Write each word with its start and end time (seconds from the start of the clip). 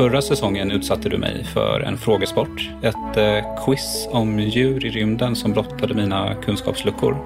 Förra 0.00 0.22
säsongen 0.22 0.70
utsatte 0.70 1.08
du 1.08 1.18
mig 1.18 1.44
för 1.44 1.80
en 1.80 1.98
frågesport. 1.98 2.70
Ett 2.82 3.16
eh, 3.16 3.64
quiz 3.64 4.08
om 4.10 4.40
djur 4.40 4.86
i 4.86 4.90
rymden 4.90 5.36
som 5.36 5.52
blottade 5.52 5.94
mina 5.94 6.34
kunskapsluckor. 6.34 7.16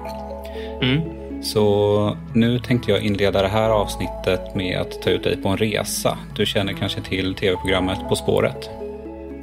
Mm. 0.81 1.01
Så 1.43 2.17
nu 2.33 2.59
tänkte 2.59 2.91
jag 2.91 3.01
inleda 3.01 3.41
det 3.41 3.47
här 3.47 3.69
avsnittet 3.69 4.55
med 4.55 4.81
att 4.81 5.01
ta 5.01 5.09
ut 5.09 5.23
dig 5.23 5.37
på 5.37 5.49
en 5.49 5.57
resa. 5.57 6.17
Du 6.35 6.45
känner 6.45 6.73
kanske 6.73 7.01
till 7.01 7.35
tv-programmet 7.35 7.97
På 8.09 8.15
spåret? 8.15 8.69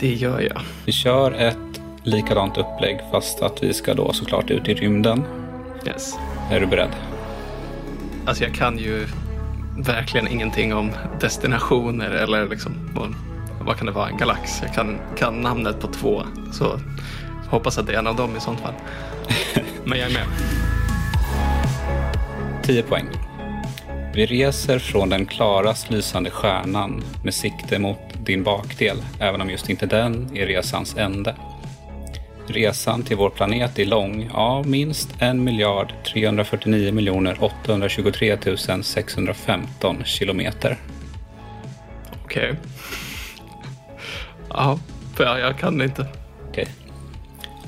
Det 0.00 0.12
gör 0.14 0.40
jag. 0.40 0.60
Vi 0.86 0.92
kör 0.92 1.32
ett 1.32 1.80
likadant 2.02 2.58
upplägg 2.58 3.00
fast 3.10 3.42
att 3.42 3.62
vi 3.62 3.74
ska 3.74 3.94
då 3.94 4.12
såklart 4.12 4.50
ut 4.50 4.68
i 4.68 4.74
rymden. 4.74 5.24
Yes. 5.86 6.14
Är 6.50 6.60
du 6.60 6.66
beredd? 6.66 6.92
Alltså 8.26 8.44
jag 8.44 8.54
kan 8.54 8.78
ju 8.78 9.06
verkligen 9.76 10.28
ingenting 10.28 10.74
om 10.74 10.90
destinationer 11.20 12.10
eller 12.10 12.48
liksom 12.48 12.72
vad, 13.64 13.76
kan 13.76 13.86
det 13.86 13.92
vara, 13.92 14.08
en 14.08 14.16
galax. 14.16 14.62
Jag 14.62 14.74
kan, 14.74 14.98
kan 15.16 15.40
namnet 15.40 15.80
på 15.80 15.86
två. 15.86 16.22
Så 16.52 16.80
hoppas 17.48 17.78
att 17.78 17.86
det 17.86 17.94
är 17.94 17.98
en 17.98 18.06
av 18.06 18.16
dem 18.16 18.36
i 18.36 18.40
sånt 18.40 18.60
fall. 18.60 18.74
Men 19.84 19.98
jag 19.98 20.10
är 20.10 20.14
med. 20.14 20.26
10 22.62 22.82
poäng. 22.82 23.06
Vi 24.14 24.26
reser 24.26 24.78
från 24.78 25.08
den 25.08 25.26
klarast 25.26 25.90
lysande 25.90 26.30
stjärnan 26.30 27.02
med 27.24 27.34
sikte 27.34 27.78
mot 27.78 27.98
din 28.24 28.42
bakdel, 28.42 29.02
även 29.20 29.40
om 29.40 29.50
just 29.50 29.70
inte 29.70 29.86
den 29.86 30.36
är 30.36 30.46
resans 30.46 30.96
ände. 30.96 31.34
Resan 32.46 33.02
till 33.02 33.16
vår 33.16 33.30
planet 33.30 33.78
är 33.78 33.84
lång, 33.84 34.30
ja 34.32 34.62
minst 34.66 35.14
1 35.18 35.36
miljard 35.36 35.92
349 36.04 36.92
miljoner 36.92 37.36
823 37.44 38.38
615 38.82 40.04
kilometer. 40.04 40.76
Okej. 42.24 42.54
Ja, 44.48 44.78
för 45.14 45.38
jag, 45.38 45.58
kan 45.58 45.82
inte. 45.82 46.06
Okej. 46.48 46.68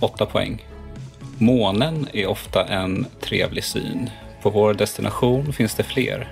8 0.01 0.27
poäng. 0.27 0.67
Månen 1.39 2.09
är 2.13 2.27
ofta 2.27 2.65
en 2.65 3.07
trevlig 3.21 3.65
syn. 3.65 4.11
På 4.43 4.51
vår 4.51 4.75
destination 4.75 5.53
finns 5.53 5.75
det 5.75 5.83
fler. 5.83 6.29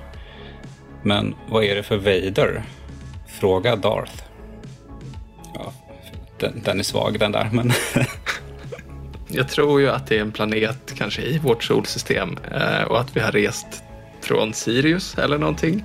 Men 1.03 1.35
vad 1.49 1.65
är 1.65 1.75
det 1.75 1.83
för 1.83 1.97
Vader? 1.97 2.63
Fråga 3.27 3.77
Darth. 3.77 4.23
Ja, 5.55 5.73
den, 6.39 6.63
den 6.65 6.79
är 6.79 6.83
svag 6.83 7.19
den 7.19 7.33
där, 7.33 7.49
men 7.53 7.73
Jag 9.35 9.49
tror 9.49 9.81
ju 9.81 9.91
att 9.91 10.07
det 10.07 10.17
är 10.17 10.21
en 10.21 10.33
planet 10.33 10.95
kanske 10.97 11.23
i 11.23 11.39
vårt 11.39 11.65
solsystem 11.65 12.39
eh, 12.53 12.83
och 12.83 13.01
att 13.01 13.17
vi 13.17 13.21
har 13.21 13.33
rest 13.33 13.83
från 14.21 14.55
Sirius 14.55 15.19
eller 15.19 15.39
någonting. 15.39 15.85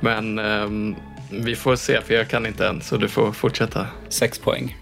Men 0.00 0.38
ehm, 0.38 0.96
vi 1.30 1.56
får 1.56 1.76
se 1.76 2.00
för 2.00 2.14
jag 2.14 2.28
kan 2.28 2.46
inte 2.46 2.68
än 2.68 2.82
så 2.82 2.96
du 2.96 3.08
får 3.08 3.32
fortsätta. 3.32 3.86
6 4.08 4.38
poäng. 4.38 4.76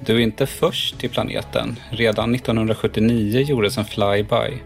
Du 0.00 0.14
är 0.14 0.20
inte 0.20 0.46
först 0.46 0.98
till 0.98 1.10
planeten. 1.10 1.78
Redan 1.90 2.34
1979 2.34 3.40
gjordes 3.40 3.78
en 3.78 3.84
flyby 3.84 4.62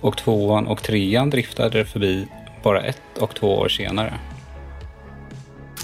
och 0.00 0.16
tvåan 0.16 0.66
och 0.66 0.82
trean 0.82 1.30
driftade 1.30 1.84
förbi 1.84 2.26
bara 2.62 2.82
ett 2.82 3.18
och 3.18 3.34
två 3.34 3.58
år 3.58 3.68
senare. 3.68 4.14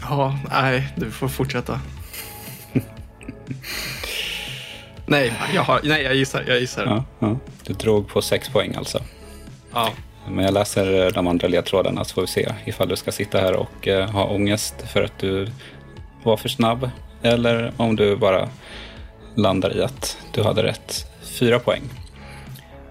Ja, 0.02 0.38
nej, 0.50 0.88
du 0.96 1.10
får 1.10 1.28
fortsätta. 1.28 1.80
nej, 5.06 5.32
jag 5.54 5.62
har, 5.62 5.80
nej, 5.84 6.02
jag 6.02 6.14
gissar. 6.14 6.44
Jag 6.46 6.60
gissar. 6.60 6.86
Ja, 6.86 7.04
ja. 7.18 7.36
Du 7.66 7.72
drog 7.72 8.08
på 8.08 8.22
6 8.22 8.48
poäng 8.48 8.74
alltså. 8.74 9.00
Ja. 9.72 9.90
Men 10.28 10.44
jag 10.44 10.54
läser 10.54 11.10
de 11.10 11.26
andra 11.26 11.48
ledtrådarna 11.48 12.04
så 12.04 12.14
får 12.14 12.22
vi 12.22 12.28
se 12.28 12.52
ifall 12.64 12.88
du 12.88 12.96
ska 12.96 13.12
sitta 13.12 13.40
här 13.40 13.56
och 13.56 13.88
eh, 13.88 14.10
ha 14.10 14.24
ångest 14.24 14.74
för 14.92 15.02
att 15.02 15.18
du 15.18 15.48
var 16.22 16.36
för 16.36 16.48
snabb 16.48 16.90
eller 17.22 17.72
om 17.76 17.96
du 17.96 18.16
bara 18.16 18.48
landar 19.34 19.76
i 19.76 19.82
att 19.82 20.18
du 20.32 20.42
hade 20.42 20.62
rätt. 20.62 21.06
Fyra 21.22 21.58
poäng. 21.58 21.82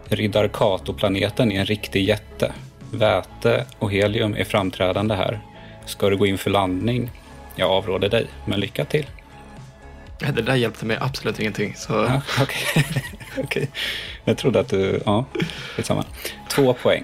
Riddar 0.05 0.47
Kato-planeten 0.47 1.51
är 1.51 1.59
en 1.59 1.65
riktig 1.65 2.07
jätte. 2.07 2.53
Väte 2.91 3.65
och 3.79 3.91
helium 3.91 4.35
är 4.35 4.43
framträdande 4.43 5.15
här. 5.15 5.39
Ska 5.85 6.09
du 6.09 6.17
gå 6.17 6.25
in 6.25 6.37
för 6.37 6.49
landning? 6.49 7.11
Jag 7.55 7.71
avråder 7.71 8.09
dig, 8.09 8.27
men 8.45 8.59
lycka 8.59 8.85
till. 8.85 9.05
Det 10.19 10.41
där 10.41 10.55
hjälpte 10.55 10.85
mig 10.85 10.97
absolut 11.01 11.39
ingenting. 11.39 11.75
Så... 11.75 11.93
Ja, 11.93 12.21
Okej. 12.41 12.85
Okej. 13.43 13.69
Jag 14.23 14.37
trodde 14.37 14.59
att 14.59 14.69
du... 14.69 15.01
Ja, 15.05 15.25
skitsamma. 15.75 16.05
Två 16.49 16.73
poäng. 16.73 17.03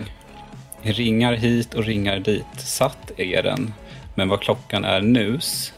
Ringar 0.81 1.33
hit 1.33 1.73
och 1.73 1.83
ringar 1.83 2.19
dit. 2.19 2.45
Satt 2.57 3.11
är 3.17 3.43
den. 3.43 3.73
Men 4.15 4.29
vad 4.29 4.41
klockan 4.41 4.85
är 4.85 5.01
nus, 5.01 5.73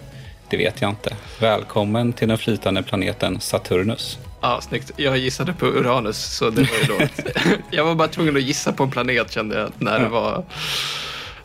det 0.49 0.57
vet 0.57 0.81
jag 0.81 0.89
inte. 0.89 1.15
Välkommen 1.39 2.13
till 2.13 2.27
den 2.27 2.37
flytande 2.37 2.83
planeten 2.83 3.39
Saturnus. 3.39 4.19
Ja, 4.41 4.61
snyggt. 4.61 4.91
Jag 4.95 5.17
gissade 5.17 5.53
på 5.53 5.65
Uranus, 5.65 6.35
så 6.35 6.49
det 6.49 6.61
var 6.61 6.77
ju 6.77 7.07
då. 7.07 7.07
jag 7.71 7.85
var 7.85 7.95
bara 7.95 8.07
tvungen 8.07 8.35
att 8.35 8.43
gissa 8.43 8.73
på 8.73 8.83
en 8.83 8.91
planet 8.91 9.31
kände 9.31 9.59
jag 9.59 9.71
när 9.77 9.99
det 9.99 10.07
var, 10.07 10.43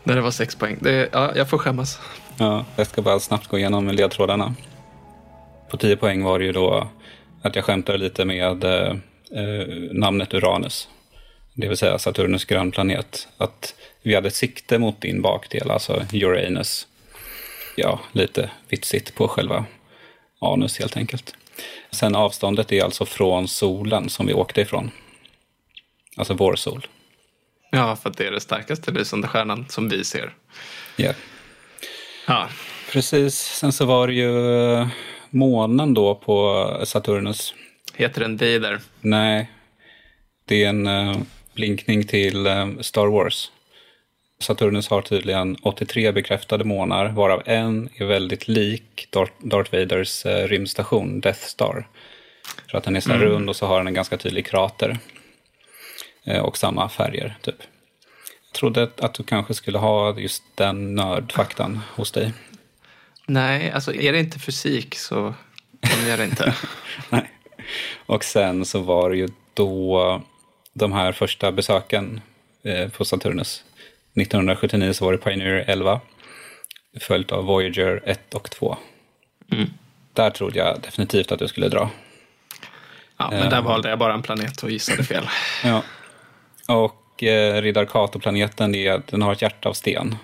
när 0.05 0.17
det 0.17 0.21
var 0.21 0.31
sex 0.31 0.57
poäng. 0.57 0.77
Det, 0.81 1.09
ja, 1.13 1.33
jag 1.37 1.51
får 1.51 1.59
skämmas. 1.59 1.99
Ja, 2.37 2.65
jag 2.77 2.87
ska 2.87 3.03
bara 3.03 3.21
snabbt 3.21 3.47
gå 3.47 3.59
igenom 3.59 3.89
ledtrådarna. 3.89 4.55
På 5.71 5.77
10 5.77 5.97
poäng 5.97 6.23
var 6.23 6.39
det 6.39 6.45
ju 6.45 6.53
då 6.53 6.89
att 7.43 7.57
jag 7.57 7.65
skämtade 7.65 7.99
lite 7.99 8.25
med 8.25 8.65
eh, 8.65 8.97
eh, 9.33 9.67
namnet 9.93 10.35
Uranus. 10.35 10.89
Det 11.55 11.69
vill 11.69 11.77
säga 11.77 11.99
Saturnus 11.99 12.45
grannplanet. 12.45 13.29
Att 13.37 13.75
vi 14.03 14.15
hade 14.15 14.31
sikte 14.31 14.79
mot 14.79 15.01
din 15.01 15.23
bakdel, 15.23 15.71
alltså 15.71 16.05
Uranus. 16.13 16.87
Ja, 17.77 18.01
lite 18.13 18.51
vitsigt 18.69 19.15
på 19.15 19.29
själva 19.29 19.65
anus 20.41 20.79
helt 20.79 20.97
enkelt. 20.97 21.35
Sen 21.91 22.15
avståndet 22.15 22.73
är 22.73 22.85
alltså 22.85 23.07
från 23.07 23.49
solen 23.49 24.09
som 24.09 24.27
vi 24.27 24.35
åkte 24.35 24.61
ifrån. 24.61 24.91
Alltså 26.17 26.35
vår 26.35 26.57
sol. 26.57 26.87
Ja, 27.71 27.97
för 27.97 28.11
att 28.11 28.17
det 28.17 28.27
är 28.27 28.31
det 28.31 28.41
starkaste 28.41 28.91
lysande 28.91 29.29
stjärnan 29.29 29.67
som 29.69 29.89
vi 29.89 30.05
ser. 30.05 30.35
Ja, 30.97 31.13
Ja, 32.29 32.49
precis. 32.93 33.35
Sen 33.35 33.73
så 33.73 33.85
var 33.85 34.07
det 34.07 34.15
ju 34.15 34.63
eh, 34.73 34.89
månen 35.31 35.95
då 35.95 36.15
på 36.15 36.67
Saturnus. 36.85 37.55
heter 37.95 38.21
den 38.21 38.37
Vader? 38.37 38.81
Nej, 39.01 39.51
det 40.45 40.65
är 40.65 40.69
en 40.69 40.87
eh, 40.87 41.17
blinkning 41.55 42.07
till 42.07 42.47
eh, 42.47 42.69
Star 42.81 43.07
Wars. 43.07 43.51
Saturnus 44.41 44.89
har 44.89 45.03
tydligen 45.03 45.57
83 45.63 46.13
bekräftade 46.13 46.65
månar, 46.65 47.09
varav 47.09 47.43
en 47.47 47.89
är 47.95 48.05
väldigt 48.05 48.49
lik 48.49 49.09
Darth, 49.41 49.73
Vaders 49.73 50.27
eh, 50.27 50.49
rymdstation 50.49 51.21
Death 51.21 51.41
Star. 51.41 51.89
För 52.71 52.79
att 52.79 52.85
den 52.85 52.97
är 52.97 53.01
så 53.01 53.11
här 53.11 53.19
rund 53.19 53.49
och 53.49 53.57
så 53.57 53.67
har 53.67 53.79
den 53.79 53.87
en 53.87 53.95
ganska 53.95 54.17
tydlig 54.17 54.47
krater. 54.47 54.99
Och 56.43 56.59
samma 56.59 56.89
färger, 56.89 57.37
typ. 57.43 57.55
Jag 58.47 58.53
trodde 58.53 58.91
att 58.99 59.15
du 59.15 59.23
kanske 59.23 59.55
skulle 59.55 59.79
ha 59.79 60.19
just 60.19 60.43
den 60.55 60.95
nördfaktan 60.95 61.81
hos 61.97 62.13
dig. 62.13 62.33
Nej, 63.31 63.71
alltså 63.71 63.95
är 63.95 64.13
det 64.13 64.19
inte 64.19 64.39
fysik 64.39 64.95
så 64.95 65.35
kan 65.81 66.09
jag 66.09 66.19
det 66.19 66.25
inte. 66.25 66.55
Nej. 67.11 67.31
Och 68.07 68.25
sen 68.25 68.65
så 68.65 68.81
var 68.81 69.11
det 69.11 69.17
ju 69.17 69.29
då 69.55 70.23
de 70.73 70.93
här 70.93 71.13
första 71.13 71.53
besöken 71.53 72.21
eh, 72.63 72.89
på 72.89 73.05
Saturnus. 73.05 73.65
1979 74.15 74.93
så 74.93 75.05
var 75.05 75.13
det 75.13 75.19
Pioneer 75.19 75.65
11. 75.67 76.01
Följt 77.01 77.33
av 77.33 77.45
Voyager 77.45 78.03
1 78.05 78.35
och 78.35 78.51
2. 78.51 78.77
Mm. 79.53 79.71
Där 80.13 80.31
trodde 80.31 80.59
jag 80.59 80.81
definitivt 80.81 81.33
att 81.33 81.39
du 81.39 81.49
skulle 81.49 81.69
dra. 81.69 81.91
Ja, 83.17 83.31
men 83.31 83.51
där 83.51 83.63
valde 83.63 83.89
jag 83.89 83.99
bara 83.99 84.15
en 84.15 84.23
planet 84.23 84.63
och 84.63 84.71
gissade 84.71 85.05
fel. 85.05 85.29
Ja. 85.65 85.83
Och 86.69 87.23
eh, 87.23 87.63
Riddar 87.63 87.85
Kato-planeten, 87.85 88.73
den 89.07 89.23
har 89.23 89.33
ett 89.33 89.43
hjärta 89.43 89.69
av 89.69 89.73
sten. 89.73 90.17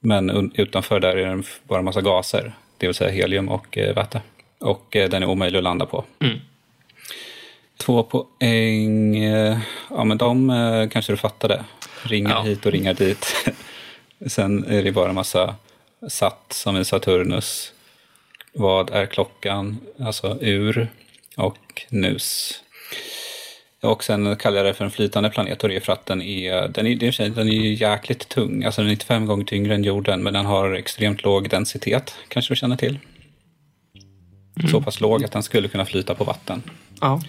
Men 0.00 0.52
utanför 0.54 1.00
där 1.00 1.16
är 1.16 1.36
det 1.36 1.42
bara 1.64 1.78
en 1.78 1.84
massa 1.84 2.00
gaser. 2.00 2.52
Det 2.78 2.86
vill 2.86 2.94
säga 2.94 3.10
helium 3.10 3.48
och 3.48 3.78
eh, 3.78 3.94
väte. 3.94 4.22
Och 4.58 4.96
eh, 4.96 5.08
den 5.10 5.22
är 5.22 5.26
omöjlig 5.28 5.58
att 5.58 5.64
landa 5.64 5.86
på. 5.86 6.04
Mm. 6.20 6.38
Två 7.76 8.02
poäng, 8.02 9.16
eh, 9.16 9.58
ja 9.90 10.04
men 10.04 10.18
de 10.18 10.88
kanske 10.92 11.12
du 11.12 11.16
fattade. 11.16 11.64
Ringar 12.02 12.30
Ja. 12.30 12.42
hit 12.42 12.66
och 12.66 12.72
ringar 12.72 12.94
dit. 12.94 13.26
Sen 14.26 14.64
är 14.64 14.82
det 14.82 14.92
bara 14.92 15.08
en 15.08 15.14
massa 15.14 15.54
satt 16.08 16.46
som 16.52 16.76
i 16.76 16.84
Saturnus. 16.84 17.72
Vad 18.52 18.90
är 18.90 19.06
klockan? 19.06 19.78
Alltså 20.00 20.38
ur 20.40 20.88
och 21.36 21.82
nus. 21.88 22.60
Och 23.82 24.04
sen 24.04 24.36
kallar 24.36 24.56
jag 24.56 24.66
det 24.66 24.74
för 24.74 24.84
en 24.84 24.90
flytande 24.90 25.30
planet 25.30 25.62
och 25.62 25.68
det 25.68 25.76
är 25.76 25.80
för 25.80 25.92
att 25.92 26.06
den 26.06 26.22
är, 26.22 26.68
den 26.68 26.86
är, 26.86 27.28
den 27.30 27.48
är 27.48 27.52
jäkligt 27.52 28.28
tung. 28.28 28.64
Alltså 28.64 28.80
den 28.80 28.88
är 28.88 28.92
95 28.92 29.26
gånger 29.26 29.44
tyngre 29.44 29.74
än 29.74 29.84
jorden 29.84 30.22
men 30.22 30.32
den 30.32 30.46
har 30.46 30.72
extremt 30.72 31.22
låg 31.22 31.48
densitet. 31.50 32.14
Kanske 32.28 32.52
du 32.54 32.56
känner 32.56 32.76
till? 32.76 32.98
Så 34.70 34.82
pass 34.82 35.00
låg 35.00 35.24
att 35.24 35.32
den 35.32 35.42
skulle 35.42 35.68
kunna 35.68 35.84
flyta 35.84 36.14
på 36.14 36.24
vatten. 36.24 36.62
Ja. 37.00 37.20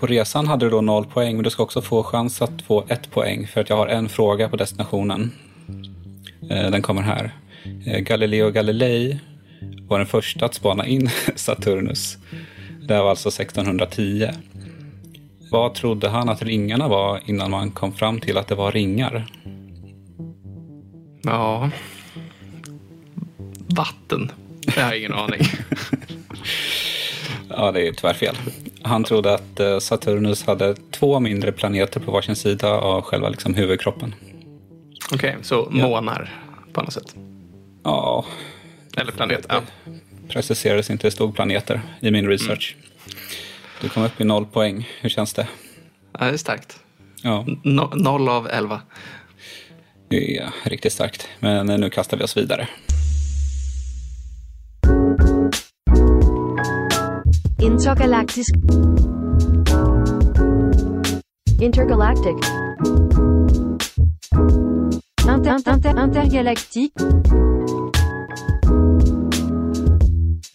På 0.00 0.06
resan 0.06 0.46
hade 0.46 0.66
du 0.66 0.70
då 0.70 0.80
noll 0.80 1.06
poäng, 1.06 1.34
men 1.36 1.44
du 1.44 1.50
ska 1.50 1.62
också 1.62 1.82
få 1.82 2.02
chans 2.02 2.42
att 2.42 2.62
få 2.62 2.84
ett 2.88 3.10
poäng 3.10 3.46
för 3.46 3.60
att 3.60 3.68
jag 3.68 3.76
har 3.76 3.86
en 3.86 4.08
fråga 4.08 4.48
på 4.48 4.56
destinationen. 4.56 5.32
Eh, 6.50 6.70
Den 6.70 6.82
kommer 6.82 7.02
här. 7.02 7.34
Eh, 7.86 7.98
Galileo 7.98 8.50
Galilei 8.50 9.18
var 9.88 9.98
den 9.98 10.06
första 10.06 10.44
att 10.46 10.54
spana 10.54 10.86
in 10.86 11.10
Saturnus. 11.36 12.16
Det 12.82 12.94
här 12.94 13.02
var 13.02 13.10
alltså 13.10 13.28
1610. 13.28 14.30
Vad 15.50 15.74
trodde 15.74 16.08
han 16.08 16.28
att 16.28 16.42
ringarna 16.42 16.88
var 16.88 17.20
innan 17.26 17.50
man 17.50 17.70
kom 17.70 17.92
fram 17.92 18.20
till 18.20 18.38
att 18.38 18.48
det 18.48 18.54
var 18.54 18.72
ringar? 18.72 19.26
Ja. 21.22 21.70
Vatten. 23.76 24.32
Jag 24.76 24.84
har 24.84 24.94
ingen 24.94 25.14
aning. 25.14 25.40
Ja, 27.48 27.72
det 27.72 27.88
är 27.88 27.92
tyvärr 27.92 28.14
fel. 28.14 28.36
Han 28.82 29.04
trodde 29.04 29.34
att 29.34 29.60
eh, 29.60 29.78
Saturnus 29.78 30.46
hade 30.46 30.74
två 30.90 31.20
mindre 31.20 31.52
planeter 31.52 32.00
på 32.00 32.10
varsin 32.12 32.36
sida 32.36 32.70
av 32.70 33.02
själva 33.02 33.28
liksom 33.28 33.54
huvudkroppen. 33.54 34.14
Okej, 35.14 35.36
så 35.42 35.68
månar 35.70 36.34
på 36.72 36.82
något 36.82 36.92
sätt. 36.92 37.14
Ja, 37.82 38.24
Eller 38.96 39.12
planet. 39.12 39.46
Ja. 39.48 39.62
preciserades 40.28 40.90
inte, 40.90 41.06
det 41.06 41.10
stod 41.10 41.34
planeter 41.34 41.80
i 42.00 42.10
min 42.10 42.28
research. 42.28 42.76
Du 43.80 43.88
kom 43.88 44.02
upp 44.04 44.20
i 44.20 44.24
noll 44.24 44.46
poäng. 44.46 44.88
Hur 45.00 45.08
känns 45.08 45.32
det? 45.34 45.48
ja, 46.18 46.24
det 46.26 46.32
är 46.32 46.36
starkt. 46.36 46.78
Ja, 47.22 47.44
No, 47.64 47.90
noll 47.94 48.28
av 48.28 48.48
elva. 48.48 48.80
det 50.08 50.38
är 50.38 50.50
riktigt 50.64 50.92
starkt. 50.92 51.28
Men 51.40 51.66
nu 51.66 51.90
kastar 51.90 52.16
vi 52.16 52.24
oss 52.24 52.36
vidare. 52.36 52.68
Intergalactic. 61.60 62.36
Inter, 65.28 65.56
inter, 65.56 66.04
intergalactique. 66.04 66.92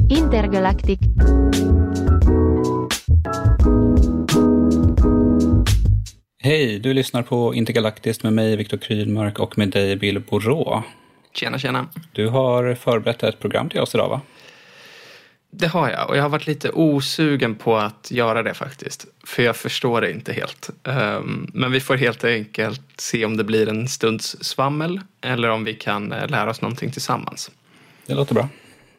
Intergalactic. 0.10 1.00
Hej, 6.44 6.80
du 6.80 6.94
lyssnar 6.94 7.24
på 7.24 7.56
Intergalaktiskt 7.56 8.24
med 8.24 8.34
mig, 8.34 8.56
Viktor 8.56 8.78
Krydmark 8.78 9.40
och 9.40 9.58
med 9.58 9.70
dig, 9.70 9.96
Bill 9.96 10.20
Borå. 10.20 10.84
Tjena, 11.34 11.60
tjena. 11.60 11.88
Du 12.12 12.28
har 12.28 12.76
förberett 12.76 13.24
ett 13.24 13.40
program 13.40 13.70
till 13.70 13.80
oss 13.80 13.96
idag, 13.96 14.10
va? 14.10 14.22
Det 15.52 15.68
har 15.68 15.90
jag 15.90 16.10
och 16.10 16.18
jag 16.18 16.22
har 16.22 16.30
varit 16.30 16.48
lite 16.48 16.70
osugen 16.72 17.56
på 17.56 17.78
att 17.78 18.12
göra 18.12 18.44
det 18.44 18.54
faktiskt. 18.54 19.06
För 19.24 19.44
jag 19.44 19.56
förstår 19.56 20.02
det 20.02 20.12
inte 20.12 20.34
helt. 20.34 20.70
Ehm, 20.84 21.52
Men 21.54 21.72
vi 21.72 21.80
får 21.80 21.96
helt 21.96 22.24
enkelt 22.24 22.82
se 22.98 23.26
om 23.26 23.38
det 23.38 23.44
blir 23.44 23.70
en 23.70 23.88
stunds 23.88 24.44
svammel 24.44 25.02
eller 25.22 25.50
om 25.50 25.64
vi 25.64 25.74
kan 25.74 26.12
eh, 26.12 26.28
lära 26.28 26.50
oss 26.50 26.62
någonting 26.62 26.92
tillsammans. 26.92 27.52
Det 28.06 28.14
låter 28.14 28.34
bra. 28.34 28.50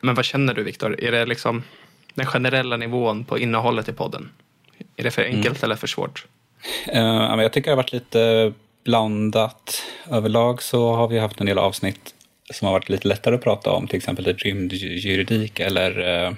Men 0.00 0.14
vad 0.14 0.24
känner 0.24 0.54
du 0.54 0.62
Viktor? 0.62 1.00
Är 1.00 1.12
det 1.12 1.26
liksom 1.26 1.62
den 2.14 2.26
generella 2.26 2.76
nivån 2.76 3.24
på 3.24 3.38
innehållet 3.38 3.88
i 3.88 3.92
podden? 3.92 4.28
Är 4.96 5.04
det 5.04 5.10
för 5.10 5.24
enkelt 5.24 5.62
eller 5.62 5.76
för 5.76 5.86
svårt? 5.86 6.26
Men 6.86 7.38
jag 7.38 7.52
tycker 7.52 7.70
det 7.70 7.72
har 7.72 7.76
varit 7.76 7.92
lite 7.92 8.52
blandat. 8.84 9.82
Överlag 10.10 10.62
så 10.62 10.92
har 10.92 11.08
vi 11.08 11.18
haft 11.18 11.40
en 11.40 11.46
del 11.46 11.58
avsnitt 11.58 12.14
som 12.50 12.66
har 12.66 12.72
varit 12.72 12.88
lite 12.88 13.08
lättare 13.08 13.34
att 13.34 13.42
prata 13.42 13.70
om, 13.70 13.86
till 13.86 13.96
exempel 13.96 14.24
typ 14.24 14.42
rymdjuridik 14.42 15.60
eller 15.60 16.24
eh, 16.24 16.32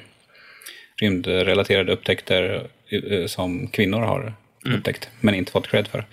rymdrelaterade 0.97 1.93
upptäckter 1.93 2.67
eh, 2.91 3.27
som 3.27 3.69
kvinnor 3.69 4.01
har 4.01 4.35
upptäckt, 4.65 5.09
men 5.21 5.35
inte 5.35 5.53
fått 5.53 5.69
cred 5.69 5.89
för. 5.89 6.07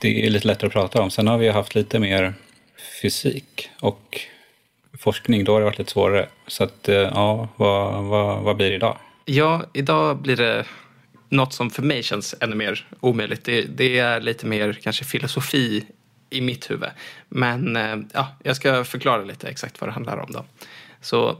Det 0.00 0.26
är 0.26 0.30
lite 0.30 0.46
lättare 0.46 0.66
att 0.66 0.72
prata 0.72 1.02
om. 1.02 1.10
Sen 1.10 1.26
har 1.26 1.38
vi 1.38 1.48
haft 1.48 1.74
lite 1.74 1.98
mer 1.98 2.34
fysik 3.02 3.70
och 3.80 4.20
forskning, 5.00 5.44
då 5.44 5.52
har 5.52 5.60
det 5.60 5.64
varit 5.64 5.78
lite 5.78 5.90
svårare. 5.90 6.28
Så 6.46 6.64
att, 6.64 6.88
eh, 6.88 6.96
ja, 6.96 7.48
vad, 7.56 8.04
vad, 8.04 8.42
vad 8.42 8.56
blir 8.56 8.70
det 8.70 8.76
idag? 8.76 8.96
Ja, 9.24 9.62
idag 9.72 10.16
blir 10.16 10.36
det 10.36 10.64
något 11.28 11.52
som 11.52 11.70
för 11.70 11.82
mig 11.82 12.02
känns 12.02 12.34
ännu 12.40 12.56
mer 12.56 12.86
omöjligt. 13.00 13.44
Det, 13.44 13.62
det 13.62 13.98
är 13.98 14.20
lite 14.20 14.46
mer 14.46 14.72
kanske 14.72 15.04
filosofi 15.04 15.86
i 16.30 16.40
mitt 16.40 16.70
huvud. 16.70 16.90
Men 17.28 17.76
eh, 17.76 17.96
ja, 18.12 18.28
jag 18.42 18.56
ska 18.56 18.84
förklara 18.84 19.24
lite 19.24 19.48
exakt 19.48 19.80
vad 19.80 19.88
det 19.88 19.94
handlar 19.94 20.16
om 20.16 20.32
då. 20.32 20.44
Så 21.00 21.36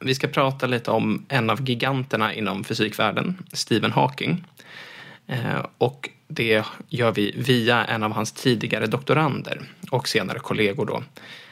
vi 0.00 0.14
ska 0.14 0.28
prata 0.28 0.66
lite 0.66 0.90
om 0.90 1.26
en 1.28 1.50
av 1.50 1.68
giganterna 1.68 2.34
inom 2.34 2.64
fysikvärlden, 2.64 3.42
Stephen 3.52 3.92
Hawking. 3.92 4.44
Eh, 5.26 5.66
och 5.78 6.10
det 6.28 6.64
gör 6.88 7.12
vi 7.12 7.34
via 7.36 7.84
en 7.84 8.02
av 8.02 8.12
hans 8.12 8.32
tidigare 8.32 8.86
doktorander 8.86 9.62
och 9.90 10.08
senare 10.08 10.38
kollegor 10.38 10.86
då. 10.86 11.02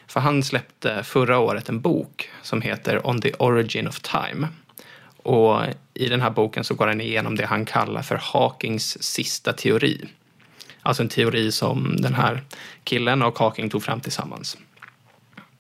För 0.06 0.20
han 0.20 0.43
släppte 0.43 1.02
förra 1.02 1.38
året 1.38 1.69
en 1.69 1.81
bok 1.81 2.31
som 2.43 2.62
heter 2.62 3.06
On 3.06 3.20
the 3.20 3.32
Origin 3.32 3.88
of 3.88 4.00
Time. 4.00 4.49
Och 5.16 5.60
i 5.94 6.08
den 6.08 6.20
här 6.20 6.31
boken 6.31 6.64
så 6.64 6.75
går 6.75 6.87
han 6.87 7.00
igenom 7.00 7.37
det 7.37 7.46
han 7.46 7.64
kallar 7.64 8.02
för 8.02 8.20
Hawkings 8.22 9.02
sista 9.02 9.52
teori. 9.52 10.08
Alltså 10.82 11.02
en 11.02 11.08
teori 11.08 11.52
som 11.52 11.96
den 11.99 12.14
här 12.14 12.43
killen 12.84 13.22
och 13.22 13.38
Hawking 13.38 13.70
tog 13.70 13.82
fram 13.82 14.00
tillsammans. 14.00 14.56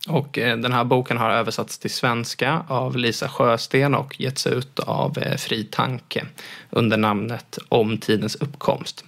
Och 0.08 0.38
eh, 0.38 0.58
den 0.58 0.72
här 0.72 0.84
boken 0.84 1.16
har 1.16 1.30
översatts 1.30 1.78
till 1.78 1.90
svenska 1.90 2.64
av 2.68 2.96
Lisa 2.96 3.28
Sjösten 3.28 3.94
och 3.94 4.20
getts 4.20 4.46
ut 4.46 4.78
av 4.78 5.18
eh, 5.18 5.36
Fri 5.36 5.64
Tanke 5.64 6.26
under 6.70 6.96
namnet 6.96 7.58
Om 7.68 7.98
tidens 7.98 8.34
uppkomst. 8.34 9.04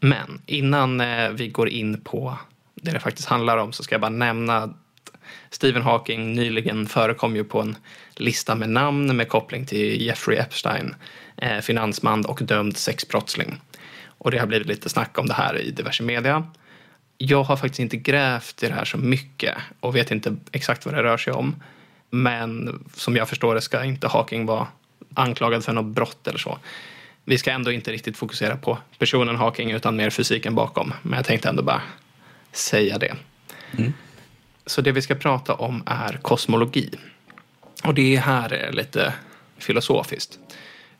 Men 0.00 0.42
innan 0.46 1.00
eh, 1.00 1.30
vi 1.30 1.48
går 1.48 1.68
in 1.68 2.00
på 2.00 2.38
det 2.80 2.90
det 2.90 3.00
faktiskt 3.00 3.28
handlar 3.28 3.56
om 3.56 3.72
så 3.72 3.82
ska 3.82 3.94
jag 3.94 4.00
bara 4.00 4.08
nämna 4.08 4.56
att 4.56 4.70
Stephen 5.50 5.82
Hawking 5.82 6.32
nyligen 6.32 6.86
förekom 6.86 7.36
ju 7.36 7.44
på 7.44 7.60
en 7.60 7.76
lista 8.16 8.54
med 8.54 8.70
namn 8.70 9.16
med 9.16 9.28
koppling 9.28 9.66
till 9.66 10.02
Jeffrey 10.02 10.38
Epstein, 10.38 10.94
eh, 11.36 11.58
finansman 11.58 12.24
och 12.24 12.40
dömd 12.42 12.76
sexbrottsling. 12.76 13.60
Och 14.06 14.30
det 14.30 14.38
har 14.38 14.46
blivit 14.46 14.66
lite 14.66 14.88
snack 14.88 15.18
om 15.18 15.26
det 15.26 15.34
här 15.34 15.58
i 15.58 15.70
diverse 15.70 16.02
media. 16.02 16.46
Jag 17.18 17.42
har 17.42 17.56
faktiskt 17.56 17.80
inte 17.80 17.96
grävt 17.96 18.62
i 18.62 18.66
det 18.66 18.74
här 18.74 18.84
så 18.84 18.98
mycket 18.98 19.54
och 19.80 19.96
vet 19.96 20.10
inte 20.10 20.36
exakt 20.52 20.86
vad 20.86 20.94
det 20.94 21.02
rör 21.02 21.16
sig 21.16 21.32
om. 21.32 21.62
Men 22.10 22.80
som 22.94 23.16
jag 23.16 23.28
förstår 23.28 23.54
det 23.54 23.60
ska 23.60 23.84
inte 23.84 24.08
Hawking 24.08 24.46
vara 24.46 24.66
anklagad 25.14 25.64
för 25.64 25.72
något 25.72 25.94
brott 25.94 26.28
eller 26.28 26.38
så. 26.38 26.58
Vi 27.24 27.38
ska 27.38 27.50
ändå 27.50 27.72
inte 27.72 27.92
riktigt 27.92 28.16
fokusera 28.16 28.56
på 28.56 28.78
personen 28.98 29.36
Hawking 29.36 29.70
utan 29.70 29.96
mer 29.96 30.10
fysiken 30.10 30.54
bakom. 30.54 30.94
Men 31.02 31.16
jag 31.16 31.26
tänkte 31.26 31.48
ändå 31.48 31.62
bara 31.62 31.82
säga 32.52 32.98
det. 32.98 33.16
Så 34.66 34.80
det 34.80 34.92
vi 34.92 35.02
ska 35.02 35.14
prata 35.14 35.54
om 35.54 35.82
är 35.86 36.18
kosmologi. 36.22 36.90
Och 37.84 37.94
det 37.94 38.16
här 38.16 38.52
är 38.52 38.72
lite 38.72 39.12
filosofiskt. 39.58 40.38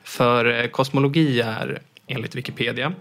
För 0.04 0.44
eh, 0.44 0.66
kosmologi 0.66 1.40
är, 1.40 1.82
enligt 2.06 2.34
Wikipedia, 2.34 2.92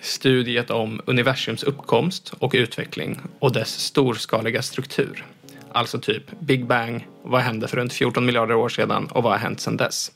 studiet 0.00 0.70
om 0.70 1.00
universums 1.06 1.62
uppkomst 1.62 2.34
och 2.38 2.52
utveckling 2.54 3.20
och 3.38 3.52
dess 3.52 3.78
storskaliga 3.78 4.62
struktur. 4.62 5.24
Alltså 5.72 5.98
typ 5.98 6.40
Big 6.40 6.66
Bang, 6.66 7.06
vad 7.22 7.40
hände 7.40 7.68
för 7.68 7.76
runt 7.76 7.92
14 7.92 8.26
miljarder 8.26 8.54
år 8.54 8.68
sedan 8.68 9.06
och 9.06 9.22
vad 9.22 9.32
har 9.32 9.38
hänt 9.38 9.60
sedan 9.60 9.76
dess? 9.76 10.12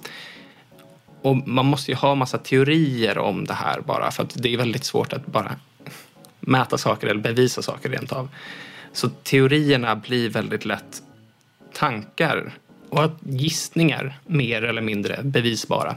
Och 1.22 1.48
man 1.48 1.66
måste 1.66 1.90
ju 1.90 1.96
ha 1.96 2.14
massa 2.14 2.38
teorier 2.38 3.18
om 3.18 3.44
det 3.44 3.54
här 3.54 3.80
bara 3.80 4.10
för 4.10 4.22
att 4.22 4.42
det 4.42 4.54
är 4.54 4.56
väldigt 4.56 4.84
svårt 4.84 5.12
att 5.12 5.26
bara 5.26 5.56
mäta 6.40 6.78
saker 6.78 7.06
eller 7.06 7.20
bevisa 7.20 7.62
saker 7.62 7.88
rent 7.88 8.12
av. 8.12 8.28
Så 8.92 9.08
teorierna 9.08 9.96
blir 9.96 10.30
väldigt 10.30 10.64
lätt 10.64 11.02
tankar 11.72 12.52
och 12.88 13.10
gissningar 13.20 14.18
mer 14.26 14.62
eller 14.64 14.82
mindre 14.82 15.20
bevisbara. 15.22 15.96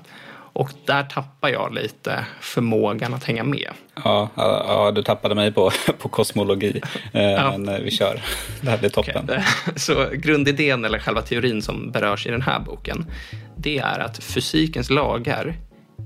Och 0.55 0.69
där 0.85 1.03
tappar 1.03 1.50
jag 1.50 1.73
lite 1.73 2.25
förmågan 2.41 3.13
att 3.13 3.23
hänga 3.23 3.43
med. 3.43 3.69
Ja, 3.95 4.29
ja, 4.35 4.65
ja 4.67 4.91
du 4.91 5.03
tappade 5.03 5.35
mig 5.35 5.51
på, 5.51 5.71
på 6.00 6.09
kosmologi. 6.09 6.81
Eh, 7.13 7.21
Ja. 7.21 7.51
Men 7.57 7.75
eh, 7.75 7.81
vi 7.81 7.91
kör. 7.91 8.21
Det 8.62 8.69
här 8.69 8.77
blir 8.77 8.89
toppen. 8.89 9.23
Okej. 9.23 9.43
Så 9.75 10.07
grundidén, 10.13 10.85
eller 10.85 11.00
själva 11.00 11.21
teorin 11.21 11.62
som 11.62 11.91
berörs 11.91 12.27
i 12.27 12.29
den 12.31 12.41
här 12.41 12.59
boken, 12.59 13.05
det 13.57 13.79
är 13.79 14.00
att 14.00 14.23
fysikens 14.23 14.89
lagar 14.89 15.55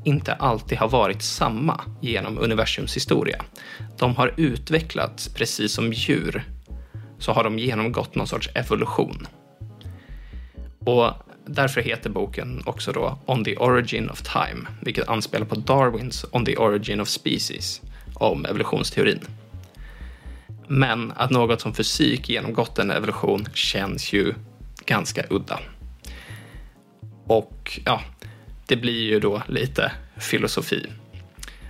inte 0.07 0.33
alltid 0.33 0.77
har 0.77 0.89
varit 0.89 1.21
samma 1.21 1.81
genom 2.01 2.37
universums 2.37 2.95
historia. 2.95 3.43
De 3.97 4.15
har 4.15 4.33
utvecklats 4.37 5.29
precis 5.29 5.73
som 5.73 5.93
djur, 5.93 6.43
så 7.19 7.31
har 7.31 7.43
de 7.43 7.59
genomgått 7.59 8.15
någon 8.15 8.27
sorts 8.27 8.49
evolution. 8.55 9.27
Och 10.79 11.11
därför 11.45 11.81
heter 11.81 12.09
boken 12.09 12.63
också 12.65 12.91
då 12.91 13.19
On 13.25 13.43
the 13.43 13.57
Origin 13.57 14.09
of 14.09 14.21
Time, 14.21 14.67
vilket 14.81 15.07
anspelar 15.07 15.45
på 15.45 15.55
Darwins 15.55 16.25
On 16.31 16.45
the 16.45 16.57
Origin 16.57 17.01
of 17.01 17.07
Species 17.07 17.81
om 18.13 18.45
evolutionsteorin. 18.45 19.19
Men 20.67 21.13
att 21.15 21.31
något 21.31 21.61
som 21.61 21.73
fysik 21.73 22.29
genomgått 22.29 22.79
en 22.79 22.91
evolution 22.91 23.45
känns 23.53 24.13
ju 24.13 24.33
ganska 24.85 25.23
udda. 25.29 25.59
Och 27.27 27.79
ja, 27.85 28.01
det 28.67 28.75
blir 28.75 29.01
ju 29.01 29.19
då 29.19 29.43
lite 29.47 29.91
filosofi. 30.17 30.91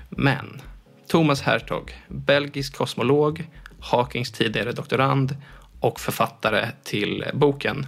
Men 0.10 0.62
Thomas 1.08 1.42
Hertog, 1.42 1.94
belgisk 2.08 2.76
kosmolog, 2.76 3.50
Hawkings 3.80 4.32
tidigare 4.32 4.72
doktorand 4.72 5.36
och 5.80 6.00
författare 6.00 6.72
till 6.84 7.26
boken, 7.34 7.88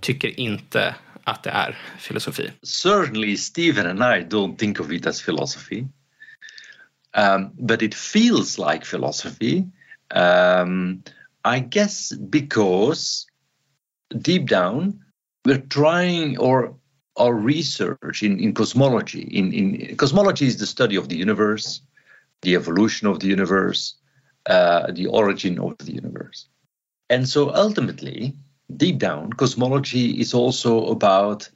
tycker 0.00 0.40
inte 0.40 0.94
att 1.24 1.42
det 1.42 1.50
är 1.50 1.78
filosofi. 1.98 2.50
certainly 2.62 3.36
Stephen 3.36 3.86
and 3.86 4.00
I 4.00 4.24
don't 4.28 4.56
think 4.56 4.80
of 4.80 4.92
it 4.92 5.06
as 5.06 5.22
philosophy, 5.22 5.86
um, 7.16 7.50
but 7.66 7.82
it 7.82 7.94
feels 7.94 8.58
like 8.58 8.84
philosophy. 8.84 9.64
Um, 10.14 11.02
I 11.44 11.60
guess 11.60 12.12
because 12.12 13.26
deep 14.22 14.48
down 14.48 15.04
we're 15.44 15.66
trying, 15.68 16.38
or 16.38 16.74
our 17.16 17.34
research 17.34 18.22
in, 18.22 18.38
in 18.38 18.54
cosmology, 18.54 19.22
in, 19.22 19.52
in 19.52 19.96
cosmology 19.96 20.46
is 20.46 20.58
the 20.58 20.66
study 20.66 20.96
of 20.96 21.08
the 21.08 21.16
universe, 21.16 21.80
the 22.40 22.54
evolution 22.54 23.06
of 23.06 23.20
the 23.20 23.26
universe, 23.26 23.94
uh, 24.46 24.90
the 24.92 25.06
origin 25.06 25.58
of 25.58 25.76
the 25.78 25.92
universe. 25.92 26.48
And 27.10 27.28
so 27.28 27.54
ultimately, 27.54 28.34
deep 28.74 28.98
down, 28.98 29.32
cosmology 29.34 30.20
is 30.20 30.32
also 30.32 30.86
about 30.86 31.48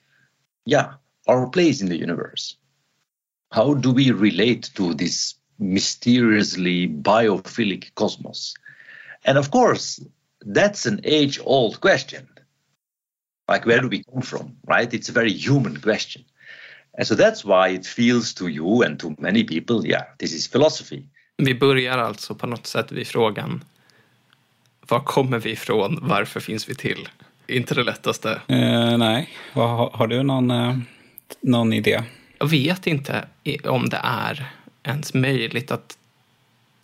yeah, 0.66 0.94
our 1.26 1.48
place 1.48 1.80
in 1.80 1.88
the 1.88 1.96
universe. 1.96 2.56
How 3.52 3.74
do 3.74 3.92
we 3.92 4.10
relate 4.10 4.70
to 4.74 4.92
this 4.92 5.34
mysteriously 5.58 6.88
biophilic 6.88 7.94
cosmos? 7.94 8.54
And 9.24 9.38
of 9.38 9.50
course, 9.50 10.04
that's 10.40 10.84
an 10.84 11.00
age 11.04 11.40
old 11.42 11.80
question. 11.80 12.28
Like, 13.52 13.66
where 13.66 13.80
do 13.80 13.88
we 13.88 14.02
come 14.02 14.22
from, 14.22 14.56
right? 14.68 14.94
It's 14.94 15.10
a 15.10 15.12
very 15.12 15.32
human 15.32 15.80
question. 15.80 16.24
And 16.98 17.06
so 17.06 17.14
that's 17.14 17.44
why 17.44 17.74
it 17.74 17.86
feels 17.86 18.34
to 18.34 18.48
you 18.48 18.82
and 18.82 19.00
to 19.00 19.14
many 19.18 19.44
people, 19.44 19.86
yeah, 19.86 20.02
this 20.18 20.32
is 20.32 20.48
philosophy. 20.48 21.02
Vi 21.36 21.54
börjar 21.54 21.98
alltså 21.98 22.34
på 22.34 22.46
något 22.46 22.66
sätt 22.66 22.92
vid 22.92 23.06
frågan 23.06 23.64
var 24.88 25.00
kommer 25.00 25.38
vi 25.38 25.50
ifrån? 25.50 25.98
Varför 26.02 26.40
finns 26.40 26.68
vi 26.68 26.74
till? 26.74 27.08
Inte 27.46 27.74
det 27.74 27.82
lättaste. 27.82 28.40
Eh, 28.46 28.98
nej, 28.98 29.28
har, 29.52 29.90
har 29.90 30.06
du 30.06 30.22
någon, 30.22 30.50
eh, 30.50 30.78
någon 31.40 31.72
idé? 31.72 32.02
Jag 32.38 32.46
vet 32.46 32.86
inte 32.86 33.24
om 33.64 33.88
det 33.88 34.00
är 34.02 34.46
ens 34.82 35.14
möjligt 35.14 35.70
att 35.70 35.98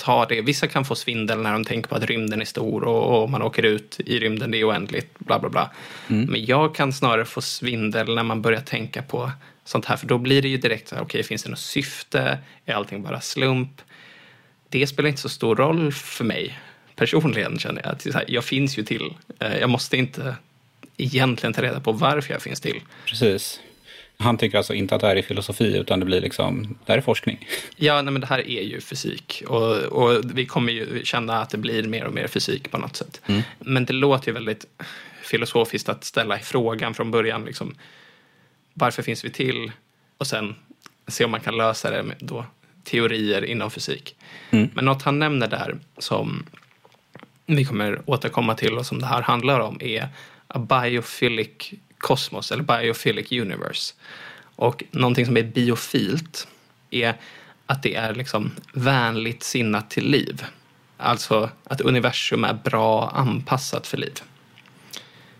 ta 0.03 0.27
det. 0.27 0.41
Vissa 0.41 0.67
kan 0.67 0.85
få 0.85 0.95
svindel 0.95 1.43
när 1.43 1.53
de 1.53 1.65
tänker 1.65 1.89
på 1.89 1.95
att 1.95 2.05
rymden 2.05 2.41
är 2.41 2.45
stor 2.45 2.85
och, 2.85 3.23
och 3.23 3.31
man 3.31 3.43
åker 3.43 3.63
ut 3.63 4.01
i 4.07 4.19
rymden, 4.19 4.51
det 4.51 4.59
är 4.59 4.69
oändligt, 4.69 5.19
bla 5.19 5.39
bla 5.39 5.49
bla. 5.49 5.71
Men 6.07 6.45
jag 6.45 6.75
kan 6.75 6.93
snarare 6.93 7.25
få 7.25 7.41
svindel 7.41 8.15
när 8.15 8.23
man 8.23 8.43
börjar 8.43 8.61
tänka 8.61 9.03
på 9.03 9.31
sånt 9.65 9.85
här, 9.85 9.97
för 9.97 10.07
då 10.07 10.19
blir 10.19 10.43
det 10.43 10.49
ju 10.49 10.57
direkt 10.57 10.89
så 10.89 10.95
här, 10.95 11.03
okej, 11.03 11.23
finns 11.23 11.43
det 11.43 11.51
något 11.51 11.59
syfte? 11.59 12.39
Är 12.67 12.75
allting 12.75 13.03
bara 13.03 13.21
slump? 13.21 13.81
Det 14.69 14.87
spelar 14.87 15.09
inte 15.09 15.21
så 15.21 15.29
stor 15.29 15.57
roll 15.57 15.93
för 15.93 16.25
mig 16.25 16.59
personligen, 16.97 17.59
känner 17.59 17.83
jag. 17.85 17.93
Att 17.93 18.29
jag 18.29 18.45
finns 18.45 18.79
ju 18.79 18.83
till. 18.83 19.15
Eh, 19.41 19.57
Jag 19.59 19.71
måste 19.71 19.97
inte 19.97 20.37
egentligen 20.97 21.53
ta 21.53 21.63
reda 21.63 21.81
på 21.81 21.93
varför 21.93 22.33
jag 22.33 22.43
finns 22.43 22.61
till. 22.61 22.81
Precis. 23.07 23.61
Han 24.23 24.39
tycker 24.39 24.59
alltså 24.59 24.75
inte 24.75 24.95
att 24.95 25.01
det 25.01 25.07
här 25.07 25.17
är 25.17 25.23
filosofi, 25.23 25.77
utan 25.77 26.01
det 26.01 26.07
blir 26.07 26.21
liksom, 26.21 26.79
det 26.87 26.93
här 26.93 26.99
är 26.99 27.03
forskning. 27.03 27.49
Ja, 27.77 28.03
nej, 28.03 28.13
men 28.13 28.21
det 28.21 28.27
här 28.27 28.51
är 28.51 28.63
ju 28.63 28.81
fysik 28.81 29.43
och, 29.47 29.77
och 29.77 30.21
vi 30.35 30.47
kommer 30.47 30.73
ju 30.73 31.05
känna 31.05 31.39
att 31.43 31.51
det 31.51 31.59
blir 31.59 31.83
mer 31.83 32.05
och 32.05 32.15
mer 32.15 32.27
fysik 32.27 32.71
på 32.71 32.79
något 32.79 32.97
sätt. 32.97 33.21
Men 33.59 33.85
det 33.85 33.93
låter 33.93 34.29
ju 34.29 34.33
väldigt 34.33 34.67
filosofiskt 35.23 35.89
att 35.89 36.05
ställa 36.05 36.39
frågan 36.39 36.95
från 36.95 37.11
början. 37.11 37.45
Liksom, 37.45 37.75
varför 38.75 39.03
finns 39.03 39.25
vi 39.25 39.31
till? 39.31 39.73
Och 40.19 40.27
sen 40.27 40.55
se 41.07 41.25
om 41.25 41.31
man 41.31 41.41
kan 41.41 41.57
lösa 41.57 41.91
det 41.91 42.03
med 42.03 42.17
då, 42.21 42.45
teorier 42.85 43.45
inom 43.45 43.71
fysik. 43.71 44.17
Men 44.51 44.85
något 44.85 45.03
han 45.03 45.19
nämner 45.19 45.49
där 45.49 45.79
som 45.99 46.47
vi 47.47 47.65
kommer 47.65 48.03
återkomma 48.07 48.55
till 48.55 48.79
och 48.79 48.87
som 48.87 49.01
det 49.01 49.07
här 49.07 49.23
handlar 49.23 49.61
om 49.61 49.79
är 49.81 50.09
a 50.47 50.59
biophilic 50.59 51.73
kosmos 52.03 52.53
eller 52.53 52.63
biophilic 52.63 53.33
universe. 53.33 53.95
Och 54.57 54.85
någonting 54.91 55.27
som 55.27 55.37
är 55.37 55.43
biofilt 55.43 56.49
är 56.91 57.15
att 57.67 57.83
det 57.83 57.95
är 57.95 58.15
liksom 58.15 58.51
vänligt 58.73 59.43
sinnat 59.43 59.91
till 59.91 60.11
liv. 60.11 60.45
Alltså 60.97 61.51
att 61.65 61.81
universum 61.81 62.45
är 62.45 62.55
bra 62.55 63.11
anpassat 63.11 63.87
för 63.87 63.97
liv. 63.97 64.23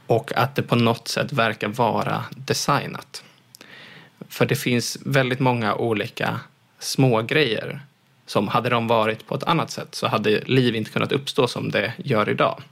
Och 0.07 0.37
att 0.37 0.55
det 0.55 0.63
på 0.63 0.77
något 0.77 1.09
sätt 1.09 1.33
verkar 1.33 1.69
vara 1.69 2.25
designat. 2.37 3.25
För 4.29 4.47
det 4.47 4.57
finns 4.57 4.99
väldigt 5.05 5.41
många 5.41 5.75
olika 5.75 6.41
små 6.79 7.23
grejer 7.23 7.81
som 8.27 8.49
hade 8.49 8.69
de 8.69 8.87
varit 8.87 9.27
på 9.27 9.35
ett 9.35 9.45
annat 9.45 9.71
sätt 9.71 9.95
så 9.95 10.07
hade 10.07 10.41
liv 10.41 10.75
inte 10.75 10.91
kunnat 10.91 11.13
uppstå 11.13 11.47
som 11.47 11.71
det 11.71 11.93
gör 11.97 12.29
idag. 12.29 12.63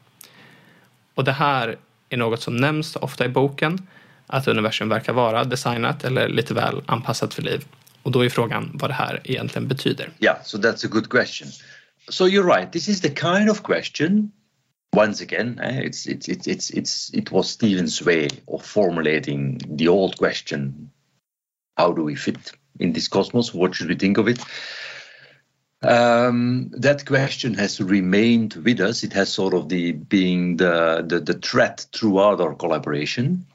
Och 1.15 1.25
det 1.25 1.33
här 1.33 1.77
är 2.11 2.17
något 2.17 2.43
som 2.43 2.57
nämns 2.57 2.97
ofta 2.97 3.25
i 3.25 3.29
boken, 3.29 3.79
att 4.27 4.49
universum 4.49 4.89
verkar 4.89 5.13
vara 5.13 5.45
designat 5.45 6.05
eller 6.05 6.29
lite 6.29 6.55
väl 6.55 6.83
anpassat 6.87 7.35
för 7.35 7.43
liv. 7.43 7.65
Och 8.03 8.13
då 8.13 8.25
är 8.25 8.29
frågan 8.29 8.71
vad 8.75 8.91
det 8.91 8.95
här 8.95 9.21
egentligen 9.25 9.69
betyder. 9.69 10.11
Yeah, 10.21 10.43
so 10.45 10.59
that's 10.59 10.87
a 10.87 10.89
good 10.91 11.09
question. 11.09 11.49
So 12.09 12.27
you're 12.27 12.57
right. 12.57 12.73
This 12.73 12.89
is 12.89 13.01
the 13.01 13.09
kind 13.09 13.51
of 13.51 13.63
question. 13.63 14.33
Once 14.97 15.25
again, 15.25 15.59
eh, 15.59 15.79
it's 15.79 16.07
it's 16.07 16.29
it's 16.29 16.49
it's 16.49 16.71
it's 16.71 17.15
it 17.15 17.31
was 17.31 17.51
Stephen's 17.51 18.07
way 18.07 18.29
of 18.47 18.67
formulating 18.67 19.59
the 19.79 19.89
old 19.89 20.17
question: 20.17 20.91
How 21.77 21.93
do 21.93 22.03
we 22.03 22.17
fit 22.17 22.53
in 22.81 22.93
this 22.93 23.09
cosmos? 23.09 23.55
What 23.55 23.75
should 23.75 23.91
we 23.91 23.97
think 23.97 24.19
of 24.19 24.29
it? 24.29 24.41
Um, 25.83 26.71
that 26.77 27.07
question 27.07 27.55
has 27.55 27.81
remained 27.81 28.55
with 28.55 28.81
us. 28.81 29.03
It 29.03 29.13
has 29.15 29.33
sort 29.33 29.55
of 29.55 29.69
the 29.69 29.93
being 29.93 30.57
the 30.57 31.05
the, 31.07 31.21
the 31.21 31.35
thread 31.35 31.81
throughout 31.93 32.41
our 32.41 32.55
collaboration. 32.55 33.47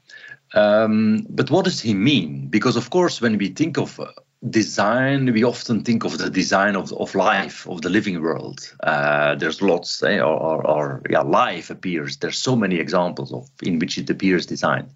Um, 0.54 1.26
but 1.28 1.50
what 1.50 1.64
does 1.64 1.80
he 1.80 1.94
mean? 1.94 2.48
Because 2.48 2.76
of 2.76 2.90
course, 2.90 3.20
when 3.20 3.38
we 3.38 3.48
think 3.48 3.78
of 3.78 4.00
uh, 4.00 4.06
design, 4.48 5.32
we 5.32 5.44
often 5.44 5.82
think 5.82 6.04
of 6.04 6.18
the 6.18 6.30
design 6.30 6.76
of, 6.76 6.92
of 6.92 7.14
life, 7.14 7.66
of 7.68 7.82
the 7.82 7.90
living 7.90 8.20
world. 8.22 8.72
Uh, 8.82 9.34
there's 9.34 9.62
lots, 9.62 10.02
eh, 10.02 10.18
or, 10.18 10.36
or, 10.36 10.66
or 10.66 11.02
yeah, 11.10 11.20
life 11.20 11.70
appears. 11.70 12.16
There's 12.18 12.38
so 12.38 12.56
many 12.56 12.76
examples 12.76 13.32
of 13.32 13.48
in 13.62 13.78
which 13.78 13.98
it 13.98 14.10
appears 14.10 14.46
designed. 14.46 14.90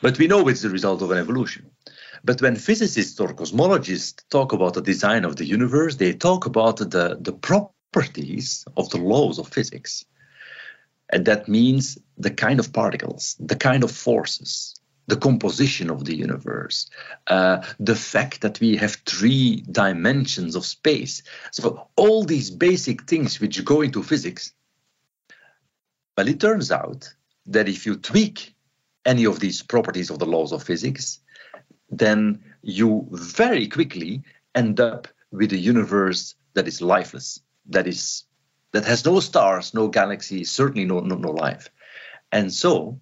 But 0.00 0.18
we 0.18 0.26
know 0.26 0.48
it's 0.48 0.62
the 0.62 0.70
result 0.70 1.02
of 1.02 1.10
an 1.10 1.18
evolution. 1.18 1.70
But 2.24 2.40
when 2.40 2.56
physicists 2.56 3.18
or 3.18 3.34
cosmologists 3.34 4.22
talk 4.30 4.52
about 4.52 4.74
the 4.74 4.82
design 4.82 5.24
of 5.24 5.36
the 5.36 5.44
universe, 5.44 5.96
they 5.96 6.12
talk 6.12 6.46
about 6.46 6.76
the, 6.76 7.18
the 7.20 7.32
properties 7.32 8.64
of 8.76 8.90
the 8.90 8.98
laws 8.98 9.38
of 9.38 9.48
physics. 9.48 10.04
And 11.10 11.24
that 11.26 11.48
means 11.48 11.98
the 12.16 12.30
kind 12.30 12.60
of 12.60 12.72
particles, 12.72 13.36
the 13.40 13.56
kind 13.56 13.82
of 13.82 13.90
forces, 13.90 14.74
the 15.08 15.16
composition 15.16 15.90
of 15.90 16.04
the 16.04 16.16
universe, 16.16 16.88
uh, 17.26 17.66
the 17.80 17.96
fact 17.96 18.40
that 18.42 18.60
we 18.60 18.76
have 18.76 18.96
three 19.04 19.64
dimensions 19.70 20.54
of 20.54 20.64
space. 20.64 21.22
So, 21.50 21.88
all 21.96 22.24
these 22.24 22.50
basic 22.50 23.02
things 23.02 23.40
which 23.40 23.64
go 23.64 23.82
into 23.82 24.02
physics. 24.02 24.52
Well, 26.16 26.28
it 26.28 26.40
turns 26.40 26.70
out 26.70 27.12
that 27.46 27.68
if 27.68 27.84
you 27.84 27.96
tweak 27.96 28.54
any 29.04 29.26
of 29.26 29.40
these 29.40 29.60
properties 29.62 30.10
of 30.10 30.18
the 30.18 30.26
laws 30.26 30.52
of 30.52 30.62
physics, 30.62 31.18
then 31.92 32.42
you 32.62 33.06
very 33.12 33.68
quickly 33.68 34.22
end 34.54 34.80
up 34.80 35.08
with 35.30 35.52
a 35.52 35.58
universe 35.58 36.34
that 36.54 36.66
is 36.66 36.80
lifeless, 36.80 37.40
that 37.66 37.86
is 37.86 38.24
that 38.72 38.84
has 38.86 39.04
no 39.04 39.20
stars, 39.20 39.74
no 39.74 39.88
galaxies, 39.88 40.50
certainly 40.50 40.86
no, 40.86 41.00
no, 41.00 41.16
no 41.16 41.30
life. 41.30 41.68
And 42.30 42.52
so 42.52 42.98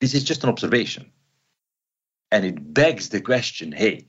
this 0.00 0.14
is 0.14 0.24
just 0.24 0.42
an 0.44 0.50
observation. 0.50 1.10
And 2.30 2.44
it 2.44 2.74
begs 2.74 3.08
the 3.08 3.20
question 3.20 3.72
hey, 3.72 4.06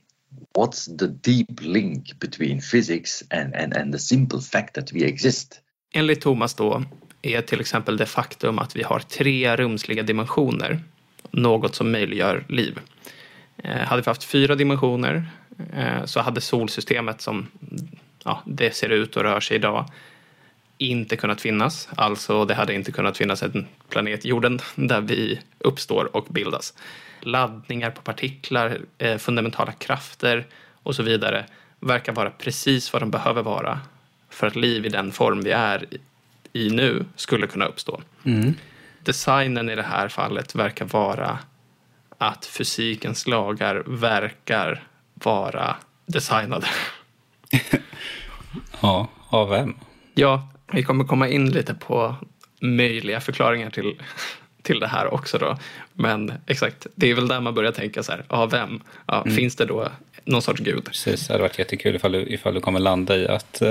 what's 0.54 0.86
the 0.86 1.08
deep 1.08 1.60
link 1.62 2.18
between 2.18 2.60
physics 2.60 3.22
and, 3.30 3.54
and, 3.54 3.76
and 3.76 3.92
the 3.94 3.98
simple 3.98 4.40
fact 4.40 4.74
that 4.74 4.92
we 4.92 5.04
exist? 5.04 5.60
Enligt 5.92 6.20
Thomas 6.20 6.54
då 6.54 6.82
är 7.22 7.42
till 7.42 7.60
exempel 7.60 7.96
det 7.96 8.06
faktum 8.06 8.58
att 8.58 8.76
vi 8.76 8.82
har 8.82 8.98
tre 8.98 9.56
rumsliga 9.56 10.02
dimensioner 10.02 10.84
något 11.30 11.74
som 11.74 11.92
möjliggör 11.92 12.44
liv. 12.48 12.78
Eh, 13.64 13.76
hade 13.76 14.02
vi 14.02 14.10
haft 14.10 14.24
fyra 14.24 14.54
dimensioner 14.54 15.26
eh, 15.72 16.04
så 16.04 16.20
hade 16.20 16.40
solsystemet 16.40 17.20
som 17.20 17.46
ja, 18.24 18.42
det 18.46 18.74
ser 18.74 18.88
ut 18.88 19.16
och 19.16 19.22
rör 19.22 19.40
sig 19.40 19.56
idag 19.56 19.84
inte 20.78 21.16
kunnat 21.16 21.40
finnas. 21.40 21.88
Alltså 21.94 22.44
det 22.44 22.54
hade 22.54 22.74
inte 22.74 22.92
kunnat 22.92 23.16
finnas 23.16 23.42
en 23.42 23.66
planet, 23.88 24.24
jorden, 24.24 24.60
där 24.74 25.00
vi 25.00 25.40
uppstår 25.58 26.16
och 26.16 26.26
bildas. 26.30 26.74
Laddningar 27.20 27.90
på 27.90 28.02
partiklar, 28.02 28.78
eh, 28.98 29.16
fundamentala 29.16 29.72
krafter 29.72 30.46
och 30.82 30.94
så 30.94 31.02
vidare 31.02 31.44
verkar 31.80 32.12
vara 32.12 32.30
precis 32.30 32.92
vad 32.92 33.02
de 33.02 33.10
behöver 33.10 33.42
vara 33.42 33.80
för 34.30 34.46
att 34.46 34.56
liv 34.56 34.86
i 34.86 34.88
den 34.88 35.12
form 35.12 35.40
vi 35.40 35.50
är 35.50 35.84
i 36.52 36.70
nu 36.70 37.04
skulle 37.16 37.46
kunna 37.46 37.64
uppstå. 37.64 38.00
Mm. 38.24 38.54
Designen 39.04 39.70
i 39.70 39.74
det 39.74 39.82
här 39.82 40.08
fallet 40.08 40.54
verkar 40.54 40.84
vara 40.84 41.38
att 42.20 42.46
fysikens 42.46 43.26
lagar 43.26 43.82
verkar 43.86 44.82
vara 45.14 45.76
designade. 46.06 46.66
Ja, 48.80 49.08
av 49.28 49.48
vem? 49.48 49.74
Ja, 50.14 50.48
vi 50.72 50.82
kommer 50.82 51.04
komma 51.04 51.28
in 51.28 51.50
lite 51.50 51.74
på 51.74 52.16
möjliga 52.60 53.20
förklaringar 53.20 53.70
till, 53.70 54.00
till 54.62 54.80
det 54.80 54.86
här 54.86 55.14
också 55.14 55.38
då. 55.38 55.58
Men 55.92 56.32
exakt, 56.46 56.86
det 56.94 57.10
är 57.10 57.14
väl 57.14 57.28
där 57.28 57.40
man 57.40 57.54
börjar 57.54 57.72
tänka 57.72 58.02
så 58.02 58.12
här, 58.12 58.24
ja 58.28 58.46
vem? 58.46 58.82
Ja, 59.06 59.24
Finns 59.24 59.56
det 59.56 59.64
då 59.64 59.88
någon 60.24 60.42
sorts 60.42 60.60
gud? 60.60 60.84
Precis, 60.84 61.26
det 61.26 61.34
hade 61.34 61.42
varit 61.42 61.58
jättekul 61.58 61.96
ifall 61.96 62.12
du, 62.12 62.22
ifall 62.22 62.54
du 62.54 62.60
kommer 62.60 62.80
landa 62.80 63.16
i 63.16 63.28
att, 63.28 63.62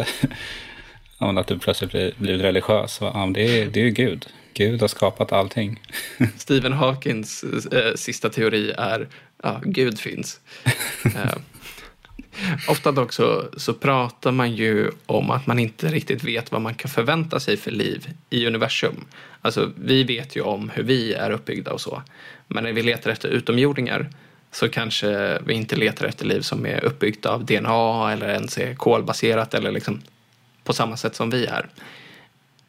att 1.17 1.47
du 1.47 1.59
plötsligt 1.59 1.91
blir, 1.91 2.13
blir 2.17 2.37
religiös. 2.37 2.97
Ja, 3.01 3.29
det, 3.33 3.61
är, 3.61 3.65
det 3.65 3.79
är 3.79 3.83
ju 3.83 3.91
Gud. 3.91 4.27
Gud 4.53 4.81
har 4.81 4.87
skapat 4.87 5.31
allting. 5.31 5.81
Stephen 6.37 6.73
Hawkins 6.73 7.43
eh, 7.43 7.95
sista 7.95 8.29
teori 8.29 8.71
är 8.77 9.07
ja, 9.43 9.61
Gud 9.63 9.99
finns. 9.99 10.39
eh, 11.05 11.37
ofta 12.67 12.91
dock 12.91 13.13
så, 13.13 13.45
så 13.57 13.73
pratar 13.73 14.31
man 14.31 14.55
ju 14.55 14.91
om 15.05 15.31
att 15.31 15.47
man 15.47 15.59
inte 15.59 15.87
riktigt 15.87 16.23
vet 16.23 16.51
vad 16.51 16.61
man 16.61 16.75
kan 16.75 16.91
förvänta 16.91 17.39
sig 17.39 17.57
för 17.57 17.71
liv 17.71 18.09
i 18.29 18.47
universum. 18.47 19.05
Alltså, 19.41 19.71
vi 19.75 20.03
vet 20.03 20.35
ju 20.35 20.41
om 20.41 20.69
hur 20.69 20.83
vi 20.83 21.13
är 21.13 21.31
uppbyggda 21.31 21.71
och 21.71 21.81
så. 21.81 22.03
Men 22.47 22.63
när 22.63 22.73
vi 22.73 22.83
letar 22.83 23.11
efter 23.11 23.29
utomjordingar 23.29 24.09
så 24.51 24.69
kanske 24.69 25.39
vi 25.45 25.53
inte 25.53 25.75
letar 25.75 26.05
efter 26.05 26.25
liv 26.25 26.41
som 26.41 26.65
är 26.65 26.83
uppbyggt 26.83 27.25
av 27.25 27.45
DNA 27.45 28.11
eller 28.11 28.29
ens 28.29 28.57
är 28.57 28.75
kolbaserat 28.75 29.53
eller 29.53 29.71
liksom 29.71 30.01
på 30.63 30.73
samma 30.73 30.97
sätt 30.97 31.15
som 31.15 31.29
vi 31.29 31.45
är. 31.45 31.69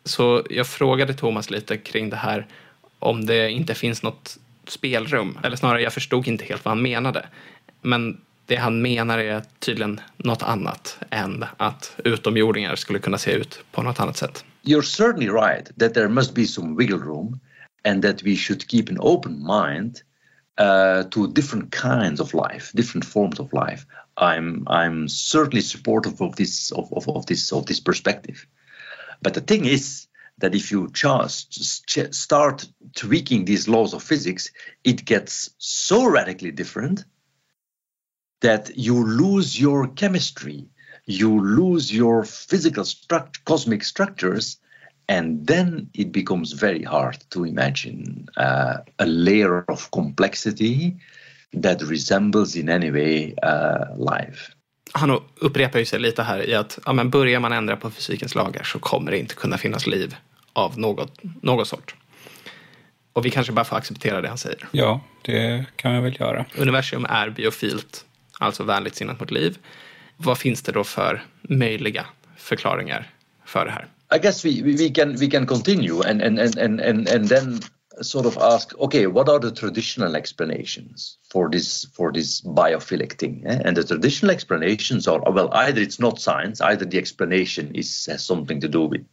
Så 0.04 0.46
jag 0.50 0.66
frågade 0.66 1.14
Thomas 1.14 1.50
lite 1.50 1.76
kring 1.76 2.10
det 2.10 2.16
här 2.16 2.46
om 2.98 3.26
det 3.26 3.50
inte 3.50 3.74
finns 3.74 4.02
något 4.02 4.38
spelrum. 4.68 5.38
Eller 5.42 5.56
snarare, 5.56 5.82
jag 5.82 5.92
förstod 5.92 6.28
inte 6.28 6.44
helt 6.44 6.64
vad 6.64 6.74
han 6.74 6.82
menade. 6.82 7.26
Men 7.82 8.20
det 8.46 8.56
han 8.56 8.82
menar 8.82 9.18
är 9.18 9.42
tydligen 9.58 10.00
något 10.16 10.42
annat 10.42 10.98
än 11.10 11.44
att 11.56 11.96
utomjordingar 12.04 12.76
skulle 12.76 12.98
kunna 12.98 13.18
se 13.18 13.32
ut 13.32 13.64
på 13.72 13.82
något 13.82 14.00
annat 14.00 14.16
sätt. 14.16 14.44
You're 14.62 14.82
certainly 14.82 15.28
right 15.28 15.78
that 15.78 15.94
there 15.94 16.08
must 16.08 16.34
be 16.34 16.46
some 16.46 16.76
wiggle 16.76 16.98
room 16.98 17.40
and 17.84 18.02
that 18.02 18.22
we 18.22 18.36
should 18.36 18.68
keep 18.70 18.88
an 18.88 18.98
open 19.00 19.32
mind 19.32 19.96
uh, 20.60 21.08
to 21.10 21.26
different 21.26 21.74
kinds 21.74 22.20
of 22.20 22.34
life, 22.34 22.72
different 22.74 23.04
forms 23.04 23.40
of 23.40 23.52
life. 23.52 23.86
I'm 24.16 24.68
I'm 24.68 25.08
certainly 25.08 25.62
supportive 25.62 26.20
of 26.20 26.36
this 26.36 26.72
of, 26.72 26.92
of, 26.92 27.08
of 27.08 27.26
this 27.26 27.52
of 27.52 27.66
this 27.66 27.80
perspective. 27.80 28.46
But 29.22 29.34
the 29.34 29.40
thing 29.40 29.64
is 29.64 30.06
that 30.38 30.54
if 30.54 30.70
you 30.70 30.88
just 30.92 32.14
start 32.14 32.66
tweaking 32.94 33.44
these 33.44 33.68
laws 33.68 33.92
of 33.92 34.02
physics, 34.02 34.50
it 34.84 35.04
gets 35.04 35.50
so 35.58 36.06
radically 36.06 36.50
different 36.50 37.04
that 38.40 38.76
you 38.76 39.04
lose 39.04 39.60
your 39.60 39.88
chemistry, 39.88 40.66
you 41.04 41.40
lose 41.40 41.92
your 41.92 42.24
physical 42.24 42.84
struct- 42.84 43.44
cosmic 43.44 43.84
structures, 43.84 44.58
and 45.08 45.46
then 45.46 45.90
it 45.92 46.12
becomes 46.12 46.52
very 46.52 46.82
hard 46.82 47.22
to 47.30 47.44
imagine 47.44 48.28
uh, 48.36 48.78
a 48.98 49.06
layer 49.06 49.64
of 49.68 49.90
complexity 49.90 50.96
that 51.52 51.82
resembles 51.82 52.56
in 52.56 52.70
any 52.70 52.90
way 52.90 53.34
uh, 53.42 53.86
life. 53.96 54.54
Han 54.92 55.20
upprepar 55.36 55.78
ju 55.78 55.84
sig 55.84 56.00
lite 56.00 56.22
här 56.22 56.48
i 56.48 56.54
att 56.54 56.78
ja, 56.86 56.92
men 56.92 57.10
börjar 57.10 57.40
man 57.40 57.52
ändra 57.52 57.76
på 57.76 57.90
fysikens 57.90 58.34
lagar 58.34 58.62
så 58.62 58.78
kommer 58.78 59.10
det 59.10 59.18
inte 59.18 59.34
kunna 59.34 59.58
finnas 59.58 59.86
liv 59.86 60.16
av 60.52 60.78
något, 60.78 61.18
något 61.42 61.68
sort. 61.68 61.94
Och 63.12 63.26
vi 63.26 63.30
kanske 63.30 63.52
bara 63.52 63.64
får 63.64 63.76
acceptera 63.76 64.20
det 64.20 64.28
han 64.28 64.38
säger. 64.38 64.68
Ja, 64.70 65.00
det 65.22 65.64
kan 65.76 65.92
jag 65.92 66.02
väl 66.02 66.16
göra. 66.20 66.44
Universum 66.56 67.06
är 67.08 67.30
biofilt, 67.30 68.04
alltså 68.38 68.62
vänligt 68.62 68.94
sinnat 68.94 69.20
mot 69.20 69.30
liv. 69.30 69.58
Vad 70.16 70.38
finns 70.38 70.62
det 70.62 70.72
då 70.72 70.84
för 70.84 71.22
möjliga 71.42 72.06
förklaringar 72.36 73.10
för 73.44 73.64
det 73.64 73.70
här? 73.70 73.86
I 74.16 74.18
guess 74.18 74.44
we, 74.44 74.62
we 74.62 74.88
can 74.88 75.16
we 75.16 75.26
can 75.26 75.46
continue 75.46 76.10
and, 76.10 76.22
and, 76.22 76.38
and, 76.38 76.80
and 76.80 77.08
and 77.08 77.28
then 77.28 77.60
sort 78.02 78.26
of 78.26 78.38
ask, 78.38 78.76
okay, 78.78 79.06
what 79.06 79.28
are 79.28 79.38
the 79.38 79.52
traditional 79.52 80.16
explanations 80.16 81.18
for 81.30 81.50
this 81.50 81.84
for 81.92 82.12
this 82.12 82.40
biophilic 82.40 83.18
thing? 83.18 83.44
Eh? 83.46 83.62
And 83.64 83.76
the 83.76 83.84
traditional 83.84 84.30
explanations 84.30 85.06
are 85.06 85.20
well, 85.30 85.50
either 85.52 85.80
it's 85.80 86.00
not 86.00 86.20
science, 86.20 86.60
either 86.60 86.84
the 86.84 86.98
explanation 86.98 87.74
is 87.74 88.06
has 88.06 88.24
something 88.24 88.60
to 88.60 88.68
do 88.68 88.86
with 88.86 89.06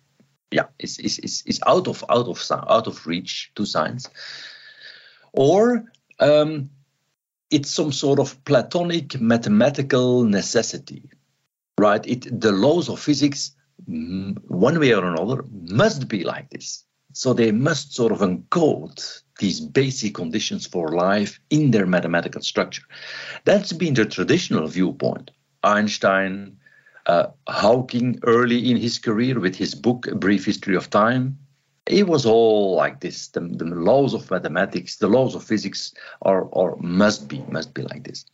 yeah, 0.52 0.68
is 0.80 0.98
is 1.00 1.44
is 1.46 1.60
out 1.66 1.88
of 1.88 2.04
out 2.10 2.28
of 2.28 2.44
out 2.52 2.88
of 2.88 3.06
reach 3.06 3.52
to 3.56 3.66
science, 3.66 4.10
or 5.34 5.84
um, 6.20 6.70
it's 7.50 7.70
some 7.70 7.92
sort 7.92 8.20
of 8.20 8.44
platonic 8.46 9.20
mathematical 9.20 10.24
necessity, 10.24 11.10
right? 11.78 12.06
It 12.08 12.40
the 12.40 12.52
laws 12.52 12.90
of 12.90 13.00
physics, 13.00 13.52
one 13.86 14.80
way 14.80 14.94
or 14.94 15.06
another, 15.06 15.44
must 15.52 16.08
be 16.08 16.24
like 16.24 16.50
this. 16.50 16.87
So 17.18 17.34
they 17.34 17.52
must 17.52 17.96
sort 17.96 18.12
of 18.12 18.20
encode 18.20 19.24
these 19.40 19.60
basic 19.60 20.14
conditions 20.14 20.68
for 20.68 20.96
life 20.96 21.40
in 21.50 21.72
their 21.72 21.88
mathematical 21.88 22.44
structure. 22.44 22.84
That's 23.44 23.74
been 23.74 23.96
the 23.96 24.06
traditional 24.06 24.68
viewpoint. 24.68 25.32
Einstein, 25.64 26.58
uh, 27.08 27.30
Hawking 27.50 28.20
early 28.22 28.70
in 28.70 28.78
his 28.78 29.00
career 29.00 29.40
with 29.40 29.56
his 29.56 29.74
book 29.74 30.06
A 30.06 30.14
Brief 30.14 30.46
History 30.46 30.76
of 30.76 30.92
Time. 30.92 31.40
It 31.88 32.08
was 32.08 32.24
all 32.28 32.76
like 32.76 33.00
this. 33.00 33.30
The, 33.30 33.40
the 33.40 33.66
laws 33.66 34.14
of 34.14 34.30
mathematics, 34.30 34.98
the 34.98 35.08
laws 35.08 35.34
of 35.34 35.44
physics 35.44 35.96
are 36.22 36.44
or 36.44 36.78
must 36.82 37.28
be 37.28 37.44
must 37.50 37.74
be 37.74 37.82
like 37.82 38.04
this. 38.04 38.26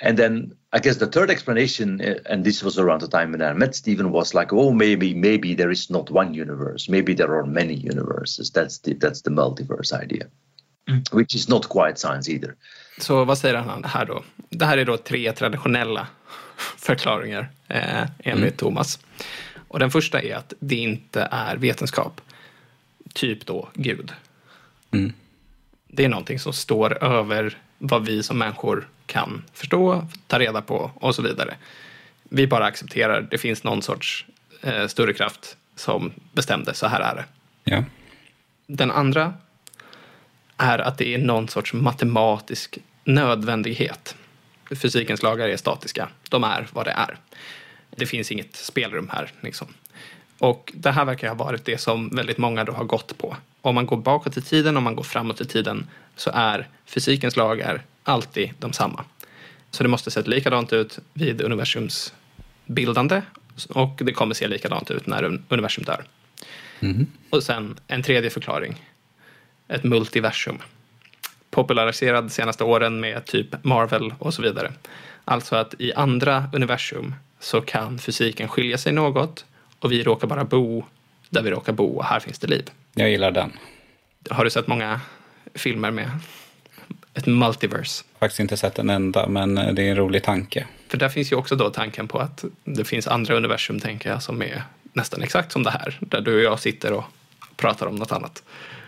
And 0.00 0.18
then 0.18 0.52
I 0.72 0.78
guess 0.78 0.96
the 0.96 1.06
third 1.06 1.30
explanation, 1.30 2.00
uh, 2.00 2.32
and 2.32 2.44
this 2.44 2.62
was 2.62 2.78
around 2.78 3.00
the 3.00 3.08
time 3.08 3.32
when 3.32 3.42
I 3.42 3.52
met 3.54 3.74
Stephen, 3.74 4.10
was 4.10 4.34
like, 4.34 4.52
oh, 4.52 4.72
maybe 4.72 5.14
maybe 5.14 5.54
there 5.54 5.72
is 5.72 5.90
not 5.90 6.10
one 6.10 6.34
universe, 6.34 6.90
maybe 6.90 7.14
there 7.14 7.34
are 7.38 7.46
many 7.46 7.74
universes. 7.74 8.50
That's 8.50 8.78
the 8.78 8.94
that's 8.94 9.22
the 9.22 9.30
multiverse 9.30 10.02
idea, 10.02 10.26
mm. 10.88 11.02
which 11.12 11.34
is 11.34 11.48
not 11.48 11.68
quite 11.68 11.98
science 11.98 12.32
either. 12.32 12.54
Så 12.98 13.24
vad 13.24 13.38
säger 13.38 13.54
han 13.54 13.84
här 13.84 14.04
då? 14.04 14.24
Det 14.50 14.64
här 14.64 14.78
är 14.78 14.84
då 14.84 14.96
tre 14.96 15.32
traditionella 15.32 16.06
förklaringar 16.56 17.50
eh, 17.68 18.06
enligt 18.18 18.42
mm. 18.42 18.56
Thomas. 18.56 18.98
Och 19.68 19.78
den 19.78 19.90
första 19.90 20.20
är 20.20 20.34
att 20.34 20.52
det 20.60 20.76
inte 20.76 21.28
är 21.30 21.56
vetenskap. 21.56 22.20
Typ 23.14 23.46
då 23.46 23.68
Gud. 23.74 24.12
Mm. 24.90 25.12
Det 25.88 26.04
är 26.04 26.08
någonting 26.08 26.38
som 26.38 26.52
står 26.52 27.04
över 27.04 27.58
vad 27.78 28.06
vi 28.06 28.22
som 28.22 28.38
människor 28.38 28.88
kan 29.06 29.44
förstå, 29.52 30.06
ta 30.26 30.38
reda 30.38 30.62
på 30.62 30.90
och 30.94 31.14
så 31.14 31.22
vidare. 31.22 31.54
Vi 32.22 32.46
bara 32.46 32.64
accepterar, 32.64 33.28
det 33.30 33.38
finns 33.38 33.64
någon 33.64 33.82
sorts 33.82 34.26
eh, 34.62 34.86
större 34.86 35.12
kraft 35.12 35.56
som 35.76 36.12
bestämde, 36.32 36.74
så 36.74 36.86
här 36.86 37.00
är 37.00 37.14
det. 37.14 37.24
Ja. 37.64 37.84
Den 38.66 38.90
andra 38.90 39.34
är 40.56 40.78
att 40.78 40.98
det 40.98 41.14
är 41.14 41.18
någon 41.18 41.48
sorts 41.48 41.72
matematisk 41.72 42.78
nödvändighet. 43.04 44.16
Fysikens 44.82 45.22
lagar 45.22 45.48
är 45.48 45.56
statiska, 45.56 46.08
de 46.30 46.44
är 46.44 46.66
vad 46.72 46.84
det 46.84 46.90
är. 46.90 47.18
Det 47.90 48.06
finns 48.06 48.32
inget 48.32 48.56
spelrum 48.56 49.10
här. 49.12 49.32
Liksom. 49.40 49.68
Och 50.38 50.72
det 50.74 50.90
här 50.90 51.04
verkar 51.04 51.28
ha 51.28 51.34
varit 51.34 51.64
det 51.64 51.78
som 51.78 52.08
väldigt 52.08 52.38
många 52.38 52.64
då 52.64 52.72
har 52.72 52.84
gått 52.84 53.18
på. 53.18 53.36
Om 53.60 53.74
man 53.74 53.86
går 53.86 53.96
bakåt 53.96 54.36
i 54.36 54.42
tiden, 54.42 54.76
om 54.76 54.84
man 54.84 54.96
går 54.96 55.02
framåt 55.02 55.40
i 55.40 55.44
tiden, 55.44 55.86
så 56.16 56.30
är 56.34 56.68
fysikens 56.86 57.36
lagar 57.36 57.82
alltid 58.02 58.50
de 58.58 58.72
samma. 58.72 59.04
Så 59.70 59.82
det 59.82 59.88
måste 59.88 60.10
se 60.10 60.22
likadant 60.22 60.72
ut 60.72 60.98
vid 61.12 61.40
universums 61.40 62.14
bildande 62.66 63.22
och 63.68 64.00
det 64.04 64.12
kommer 64.12 64.34
se 64.34 64.48
likadant 64.48 64.90
ut 64.90 65.06
när 65.06 65.40
universum 65.48 65.84
dör. 65.84 66.04
Mm. 66.80 67.06
Och 67.30 67.42
sen 67.42 67.78
en 67.86 68.02
tredje 68.02 68.30
förklaring, 68.30 68.82
ett 69.68 69.84
multiversum. 69.84 70.58
populariserad 71.50 72.24
de 72.24 72.30
senaste 72.30 72.64
åren 72.64 73.00
med 73.00 73.24
typ 73.24 73.64
Marvel 73.64 74.14
och 74.18 74.34
så 74.34 74.42
vidare. 74.42 74.72
Alltså 75.24 75.56
att 75.56 75.74
i 75.78 75.92
andra 75.92 76.50
universum 76.52 77.14
så 77.40 77.60
kan 77.60 77.98
fysiken 77.98 78.48
skilja 78.48 78.78
sig 78.78 78.92
något 78.92 79.44
och 79.80 79.92
vi 79.92 80.02
råkar 80.02 80.26
bara 80.26 80.44
bo 80.44 80.84
där 81.30 81.42
vi 81.42 81.50
råkar 81.50 81.72
bo 81.72 81.96
och 81.96 82.04
här 82.04 82.20
finns 82.20 82.38
det 82.38 82.46
liv. 82.46 82.70
Jag 82.94 83.10
gillar 83.10 83.30
den. 83.30 83.52
Har 84.30 84.44
du 84.44 84.50
sett 84.50 84.66
många 84.66 85.00
filmer 85.54 85.90
med 85.90 86.10
ett 87.14 87.26
multiverse? 87.26 88.04
Faktiskt 88.18 88.40
inte 88.40 88.56
sett 88.56 88.78
en 88.78 88.90
enda, 88.90 89.28
men 89.28 89.54
det 89.54 89.82
är 89.82 89.90
en 89.90 89.96
rolig 89.96 90.22
tanke. 90.22 90.66
För 90.88 90.98
där 90.98 91.08
finns 91.08 91.32
ju 91.32 91.36
också 91.36 91.56
då 91.56 91.70
tanken 91.70 92.08
på 92.08 92.18
att 92.18 92.44
det 92.64 92.84
finns 92.84 93.06
andra 93.06 93.34
universum, 93.34 93.80
tänker 93.80 94.10
jag, 94.10 94.22
som 94.22 94.42
är 94.42 94.62
nästan 94.92 95.22
exakt 95.22 95.52
som 95.52 95.62
det 95.62 95.70
här. 95.70 95.98
Där 96.00 96.20
du 96.20 96.36
och 96.36 96.42
jag 96.52 96.60
sitter 96.60 96.92
och 96.92 97.04
pratar 97.56 97.86
om 97.86 97.96
något 97.96 98.12
annat. 98.12 98.42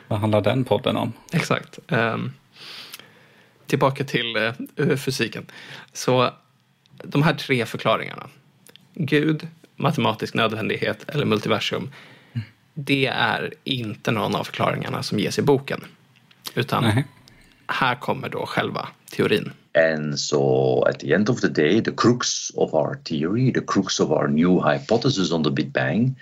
Vad 0.09 0.19
handlar 0.19 0.41
den 0.41 0.65
podden 0.65 0.97
om? 0.97 1.13
Exakt. 1.33 1.79
Um, 1.89 2.33
tillbaka 3.67 4.05
till 4.05 4.53
uh, 4.81 4.97
fysiken. 4.97 5.47
Så 5.93 6.31
de 7.05 7.23
här 7.23 7.35
tre 7.35 7.67
förklaringarna. 7.67 8.29
Gud, 8.95 9.49
matematisk 9.79 10.35
nödvändighet 10.35 11.05
eller 11.09 11.25
multiversum. 11.25 11.91
Det 12.75 13.07
är 13.07 13.55
inte 13.65 14.11
någon 14.11 14.35
av 14.35 14.45
förklaringarna 14.45 15.03
som 15.03 15.19
ges 15.19 15.39
i 15.39 15.43
boken. 15.43 15.85
Utan 16.55 16.83
Nej. 16.83 17.07
här 17.67 17.95
kommer 17.95 18.29
då 18.29 18.47
själva 18.47 18.89
teorin. 19.11 19.53
And 19.75 20.21
so 20.21 20.83
at 20.83 21.01
the 21.01 21.15
end 21.15 21.31
of 21.31 21.41
the 21.41 21.49
day, 21.49 21.81
the 21.85 21.93
crux 21.97 22.51
of 22.55 22.75
our 22.75 22.95
theory, 23.05 23.53
the 23.53 23.61
crux 23.67 24.01
of 24.01 24.11
our 24.11 24.29
new 24.29 24.61
hypothesis 24.61 25.33
on 25.33 25.45
the 25.45 25.51
Big 25.51 25.73
Bang, 25.73 26.17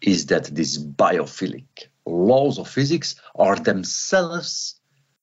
is 0.00 0.26
that 0.26 0.56
these 0.56 0.78
biophilic 0.78 1.66
laws 2.06 2.58
of 2.58 2.68
physics 2.68 3.16
are 3.34 3.56
themselves 3.56 4.76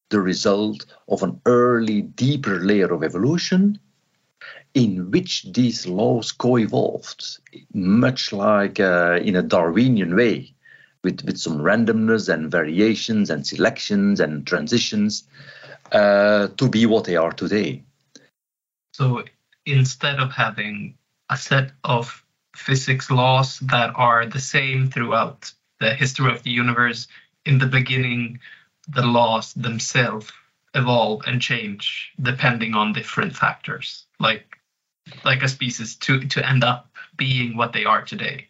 the 0.09 0.19
result 0.19 0.85
of 1.07 1.23
an 1.23 1.41
early, 1.45 2.01
deeper 2.01 2.59
layer 2.59 2.93
of 2.93 3.03
evolution 3.03 3.79
in 4.73 5.11
which 5.11 5.43
these 5.53 5.85
laws 5.85 6.31
co 6.31 6.57
evolved, 6.57 7.39
much 7.73 8.33
like 8.33 8.79
uh, 8.79 9.19
in 9.21 9.35
a 9.35 9.43
Darwinian 9.43 10.15
way, 10.15 10.53
with, 11.03 11.23
with 11.25 11.37
some 11.37 11.59
randomness 11.59 12.33
and 12.33 12.49
variations 12.49 13.29
and 13.29 13.45
selections 13.45 14.19
and 14.19 14.47
transitions 14.47 15.23
uh, 15.91 16.47
to 16.57 16.69
be 16.69 16.85
what 16.85 17.05
they 17.05 17.15
are 17.15 17.31
today. 17.31 17.83
So 18.93 19.23
instead 19.65 20.19
of 20.19 20.31
having 20.31 20.95
a 21.29 21.37
set 21.37 21.71
of 21.83 22.23
physics 22.55 23.09
laws 23.11 23.59
that 23.59 23.91
are 23.95 24.25
the 24.25 24.39
same 24.39 24.89
throughout 24.89 25.51
the 25.79 25.93
history 25.93 26.31
of 26.31 26.43
the 26.43 26.51
universe, 26.51 27.07
in 27.45 27.57
the 27.57 27.65
beginning, 27.65 28.39
the 28.87 29.05
laws 29.05 29.53
themselves 29.53 30.31
evolve 30.75 31.21
and 31.27 31.41
change 31.41 32.11
depending 32.21 32.73
on 32.73 32.93
different 32.93 33.35
factors, 33.35 34.05
like 34.19 34.57
like 35.23 35.43
a 35.43 35.47
species 35.47 35.95
to 35.95 36.25
to 36.27 36.47
end 36.47 36.63
up 36.63 36.89
being 37.17 37.57
what 37.57 37.73
they 37.73 37.85
are 37.85 38.01
today. 38.01 38.47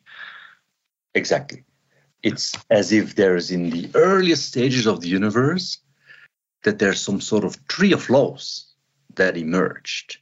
Exactly. 1.16 1.63
It's 2.22 2.54
as 2.70 2.92
if 2.92 3.16
there's 3.16 3.52
in 3.52 3.70
the 3.70 3.89
earliest 3.96 4.48
stages 4.48 4.88
of 4.88 5.02
the 5.02 5.10
universe 5.10 5.80
that 6.63 6.80
there's 6.80 7.02
some 7.02 7.20
sort 7.20 7.44
of 7.44 7.68
tree 7.68 7.92
of 7.92 8.10
laws 8.10 8.74
that 9.16 9.38
emerged. 9.38 10.18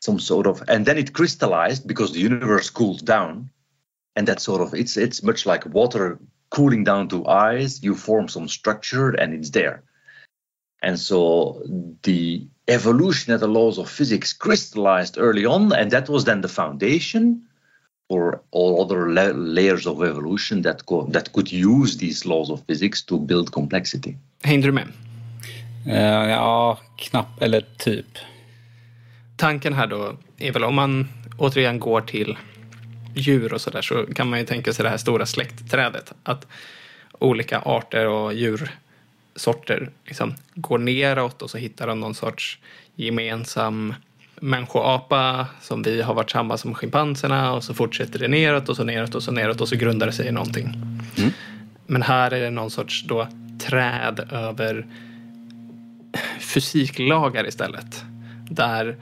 Some 0.00 0.18
sort 0.18 0.46
of 0.46 0.62
and 0.68 0.86
then 0.86 0.98
it 0.98 1.12
crystallized 1.12 1.86
because 1.86 2.12
the 2.12 2.20
universe 2.20 2.70
cooled 2.70 3.04
down. 3.04 3.50
And 4.16 4.26
that 4.28 4.40
sort 4.40 4.60
of 4.60 4.74
it's 4.74 4.96
it's 4.96 5.22
much 5.22 5.46
like 5.46 5.64
water 5.66 6.18
cooling 6.50 6.84
down 6.84 7.08
to 7.08 7.26
ice, 7.26 7.82
you 7.82 7.94
form 7.94 8.28
some 8.28 8.48
structure 8.48 9.10
and 9.10 9.32
it's 9.32 9.50
there. 9.50 9.84
And 10.82 10.98
so 10.98 11.62
the 12.02 12.46
evolution 12.70 13.34
of 13.34 13.40
the 13.40 13.48
laws 13.48 13.78
of 13.78 13.90
physics 13.90 14.32
crystallized 14.32 15.18
early 15.18 15.46
on, 15.46 15.72
and 15.72 15.90
that 15.90 16.08
was 16.08 16.24
then 16.24 16.42
the 16.42 16.48
foundation 16.48 17.46
for 18.08 18.40
all 18.50 18.84
other 18.84 19.08
la- 19.08 19.32
layers 19.34 19.86
of 19.86 20.02
evolution 20.02 20.62
that, 20.62 20.86
co- 20.86 21.10
that 21.12 21.32
could 21.32 21.52
use 21.52 21.98
these 21.98 22.28
laws 22.28 22.50
of 22.50 22.60
physics 22.66 23.02
to 23.02 23.18
build 23.18 23.52
complexity. 23.52 24.16
Hängde 24.42 24.66
du 24.68 24.72
med? 24.72 24.88
Eh, 25.86 26.30
ja, 26.30 26.78
knapp 26.96 27.42
eller 27.42 27.64
typ. 27.78 28.06
Tanken 29.36 29.72
här 29.72 29.86
då 29.86 30.16
är 30.38 30.52
väl 30.52 30.64
om 30.64 30.74
man 30.74 31.08
återigen 31.38 31.80
går 31.80 32.00
till 32.00 32.38
djur 33.14 33.54
och 33.54 33.60
sådär 33.60 33.82
så 33.82 34.06
kan 34.14 34.30
man 34.30 34.38
ju 34.38 34.46
tänka 34.46 34.72
sig 34.72 34.82
det 34.82 34.88
här 34.88 34.96
stora 34.96 35.26
släktträdet. 35.26 36.12
Att 36.22 36.46
olika 37.18 37.58
arter 37.58 38.08
och 38.08 38.34
djursorter 39.40 39.90
liksom 40.04 40.34
går 40.54 40.78
neråt 40.78 41.42
och 41.42 41.50
så 41.50 41.58
hittar 41.58 41.86
de 41.86 42.00
någon 42.00 42.14
sorts 42.14 42.58
gemensam 42.96 43.94
människoapa 44.40 45.46
som 45.60 45.82
vi 45.82 46.02
har 46.02 46.14
varit 46.14 46.30
samma 46.30 46.56
som 46.56 46.74
schimpanserna 46.74 47.52
och 47.52 47.64
så 47.64 47.74
fortsätter 47.74 48.18
det 48.18 48.28
neråt 48.28 48.68
och 48.68 48.76
så 48.76 48.84
neråt 48.84 49.14
och 49.14 49.22
så 49.22 49.32
neråt 49.32 49.60
och 49.60 49.68
så 49.68 49.76
grundar 49.76 50.06
det 50.06 50.12
sig 50.12 50.26
i 50.26 50.32
någonting. 50.32 50.72
Men 51.86 52.02
här 52.02 52.30
är 52.30 52.40
det 52.40 52.50
någon 52.50 52.70
sorts 52.70 53.04
då 53.06 53.28
träd 53.58 54.28
över 54.30 54.86
fysiklagar 56.40 57.48
istället. 57.48 58.04
Där 58.50 58.96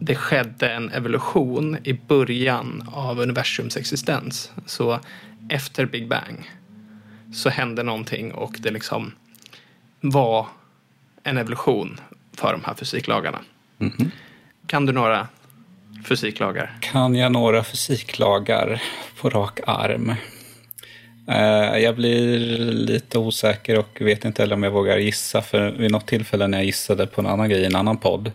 det 0.00 0.14
skedde 0.14 0.68
en 0.68 0.90
evolution 0.90 1.78
i 1.84 1.92
början 1.92 2.88
av 2.92 3.20
universums 3.20 3.76
existens. 3.76 4.52
Så 4.66 5.00
efter 5.48 5.86
Big 5.86 6.08
Bang 6.08 6.50
så 7.32 7.48
hände 7.48 7.82
någonting 7.82 8.32
och 8.32 8.56
det 8.60 8.70
liksom 8.70 9.12
var 10.10 10.46
en 11.22 11.38
evolution 11.38 12.00
för 12.36 12.52
de 12.52 12.64
här 12.64 12.74
fysiklagarna. 12.74 13.38
Kan 14.66 14.86
du 14.86 14.92
några 14.92 15.28
fysiklagar? 16.08 16.76
Kan 16.80 17.14
jag 17.14 17.32
några 17.32 17.64
fysiklagar 17.64 18.82
på 19.20 19.30
rak 19.30 19.60
arm? 19.66 20.14
Eh, 21.28 21.78
Jag 21.78 21.96
blir 21.96 22.38
lite 22.70 23.18
osäker 23.18 23.78
och 23.78 23.98
vet 24.00 24.24
inte 24.24 24.42
heller 24.42 24.54
om 24.54 24.62
jag 24.62 24.70
vågar 24.70 24.98
gissa. 24.98 25.42
För 25.42 25.70
vid 25.70 25.90
något 25.92 26.06
tillfälle 26.06 26.46
när 26.46 26.58
jag 26.58 26.64
gissade 26.64 27.06
på 27.06 27.20
en 27.20 27.26
annan 27.26 27.48
grej 27.48 27.60
i 27.60 27.64
en 27.66 27.76
annan 27.76 27.96
podd 27.98 28.32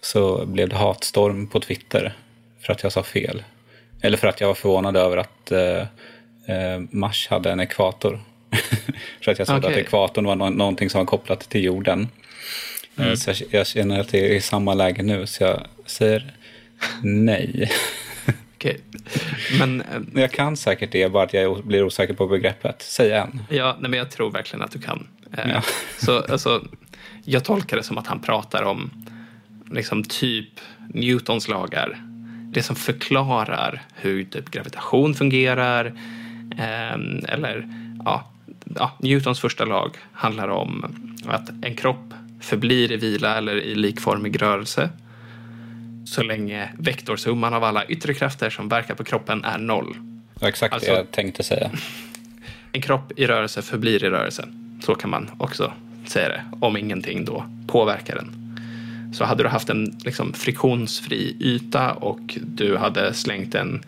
så 0.00 0.46
blev 0.46 0.68
det 0.68 0.76
hatstorm 0.76 1.46
på 1.46 1.60
Twitter 1.60 2.16
för 2.60 2.72
att 2.72 2.82
jag 2.82 2.92
sa 2.92 3.02
fel. 3.02 3.42
Eller 4.00 4.16
för 4.16 4.28
att 4.28 4.40
jag 4.40 4.48
var 4.48 4.54
förvånad 4.54 4.96
över 4.96 5.16
att 5.16 5.52
eh, 5.52 5.80
eh, 6.56 6.80
Mars 6.90 7.28
hade 7.28 7.52
en 7.52 7.60
ekvator. 7.60 8.20
för 9.24 9.30
att 9.32 9.38
jag 9.38 9.46
sa 9.48 9.56
Okej. 9.58 9.70
att 9.72 9.76
ekvatorn 9.78 10.24
var 10.24 10.36
nå- 10.36 10.50
någonting 10.50 10.90
som 10.90 10.98
var 10.98 11.06
kopplat 11.06 11.40
till 11.40 11.64
jorden. 11.64 12.08
Eh, 12.96 13.14
Så 13.14 13.30
jag, 13.30 13.36
jag 13.50 13.66
känner 13.66 14.00
att 14.00 14.08
det 14.08 14.30
är 14.30 14.34
i 14.36 14.40
samma 14.40 14.74
läge 14.74 15.02
nu 15.02 15.26
så 15.26 15.42
jag 15.44 15.66
säger 15.86 16.34
nej. 17.02 17.70
Men, 19.58 19.80
eh, 19.80 19.86
Men 20.12 20.22
Jag 20.22 20.32
kan 20.32 20.56
säkert 20.56 20.92
det, 20.92 21.08
bara 21.12 21.24
att 21.24 21.34
jag 21.34 21.66
blir 21.66 21.84
osäker 21.84 22.14
på 22.14 22.26
begreppet. 22.26 22.82
Säg 22.82 23.12
en. 23.12 23.42
ja, 23.50 23.76
nej, 23.80 23.90
men 23.90 23.98
jag 23.98 24.10
tror 24.10 24.30
verkligen 24.30 24.62
att 24.62 24.70
du 24.72 24.78
kan. 24.78 25.06
Eh, 25.38 25.50
Ja. 25.50 25.62
Så, 25.98 26.18
alltså, 26.18 26.64
jag 27.24 27.44
tolkar 27.44 27.76
det 27.76 27.82
som 27.82 27.98
att 27.98 28.06
han 28.06 28.20
pratar 28.22 28.62
om 28.62 28.90
liksom 29.70 30.04
typ 30.04 30.48
Newtons 30.94 31.48
lagar. 31.48 31.98
Det 32.52 32.62
som 32.62 32.76
förklarar 32.76 33.82
hur 33.94 34.24
typ 34.24 34.50
gravitation 34.50 35.14
fungerar. 35.14 35.86
Eh, 36.58 36.94
eller 37.34 37.68
ja, 38.04 38.30
ja, 38.76 38.92
Newtons 38.98 39.40
första 39.40 39.64
lag 39.64 39.96
handlar 40.12 40.48
om 40.48 40.84
att 41.26 41.50
en 41.62 41.76
kropp 41.76 42.14
förblir 42.40 42.92
i 42.92 42.96
vila 42.96 43.36
eller 43.38 43.56
i 43.56 43.74
likformig 43.74 44.42
rörelse 44.42 44.90
så 46.06 46.22
länge 46.22 46.68
vektorsumman 46.78 47.54
av 47.54 47.64
alla 47.64 47.84
yttre 47.84 48.14
krafter 48.14 48.50
som 48.50 48.68
verkar 48.68 48.94
på 48.94 49.04
kroppen 49.04 49.44
är 49.44 49.58
noll. 49.58 49.96
Exakt 50.40 50.74
Alltså- 50.74 50.90
det 50.90 50.96
jag 50.96 51.10
tänkte 51.10 51.42
säga. 51.42 51.70
En 52.72 52.82
kropp 52.82 53.12
i 53.16 53.26
rörelse 53.26 53.62
förblir 53.62 54.04
i 54.04 54.10
rörelse. 54.10 54.48
Så 54.82 54.94
kan 54.94 55.10
man 55.10 55.30
också 55.38 55.72
säga 56.06 56.28
det. 56.28 56.44
Om 56.60 56.76
ingenting 56.76 57.24
då 57.24 57.44
påverkar 57.66 58.14
den. 58.14 58.58
Så 59.14 59.24
hade 59.24 59.42
du 59.42 59.48
haft 59.48 59.70
en 59.70 59.98
liksom, 60.04 60.32
friktionsfri 60.32 61.36
yta 61.40 61.92
och 61.92 62.38
du 62.42 62.76
hade 62.76 63.14
slängt 63.14 63.54
en 63.54 63.82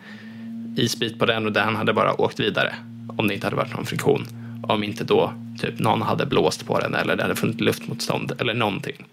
isbit 0.75 1.19
på 1.19 1.25
den 1.25 1.45
och 1.45 1.51
den 1.51 1.75
hade 1.75 1.93
bara 1.93 2.21
åkt 2.21 2.39
vidare. 2.39 2.75
Om 3.17 3.27
det 3.27 3.33
inte 3.33 3.45
hade 3.45 3.55
varit 3.55 3.73
någon 3.75 3.85
friktion. 3.85 4.27
Om 4.63 4.83
inte 4.83 5.03
då 5.03 5.33
typ 5.59 5.79
någon 5.79 6.01
hade 6.01 6.25
blåst 6.25 6.65
på 6.65 6.79
den 6.79 6.95
eller 6.95 7.15
det 7.15 7.21
hade 7.21 7.35
funnits 7.35 7.59
luftmotstånd 7.59 8.31
eller 8.39 8.53
någonting. 8.53 9.05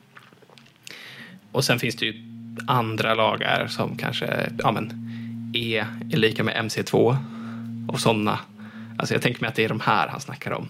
Och 1.52 1.64
sen 1.64 1.78
finns 1.78 1.96
det 1.96 2.06
ju 2.06 2.14
andra 2.66 3.14
lagar 3.14 3.66
som 3.66 3.96
kanske 3.96 4.50
ja, 4.58 4.72
men, 4.72 5.04
E 5.54 5.84
är 6.12 6.16
lika 6.16 6.44
med 6.44 6.56
MC2 6.56 7.16
och 7.88 8.00
sådana. 8.00 8.38
Alltså 8.98 9.14
jag 9.14 9.22
tänker 9.22 9.40
mig 9.40 9.48
att 9.48 9.54
det 9.54 9.64
är 9.64 9.68
de 9.68 9.80
här 9.80 10.08
han 10.08 10.20
snackar 10.20 10.50
om. 10.50 10.68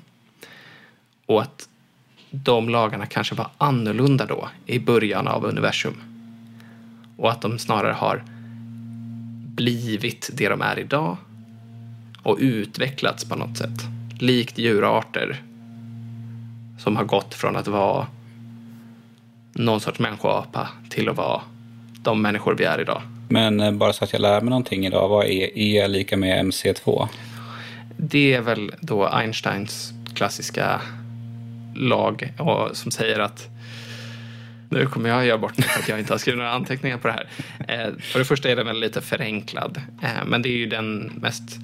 Och 1.26 1.42
att 1.42 1.68
de 2.30 2.68
lagarna 2.68 3.06
kanske 3.06 3.34
var 3.34 3.50
annorlunda 3.58 4.26
då 4.26 4.48
i 4.66 4.78
början 4.78 5.28
av 5.28 5.44
universum. 5.44 6.02
Och 7.16 7.30
att 7.30 7.42
de 7.42 7.58
snarare 7.58 7.92
har 7.92 8.24
blivit 9.54 10.30
det 10.32 10.48
de 10.48 10.62
är 10.62 10.78
idag 10.78 11.16
och 12.22 12.36
utvecklats 12.40 13.24
på 13.24 13.36
något 13.36 13.56
sätt. 13.56 13.97
Likt 14.18 14.58
djurarter 14.58 15.42
som 16.78 16.96
har 16.96 17.04
gått 17.04 17.34
från 17.34 17.56
att 17.56 17.68
vara 17.68 18.06
någon 19.52 19.80
sorts 19.80 19.98
människoapa 19.98 20.68
till 20.90 21.08
att 21.08 21.16
vara 21.16 21.42
de 22.02 22.22
människor 22.22 22.54
vi 22.54 22.64
är 22.64 22.80
idag. 22.80 23.02
Men 23.28 23.60
eh, 23.60 23.72
bara 23.72 23.92
så 23.92 24.04
att 24.04 24.12
jag 24.12 24.22
lär 24.22 24.40
mig 24.40 24.50
någonting 24.50 24.86
idag, 24.86 25.08
vad 25.08 25.26
är 25.26 25.58
E 25.58 25.88
lika 25.88 26.16
med 26.16 26.46
MC2? 26.46 27.08
Det 27.96 28.34
är 28.34 28.40
väl 28.40 28.72
då 28.80 29.06
Einsteins 29.06 29.92
klassiska 30.14 30.80
lag 31.74 32.32
och, 32.38 32.76
som 32.76 32.90
säger 32.90 33.18
att 33.18 33.48
nu 34.70 34.86
kommer 34.86 35.08
jag 35.08 35.26
göra 35.26 35.38
bort 35.38 35.58
mig 35.58 35.68
för 35.68 35.80
att 35.80 35.88
jag 35.88 35.98
inte 35.98 36.12
har 36.12 36.18
skrivit 36.18 36.38
några 36.38 36.52
anteckningar 36.52 36.98
på 36.98 37.08
det 37.08 37.14
här. 37.14 37.28
Eh, 37.68 37.92
för 38.00 38.18
det 38.18 38.24
första 38.24 38.50
är 38.50 38.56
den 38.56 38.66
väl 38.66 38.80
lite 38.80 39.00
förenklad, 39.00 39.80
eh, 40.02 40.24
men 40.26 40.42
det 40.42 40.48
är 40.48 40.56
ju 40.56 40.66
den 40.66 41.12
mest 41.20 41.58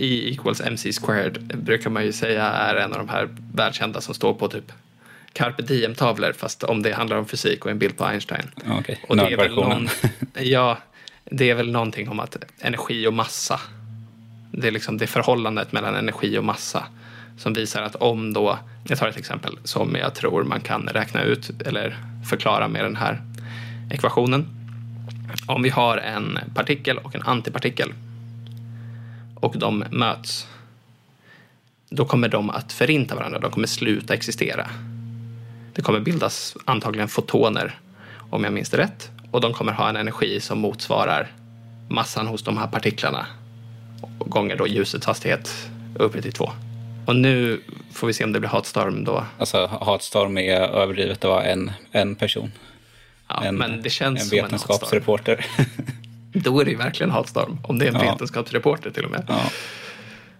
E 0.00 0.30
equals 0.32 0.60
MC 0.60 0.92
squared 0.92 1.58
brukar 1.58 1.90
man 1.90 2.04
ju 2.04 2.12
säga 2.12 2.44
är 2.44 2.76
en 2.76 2.92
av 2.92 2.98
de 2.98 3.08
här 3.08 3.28
världskända 3.54 4.00
som 4.00 4.14
står 4.14 4.34
på 4.34 4.48
typ 4.48 4.72
carpe 5.32 5.62
diem-tavlor 5.62 6.32
fast 6.32 6.64
om 6.64 6.82
det 6.82 6.92
handlar 6.92 7.16
om 7.16 7.26
fysik 7.26 7.64
och 7.64 7.70
en 7.70 7.78
bild 7.78 7.96
på 7.96 8.04
Einstein. 8.04 8.50
Okej, 8.78 9.04
Och 9.08 9.16
det 9.16 9.32
är 9.32 9.36
väl 9.36 9.54
någon, 9.54 9.88
ja, 10.34 10.78
det 11.24 11.50
är 11.50 11.54
väl 11.54 11.70
någonting 11.70 12.08
om 12.08 12.20
att 12.20 12.36
energi 12.60 13.06
och 13.06 13.14
massa. 13.14 13.60
Det 14.52 14.66
är 14.66 14.72
liksom 14.72 14.98
det 14.98 15.06
förhållandet 15.06 15.72
mellan 15.72 15.94
energi 15.94 16.38
och 16.38 16.44
massa 16.44 16.84
som 17.38 17.52
visar 17.52 17.82
att 17.82 17.96
om 17.96 18.32
då, 18.32 18.58
jag 18.88 18.98
tar 18.98 19.08
ett 19.08 19.16
exempel 19.16 19.58
som 19.64 19.94
jag 19.94 20.14
tror 20.14 20.44
man 20.44 20.60
kan 20.60 20.88
räkna 20.88 21.22
ut 21.22 21.62
eller 21.66 21.96
förklara 22.30 22.68
med 22.68 22.84
den 22.84 22.96
här 22.96 23.22
ekvationen. 23.90 24.46
Om 25.46 25.62
vi 25.62 25.68
har 25.68 25.96
en 25.96 26.38
partikel 26.54 26.98
och 26.98 27.14
en 27.14 27.22
antipartikel 27.22 27.92
och 29.40 29.58
de 29.58 29.84
möts, 29.90 30.46
då 31.90 32.04
kommer 32.04 32.28
de 32.28 32.50
att 32.50 32.72
förinta 32.72 33.14
varandra, 33.14 33.38
de 33.38 33.50
kommer 33.50 33.66
sluta 33.66 34.14
existera. 34.14 34.70
Det 35.74 35.82
kommer 35.82 36.00
bildas 36.00 36.56
antagligen 36.64 37.08
fotoner, 37.08 37.78
om 38.30 38.44
jag 38.44 38.52
minns 38.52 38.70
det 38.70 38.78
rätt. 38.78 39.10
Och 39.30 39.40
de 39.40 39.52
kommer 39.52 39.72
ha 39.72 39.88
en 39.88 39.96
energi 39.96 40.40
som 40.40 40.58
motsvarar 40.58 41.32
massan 41.88 42.26
hos 42.26 42.44
de 42.44 42.58
här 42.58 42.66
partiklarna 42.66 43.26
gånger 44.18 44.56
då 44.56 44.66
ljusets 44.66 45.06
hastighet 45.06 45.70
uppe 45.94 46.22
till 46.22 46.32
två. 46.32 46.50
Och 47.06 47.16
nu 47.16 47.60
får 47.92 48.06
vi 48.06 48.12
se 48.12 48.24
om 48.24 48.32
det 48.32 48.40
blir 48.40 48.50
hatstorm 48.50 49.04
då. 49.04 49.24
Alltså 49.38 49.66
hatstorm 49.66 50.38
är 50.38 50.60
överdrivet, 50.60 51.20
det 51.20 51.28
var 51.28 51.42
en, 51.42 51.72
en 51.92 52.14
person. 52.14 52.52
Ja, 53.28 53.44
en, 53.44 53.56
men 53.56 53.82
det 53.82 53.90
känns 53.90 54.32
en 54.32 54.38
vetenskapsreporter. 54.38 55.46
Då 56.32 56.60
är 56.60 56.64
det 56.64 56.70
ju 56.70 56.76
verkligen 56.76 57.10
hatstorm. 57.10 57.58
Om 57.64 57.78
det 57.78 57.84
är 57.84 57.88
en 57.88 57.94
Ja. 58.06 58.12
vetenskapsreporter 58.12 58.90
till 58.90 59.04
och 59.04 59.10
med. 59.10 59.24
ja. 59.28 59.40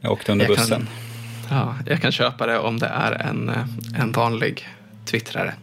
Jag 0.01 0.13
åkte 0.13 0.33
under 0.33 0.47
Jag 0.49 0.57
kan- 0.57 0.65
bussen. 0.65 0.89
Ja, 1.51 1.75
jag 1.87 2.03
kan 2.03 2.13
köpa 2.13 2.47
det 2.47 2.59
om 2.59 2.79
det 2.79 2.87
är 2.87 3.13
en, 3.13 3.49
eh, 3.49 3.65
en 4.01 4.13
vanlig 4.13 4.69
twittrare. 5.05 5.55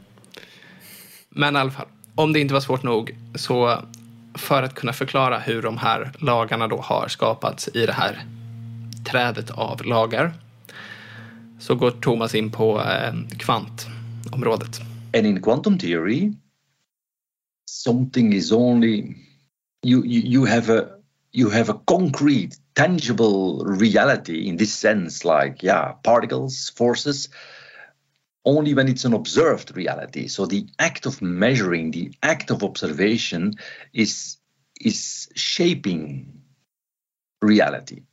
Men 1.30 1.56
i 1.56 1.60
alla 1.60 1.72
fall, 1.72 1.86
om 2.16 2.34
det 2.34 2.40
inte 2.40 2.54
var 2.54 2.62
svårt 2.62 2.84
nog 2.84 3.16
så 3.36 3.82
för 4.36 4.63
att 4.63 4.74
kunna 4.76 4.94
förklara 4.94 5.40
hur 5.40 5.62
de 5.62 5.78
här 5.78 6.12
lagarna 6.20 6.68
då 6.68 6.82
har 6.82 7.08
skapats 7.08 7.70
i 7.74 7.86
det 7.86 7.94
här 7.94 8.26
trädet 9.12 9.52
av 9.52 9.86
lagar 9.86 10.34
så 11.60 11.76
går 11.76 11.92
Thomas 11.92 12.36
in 12.36 12.52
på 12.52 12.82
eh, 12.82 13.13
kvantområdet. 13.38 14.80
And 15.18 15.26
in 15.28 15.42
quantum 15.42 15.78
theory, 15.80 16.34
something 17.66 18.34
is 18.34 18.52
only 18.52 19.16
you, 19.84 20.04
you 20.04 20.46
have 20.46 20.70
a 20.70 20.98
you 21.32 21.50
have 21.50 21.70
a 21.70 21.76
concrete, 21.76 22.58
tangible 22.74 23.63
reality 23.66 24.48
in 24.48 24.58
this 24.58 24.74
sense, 24.74 25.24
like 25.24 25.62
yeah, 25.62 25.94
particles, 26.04 26.70
forces, 26.70 27.30
only 28.46 28.74
when 28.74 28.88
it's 28.88 29.06
an 29.06 29.13
observed 29.13 29.76
reality. 29.76 30.28
So 30.28 30.46
the 30.46 30.66
act 30.80 31.06
of 31.06 31.22
measuring, 31.22 31.92
the 31.92 32.13
act 32.24 32.50
of 32.50 32.63
observation 32.63 33.56
is 33.94 34.38
is 34.82 35.30
shaping 35.36 36.42
reality. 37.42 38.04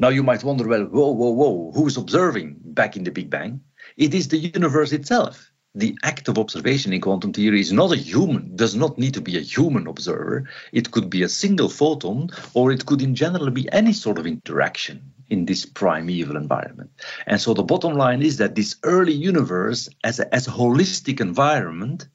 Now 0.00 0.08
you 0.08 0.22
might 0.22 0.42
wonder, 0.42 0.66
well, 0.66 0.84
whoa, 0.84 1.10
whoa, 1.10 1.30
whoa, 1.30 1.72
who's 1.72 1.96
observing 1.96 2.56
back 2.64 2.96
in 2.96 3.04
the 3.04 3.12
Big 3.12 3.30
Bang? 3.30 3.60
It 3.96 4.14
is 4.14 4.28
the 4.28 4.38
universe 4.38 4.92
itself. 4.92 5.52
The 5.76 5.98
act 6.04 6.28
of 6.28 6.38
observation 6.38 6.92
in 6.92 7.00
quantum 7.00 7.32
theory 7.32 7.60
is 7.60 7.72
not 7.72 7.90
a 7.90 7.96
human, 7.96 8.54
does 8.54 8.76
not 8.76 8.96
need 8.96 9.14
to 9.14 9.20
be 9.20 9.36
a 9.36 9.40
human 9.40 9.88
observer. 9.88 10.48
It 10.72 10.92
could 10.92 11.10
be 11.10 11.24
a 11.24 11.28
single 11.28 11.68
photon, 11.68 12.30
or 12.54 12.70
it 12.70 12.86
could 12.86 13.02
in 13.02 13.16
general 13.16 13.50
be 13.50 13.70
any 13.72 13.92
sort 13.92 14.18
of 14.18 14.26
interaction 14.26 15.12
in 15.28 15.46
this 15.46 15.66
primeval 15.66 16.36
environment. 16.36 16.90
And 17.26 17.40
so 17.40 17.54
the 17.54 17.64
bottom 17.64 17.94
line 17.94 18.22
is 18.22 18.36
that 18.36 18.54
this 18.54 18.76
early 18.84 19.14
universe, 19.14 19.88
as 20.04 20.20
a, 20.20 20.32
as 20.32 20.46
a 20.46 20.52
holistic 20.52 21.20
environment, 21.20 22.06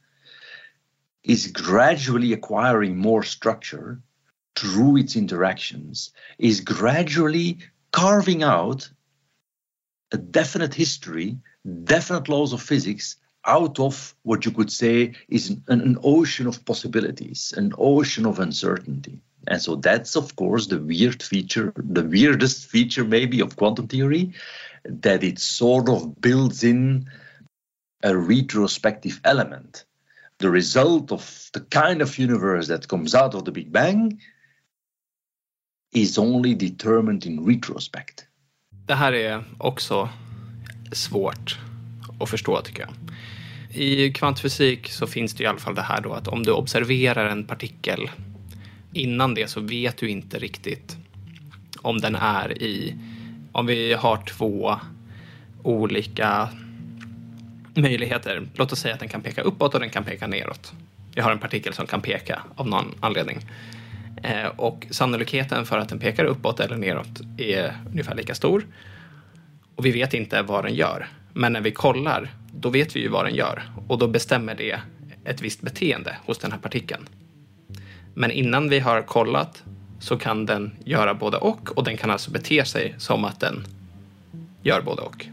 is 1.23 1.47
gradually 1.47 2.31
acquiring 2.31 2.97
more 2.97 3.23
structure 3.23 4.01
through 4.55 4.97
its 4.97 5.17
interactions, 5.17 6.11
is 6.37 6.61
gradually 6.61 7.57
carving 7.91 8.41
out 8.41 8.89
a 10.13 10.17
definite 10.17 10.73
history, 10.73 11.37
definite 11.83 12.29
laws 12.29 12.53
of 12.53 12.61
physics 12.61 13.17
out 13.49 13.79
of 13.79 14.15
what 14.23 14.45
you 14.45 14.51
could 14.51 14.71
say 14.71 15.13
is 15.27 15.49
an, 15.49 15.81
an 15.81 15.97
ocean 16.03 16.47
of 16.47 16.63
possibilities, 16.65 17.53
an 17.57 17.73
ocean 17.77 18.25
of 18.25 18.39
uncertainty. 18.39 19.21
And 19.47 19.61
so 19.61 19.75
that's, 19.75 20.15
of 20.15 20.35
course, 20.35 20.67
the 20.67 20.79
weird 20.79 21.23
feature, 21.23 21.73
the 21.75 22.03
weirdest 22.03 22.67
feature 22.67 23.03
maybe 23.03 23.41
of 23.41 23.55
quantum 23.55 23.87
theory, 23.87 24.33
that 24.85 25.23
it 25.23 25.39
sort 25.39 25.89
of 25.89 26.21
builds 26.21 26.63
in 26.63 27.09
a 28.03 28.15
retrospective 28.15 29.19
element. 29.23 29.85
The 30.37 30.49
result 30.49 31.11
of 31.11 31.49
the 31.53 31.61
kind 31.61 32.01
of 32.01 32.17
universe 32.17 32.67
that 32.67 32.87
comes 32.87 33.15
out 33.15 33.35
of 33.35 33.43
the 33.43 33.51
Big 33.51 33.71
Bang 33.71 34.21
is 35.91 36.17
only 36.17 36.55
determined 36.55 37.25
in 37.25 37.45
retrospect. 37.45 38.25
Det 38.85 38.95
här 38.95 39.13
är 39.13 39.43
också 39.57 40.09
svårt 40.91 41.59
att 42.19 42.29
förstå 42.29 42.61
tycker 42.61 42.81
jag. 42.81 42.93
I 43.73 44.13
kvantfysik 44.13 44.89
så 44.89 45.07
finns 45.07 45.33
det 45.33 45.43
i 45.43 45.47
alla 45.47 45.59
fall 45.59 45.75
det 45.75 45.81
här 45.81 46.01
då 46.01 46.13
att 46.13 46.27
om 46.27 46.43
du 46.43 46.51
observerar 46.51 47.29
en 47.29 47.43
partikel 47.43 48.09
innan 48.93 49.33
det 49.33 49.49
så 49.49 49.61
vet 49.61 49.97
du 49.97 50.09
inte 50.09 50.39
riktigt 50.39 50.97
om 51.81 51.97
den 51.97 52.15
är 52.15 52.63
i, 52.63 52.95
om 53.51 53.65
vi 53.65 53.93
har 53.93 54.17
två 54.17 54.75
olika 55.63 56.49
möjligheter. 57.73 58.47
Låt 58.53 58.71
oss 58.71 58.79
säga 58.79 58.93
att 58.93 58.99
den 58.99 59.09
kan 59.09 59.21
peka 59.21 59.41
uppåt 59.41 59.73
och 59.73 59.79
den 59.79 59.89
kan 59.89 60.03
peka 60.03 60.27
neråt. 60.27 60.73
Vi 61.15 61.21
har 61.21 61.31
en 61.31 61.39
partikel 61.39 61.73
som 61.73 61.87
kan 61.87 62.01
peka 62.01 62.41
av 62.55 62.67
någon 62.67 62.95
anledning. 62.99 63.39
Eh, 64.23 64.45
och 64.45 64.87
sannolikheten 64.89 65.65
för 65.65 65.77
att 65.77 65.89
den 65.89 65.99
pekar 65.99 66.25
uppåt 66.25 66.59
eller 66.59 66.77
neråt 66.77 67.21
är 67.37 67.77
ungefär 67.91 68.15
lika 68.15 68.35
stor. 68.35 68.65
Och 69.75 69.85
vi 69.85 69.91
vet 69.91 70.13
inte 70.13 70.41
vad 70.41 70.65
den 70.65 70.75
gör. 70.75 71.07
Men 71.33 71.53
när 71.53 71.61
vi 71.61 71.71
kollar, 71.71 72.29
då 72.51 72.69
vet 72.69 72.95
vi 72.95 72.99
ju 72.99 73.07
vad 73.07 73.25
den 73.25 73.35
gör. 73.35 73.63
Och 73.87 73.97
då 73.97 74.07
bestämmer 74.07 74.55
det 74.55 74.79
ett 75.25 75.41
visst 75.41 75.61
beteende 75.61 76.17
hos 76.25 76.37
den 76.37 76.51
här 76.51 76.59
partikeln. 76.59 77.07
Men 78.13 78.31
innan 78.31 78.69
vi 78.69 78.79
har 78.79 79.01
kollat 79.01 79.63
så 79.99 80.17
kan 80.17 80.45
den 80.45 80.71
göra 80.85 81.13
både 81.13 81.37
och 81.37 81.77
och 81.77 81.83
den 81.83 81.97
kan 81.97 82.11
alltså 82.11 82.31
bete 82.31 82.65
sig 82.65 82.95
som 82.97 83.25
att 83.25 83.39
den 83.39 83.65
gör 84.61 84.81
både 84.81 85.01
och. 85.01 85.25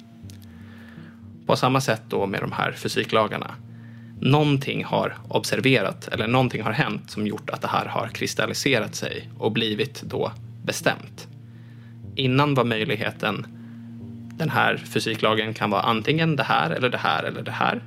På 1.47 1.57
samma 1.57 1.81
sätt 1.81 2.03
då 2.09 2.27
med 2.27 2.41
de 2.41 2.53
här 2.53 2.73
fysiklagarna. 2.73 3.55
Någonting 4.21 4.85
har 4.85 5.17
observerat 5.29 6.09
eller 6.09 6.29
någonting 6.29 6.63
har 6.63 6.73
hänt 6.73 7.11
som 7.11 7.27
gjort 7.27 7.51
att 7.51 7.63
det 7.63 7.69
här 7.69 7.87
har 7.87 8.09
kristalliserat 8.09 8.95
sig 8.95 9.31
och 9.39 9.53
blivit 9.53 10.03
då 10.03 10.33
bestämt. 10.65 11.29
Innan 12.17 12.55
var 12.55 12.65
möjligheten 12.65 13.47
den 14.37 14.51
här 14.51 14.77
fysiklagen 14.77 15.55
kan 15.55 15.71
vara 15.71 15.83
antingen 15.83 16.37
det 16.37 16.43
här 16.43 16.71
eller 16.71 16.89
det 16.89 16.99
här 16.99 17.23
eller 17.23 17.43
det 17.43 17.51
här. 17.51 17.83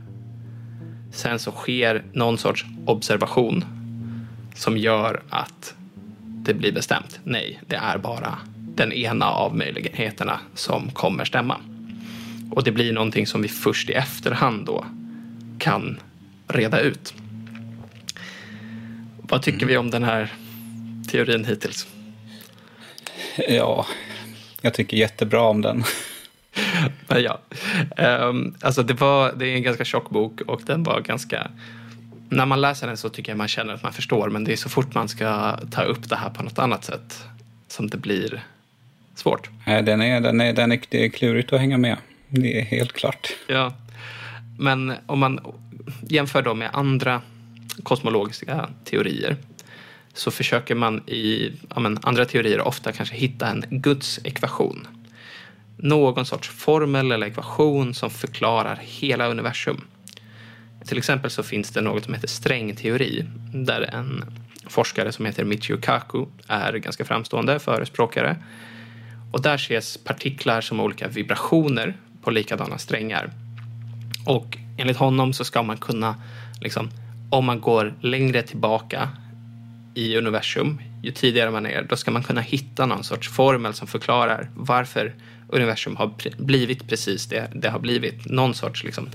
Sen 1.11 1.39
så 1.39 1.51
sker 1.51 2.03
någon 2.13 2.37
sorts 2.37 2.65
observation 2.85 3.65
som 4.55 4.77
gör 4.77 5.21
att 5.29 5.75
det 6.25 6.53
blir 6.53 6.71
bestämt. 6.71 7.19
Nej, 7.23 7.59
det 7.67 7.75
är 7.75 7.97
bara 7.97 8.37
den 8.75 8.93
ena 8.93 9.25
av 9.25 9.55
möjligheterna 9.55 10.39
som 10.53 10.89
kommer 10.91 11.25
stämma. 11.25 11.57
Och 12.51 12.63
det 12.63 12.71
blir 12.71 12.93
någonting 12.93 13.27
som 13.27 13.41
vi 13.41 13.47
först 13.47 13.89
i 13.89 13.93
efterhand 13.93 14.65
då 14.65 14.85
kan 15.59 15.99
reda 16.47 16.79
ut. 16.79 17.13
Vad 19.21 19.41
tycker 19.41 19.65
vi 19.65 19.77
om 19.77 19.89
den 19.89 20.03
här 20.03 20.33
teorin 21.11 21.45
hittills? 21.45 21.87
Ja, 23.47 23.85
jag 24.61 24.73
tycker 24.73 24.97
jättebra 24.97 25.41
om 25.41 25.61
den. 25.61 25.83
Men 27.07 27.23
ja, 27.23 27.39
um, 28.23 28.55
alltså 28.61 28.83
det, 28.83 28.93
var, 28.93 29.33
det 29.33 29.47
är 29.47 29.55
en 29.55 29.63
ganska 29.63 29.85
tjock 29.85 30.09
bok 30.09 30.41
och 30.41 30.61
den 30.65 30.83
var 30.83 31.01
ganska... 31.01 31.47
När 32.29 32.45
man 32.45 32.61
läser 32.61 32.87
den 32.87 32.97
så 32.97 33.09
tycker 33.09 33.31
jag 33.31 33.37
man 33.37 33.47
känner 33.47 33.73
att 33.73 33.83
man 33.83 33.93
förstår 33.93 34.29
men 34.29 34.43
det 34.43 34.51
är 34.51 34.57
så 34.57 34.69
fort 34.69 34.93
man 34.93 35.07
ska 35.07 35.57
ta 35.71 35.81
upp 35.81 36.09
det 36.09 36.15
här 36.15 36.29
på 36.29 36.43
något 36.43 36.59
annat 36.59 36.83
sätt 36.83 37.23
som 37.67 37.89
det 37.89 37.97
blir 37.97 38.43
svårt. 39.15 39.49
Nej, 39.67 39.83
Den 39.83 40.01
är, 40.01 40.21
den 40.21 40.41
är, 40.41 40.53
den 40.53 40.71
är, 40.71 40.79
det 40.89 41.05
är 41.05 41.09
klurigt 41.09 41.53
att 41.53 41.59
hänga 41.59 41.77
med. 41.77 41.97
Det 42.27 42.59
är 42.59 42.65
helt 42.65 42.93
klart. 42.93 43.35
Ja, 43.47 43.73
men 44.59 44.93
om 45.05 45.19
man 45.19 45.39
jämför 46.01 46.41
då 46.41 46.53
med 46.53 46.69
andra 46.73 47.21
kosmologiska 47.83 48.69
teorier 48.85 49.37
så 50.13 50.31
försöker 50.31 50.75
man 50.75 51.09
i 51.09 51.51
ja, 51.69 51.79
men, 51.79 51.99
andra 52.01 52.25
teorier 52.25 52.61
ofta 52.61 52.91
kanske 52.91 53.15
hitta 53.15 53.47
en 53.47 53.65
Guds-ekvation. 53.69 54.87
Någon 55.81 56.25
sorts 56.25 56.49
formel 56.49 57.11
eller 57.11 57.27
ekvation 57.27 57.93
som 57.93 58.09
förklarar 58.09 58.79
hela 58.81 59.27
universum. 59.27 59.81
Till 60.85 60.97
exempel 60.97 61.31
så 61.31 61.43
finns 61.43 61.71
det 61.71 61.81
något 61.81 62.03
som 62.03 62.13
heter 62.13 62.27
strängteori 62.27 63.25
där 63.53 63.81
en 63.81 64.23
forskare 64.67 65.11
som 65.11 65.25
heter 65.25 65.43
Michio 65.43 65.77
Kaku 65.77 66.25
är 66.47 66.73
ganska 66.73 67.05
framstående 67.05 67.59
förespråkare. 67.59 68.37
Och 69.31 69.41
där 69.41 69.55
ses 69.55 69.97
partiklar 69.97 70.61
som 70.61 70.79
olika 70.79 71.07
vibrationer 71.07 71.97
på 72.21 72.31
likadana 72.31 72.77
strängar. 72.77 73.31
Och 74.25 74.57
enligt 74.77 74.97
honom 74.97 75.33
så 75.33 75.43
ska 75.43 75.63
man 75.63 75.77
kunna, 75.77 76.15
liksom, 76.61 76.89
om 77.29 77.45
man 77.45 77.61
går 77.61 77.93
längre 78.01 78.41
tillbaka 78.41 79.09
i 79.95 80.17
universum, 80.17 80.81
ju 81.03 81.11
tidigare 81.11 81.51
man 81.51 81.65
är, 81.65 81.83
då 81.83 81.95
ska 81.95 82.11
man 82.11 82.23
kunna 82.23 82.41
hitta 82.41 82.85
någon 82.85 83.03
sorts 83.03 83.29
formel 83.29 83.73
som 83.73 83.87
förklarar 83.87 84.49
varför 84.55 85.15
universum 85.49 85.95
har 85.95 86.11
blivit 86.37 86.87
precis 86.87 87.27
det 87.27 87.51
det 87.55 87.69
har 87.69 87.79
blivit. 87.79 88.25
Någon 88.25 88.53
sorts 88.53 88.83
liksom, 88.83 89.09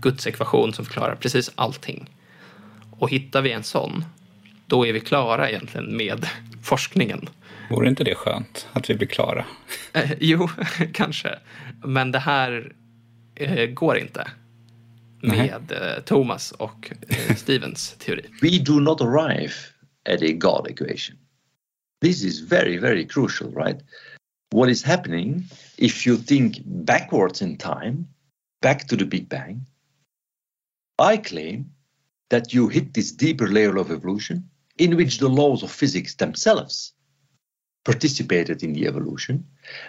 gudsekvation 0.00 0.72
som 0.72 0.84
förklarar 0.84 1.14
precis 1.14 1.50
allting. 1.54 2.10
Och 2.90 3.10
hittar 3.10 3.42
vi 3.42 3.52
en 3.52 3.62
sån, 3.62 4.04
då 4.66 4.86
är 4.86 4.92
vi 4.92 5.00
klara 5.00 5.50
egentligen 5.50 5.96
med 5.96 6.26
forskningen. 6.62 7.28
Vore 7.70 7.88
inte 7.88 8.04
det 8.04 8.14
skönt 8.14 8.68
att 8.72 8.90
vi 8.90 8.94
blir 8.94 9.08
klara? 9.08 9.44
Eh, 9.92 10.12
jo, 10.20 10.48
kanske. 10.92 11.38
Men 11.84 12.12
det 12.12 12.18
här 12.18 12.72
eh, 13.34 13.66
går 13.66 13.98
inte 13.98 14.30
med 15.22 15.72
eh, 15.72 16.02
Thomas 16.04 16.52
och 16.52 16.92
eh, 17.08 17.36
Stevens 17.36 17.94
teori. 17.98 18.24
We 18.42 18.58
do 18.58 18.80
not 18.80 19.00
arrive 19.00 19.52
at 20.08 20.22
a 20.22 20.32
God 20.34 20.70
equation. 20.70 21.16
This 22.02 22.24
is 22.24 22.40
very, 22.40 22.78
very 22.78 23.06
crucial, 23.06 23.54
right? 23.54 23.80
What 24.52 24.68
is 24.68 24.82
happening 24.82 25.44
if 25.78 26.06
you 26.06 26.16
think 26.16 26.60
backwards 26.64 27.40
in 27.40 27.56
time, 27.56 28.08
back 28.60 28.88
to 28.88 28.96
the 28.96 29.04
Big 29.04 29.28
Bang? 29.28 29.66
I 30.98 31.18
claim 31.18 31.70
that 32.30 32.52
you 32.52 32.68
hit 32.68 32.92
this 32.92 33.12
deeper 33.12 33.46
layer 33.46 33.76
of 33.76 33.92
evolution 33.92 34.50
in 34.76 34.96
which 34.96 35.18
the 35.18 35.28
laws 35.28 35.62
of 35.62 35.70
physics 35.70 36.16
themselves 36.16 36.92
participated 37.84 38.62
in 38.62 38.72
the 38.72 38.86
evolution. 38.86 39.46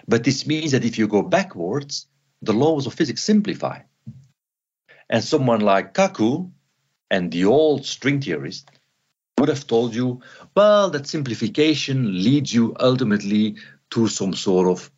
But 0.08 0.24
this 0.24 0.45
means 0.45 0.71
that 0.71 0.86
if 0.86 0.97
you 0.97 1.08
go 1.08 1.24
backwards, 1.24 2.08
the 2.41 2.54
laws 2.54 2.86
of 2.86 2.93
physics 2.93 3.24
simplify. 3.24 3.80
And 5.10 5.24
someone 5.24 5.62
like 5.62 5.93
Kaku 5.93 6.52
and 7.10 7.32
the 7.32 7.45
old 7.45 7.86
string 7.86 8.21
theorist 8.21 8.69
would 9.38 9.50
have 9.50 9.65
told 9.67 9.95
you, 9.95 10.21
well, 10.56 10.91
that 10.91 11.08
simplification 11.08 12.24
leads 12.24 12.54
you 12.54 12.76
ultimately 12.80 13.58
to 13.91 14.08
some 14.08 14.34
sort 14.34 14.67
of 14.67 14.91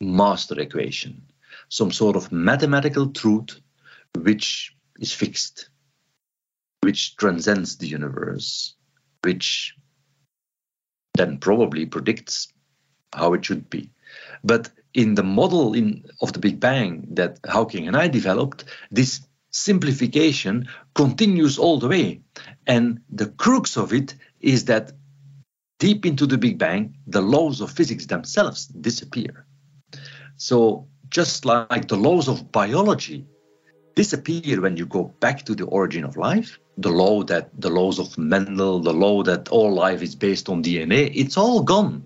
master 0.00 0.58
equation, 0.60 1.22
some 1.68 1.92
sort 1.92 2.16
of 2.16 2.32
mathematical 2.32 3.10
truth 3.10 3.60
which 4.16 4.74
is 4.98 5.12
fixed, 5.12 5.68
which 6.82 7.16
transcends 7.16 7.76
the 7.76 7.86
universe, 7.86 8.74
which 9.22 9.74
then 11.14 11.38
probably 11.38 11.86
predicts 11.86 12.48
how 13.12 13.34
it 13.34 13.44
should 13.44 13.68
be. 13.68 13.90
But 14.42 14.70
in 14.94 15.14
the 15.14 15.22
model 15.22 15.74
in, 15.74 16.04
of 16.20 16.32
the 16.32 16.38
Big 16.38 16.60
Bang 16.60 17.06
that 17.12 17.38
Hawking 17.46 17.86
and 17.86 17.96
I 17.96 18.08
developed, 18.08 18.64
this 18.90 19.20
simplification 19.50 20.68
continues 20.94 21.58
all 21.58 21.78
the 21.78 21.88
way. 21.88 22.20
And 22.66 23.00
the 23.10 23.26
crux 23.26 23.76
of 23.76 23.92
it 23.92 24.14
is 24.40 24.66
that 24.66 24.92
deep 25.80 26.06
into 26.06 26.26
the 26.26 26.38
Big 26.38 26.58
Bang, 26.58 26.94
the 27.08 27.22
laws 27.22 27.60
of 27.60 27.72
physics 27.72 28.06
themselves 28.06 28.66
disappear. 28.66 29.46
So, 30.36 30.86
just 31.08 31.44
like 31.44 31.88
the 31.88 31.96
laws 31.96 32.28
of 32.28 32.52
biology 32.52 33.26
disappear 33.96 34.60
when 34.60 34.76
you 34.76 34.86
go 34.86 35.12
back 35.18 35.44
to 35.46 35.54
the 35.56 35.64
origin 35.64 36.04
of 36.04 36.16
life, 36.16 36.60
the 36.78 36.90
law 36.90 37.24
that 37.24 37.50
the 37.58 37.70
laws 37.70 37.98
of 37.98 38.16
Mendel, 38.16 38.78
the 38.80 38.92
law 38.92 39.24
that 39.24 39.48
all 39.48 39.72
life 39.74 40.02
is 40.02 40.14
based 40.14 40.48
on 40.48 40.62
DNA, 40.62 41.10
it's 41.12 41.36
all 41.36 41.62
gone. 41.62 42.04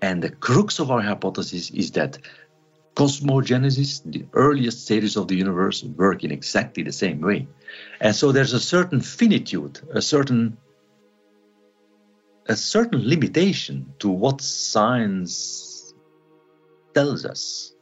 And 0.00 0.22
the 0.22 0.30
crux 0.30 0.78
of 0.78 0.90
our 0.90 1.02
hypothesis 1.02 1.70
is 1.70 1.90
that 1.92 2.18
cosmogenesis, 2.94 4.02
the 4.04 4.26
earliest 4.32 4.84
stages 4.84 5.16
of 5.16 5.28
the 5.28 5.36
universe, 5.36 5.82
work 5.82 6.24
in 6.24 6.30
exactly 6.30 6.82
the 6.82 6.92
same 6.92 7.20
way. 7.20 7.46
And 8.00 8.14
so 8.14 8.32
there's 8.32 8.52
a 8.52 8.60
certain 8.60 9.00
finitude, 9.00 9.80
a 9.92 10.02
certain 10.02 10.56
a 12.46 12.56
certain 12.56 13.08
limitation 13.08 13.92
to 13.98 14.08
what 14.08 14.40
science 14.40 15.94
tells 16.94 17.24
us. 17.24 17.74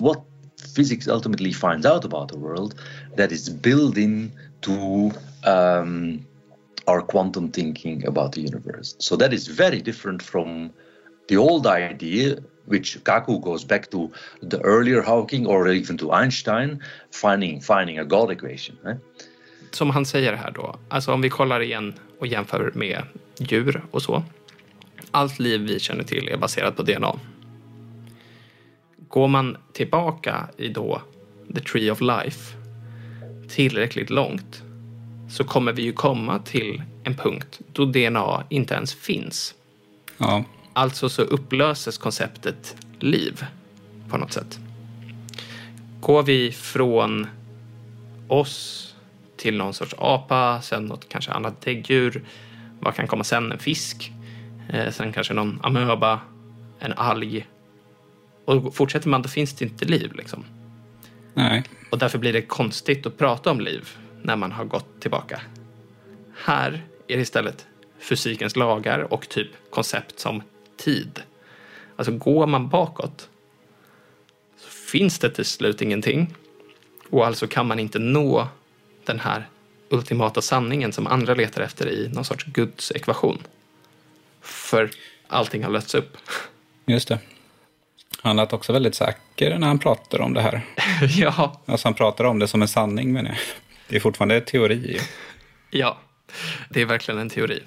What 0.00 0.22
physics 0.58 1.08
ultimately 1.08 1.52
finds 1.52 1.86
out 1.86 2.04
about 2.04 2.28
the 2.28 2.38
world 2.38 2.74
that 3.16 3.32
is 3.32 3.48
built 3.48 3.96
into 3.96 5.12
um, 5.44 6.26
our 6.86 7.02
quantum 7.02 7.50
thinking 7.50 8.06
about 8.06 8.32
the 8.32 8.40
universe. 8.40 8.96
So 8.98 9.16
that 9.16 9.32
is 9.32 9.46
very 9.46 9.80
different 9.82 10.22
from 10.22 10.72
the 11.28 11.36
old 11.36 11.66
idea 11.66 12.38
which 12.64 13.02
Kaku 13.04 13.40
goes 13.40 13.64
back 13.64 13.90
to 13.90 14.12
the 14.42 14.60
earlier 14.60 15.02
Hawking 15.02 15.46
or 15.46 15.68
even 15.68 15.96
to 15.98 16.12
Einstein, 16.12 16.80
finding, 17.10 17.60
finding 17.60 17.98
a 17.98 18.04
God 18.04 18.30
equation. 18.30 18.78
Eh? 18.86 18.94
Som 19.70 19.90
han 19.90 20.06
säger 20.06 20.36
här 20.36 20.50
då, 20.50 20.76
alltså 20.88 21.12
om 21.12 21.20
vi 21.20 21.30
kollar 21.30 21.60
igen 21.60 21.94
och 22.18 22.26
jämför 22.26 22.72
med 22.74 23.02
djur 23.38 23.84
och 23.90 24.02
så. 24.02 24.22
Allt 25.10 25.38
liv 25.38 25.60
vi 25.60 25.80
känner 25.80 26.04
till 26.04 26.28
är 26.28 26.36
baserat 26.36 26.76
på 26.76 26.82
DNA. 26.82 27.18
Går 29.08 29.28
man 29.28 29.56
tillbaka 29.72 30.48
i 30.56 30.68
då 30.68 31.02
The 31.54 31.60
Tree 31.60 31.90
of 31.90 32.00
Life 32.00 32.56
tillräckligt 33.48 34.10
långt 34.10 34.62
så 35.30 35.44
kommer 35.44 35.72
vi 35.72 35.82
ju 35.82 35.92
komma 35.92 36.38
till 36.38 36.82
en 37.04 37.14
punkt 37.14 37.60
då 37.72 37.84
DNA 37.84 38.44
inte 38.48 38.74
ens 38.74 38.94
finns. 38.94 39.54
Ja. 40.18 40.44
Alltså 40.72 41.08
så 41.08 41.22
upplöses 41.22 41.98
konceptet 41.98 42.76
liv 42.98 43.44
på 44.08 44.18
något 44.18 44.32
sätt. 44.32 44.58
Går 46.00 46.22
vi 46.22 46.52
från 46.52 47.26
oss 48.28 48.87
till 49.38 49.56
någon 49.56 49.74
sorts 49.74 49.94
apa, 49.98 50.60
sen 50.62 50.84
något 50.84 51.08
kanske 51.08 51.32
annat 51.32 51.60
däggdjur. 51.60 52.24
Vad 52.80 52.94
kan 52.94 53.06
komma 53.06 53.24
sen? 53.24 53.52
En 53.52 53.58
fisk. 53.58 54.12
Eh, 54.68 54.92
sen 54.92 55.12
kanske 55.12 55.34
någon 55.34 55.60
amöba, 55.62 56.20
en 56.78 56.92
alg. 56.92 57.46
Och 58.44 58.74
fortsätter 58.74 59.08
man, 59.08 59.22
då 59.22 59.28
finns 59.28 59.54
det 59.54 59.64
inte 59.64 59.84
liv. 59.84 60.12
Liksom. 60.14 60.44
Nej. 61.34 61.64
Och 61.90 61.98
därför 61.98 62.18
blir 62.18 62.32
det 62.32 62.42
konstigt 62.42 63.06
att 63.06 63.18
prata 63.18 63.50
om 63.50 63.60
liv 63.60 63.88
när 64.22 64.36
man 64.36 64.52
har 64.52 64.64
gått 64.64 65.00
tillbaka. 65.00 65.40
Här 66.44 66.84
är 67.08 67.16
det 67.16 67.22
istället 67.22 67.66
fysikens 67.98 68.56
lagar 68.56 69.12
och 69.12 69.28
typ 69.28 69.48
koncept 69.70 70.18
som 70.18 70.42
tid. 70.76 71.22
Alltså 71.96 72.12
går 72.12 72.46
man 72.46 72.68
bakåt 72.68 73.28
så 74.56 74.68
finns 74.68 75.18
det 75.18 75.30
till 75.30 75.44
slut 75.44 75.82
ingenting. 75.82 76.34
Och 77.10 77.26
alltså 77.26 77.46
kan 77.46 77.66
man 77.66 77.78
inte 77.78 77.98
nå 77.98 78.48
den 79.08 79.20
här 79.20 79.48
ultimata 79.88 80.42
sanningen 80.42 80.92
som 80.92 81.06
andra 81.06 81.34
letar 81.34 81.62
efter 81.62 81.88
i 81.88 82.08
någon 82.08 82.24
sorts 82.24 82.44
Guds 82.44 82.92
ekvation. 82.92 83.38
För 84.40 84.90
allting 85.28 85.64
har 85.64 85.70
lösts 85.70 85.94
upp. 85.94 86.16
Just 86.86 87.08
det. 87.08 87.18
Han 88.20 88.36
lät 88.36 88.52
också 88.52 88.72
väldigt 88.72 88.94
säker 88.94 89.58
när 89.58 89.66
han 89.66 89.78
pratar 89.78 90.20
om 90.20 90.34
det 90.34 90.40
här. 90.40 90.60
ja. 91.08 91.62
Alltså 91.66 91.88
han 91.88 91.94
pratar 91.94 92.24
om 92.24 92.38
det 92.38 92.48
som 92.48 92.62
en 92.62 92.68
sanning 92.68 93.12
men 93.12 93.28
det 93.88 93.96
är 93.96 94.00
fortfarande 94.00 94.40
teori. 94.40 95.00
ja, 95.70 95.98
det 96.68 96.80
är 96.80 96.86
verkligen 96.86 97.20
en 97.20 97.30
teori. 97.30 97.62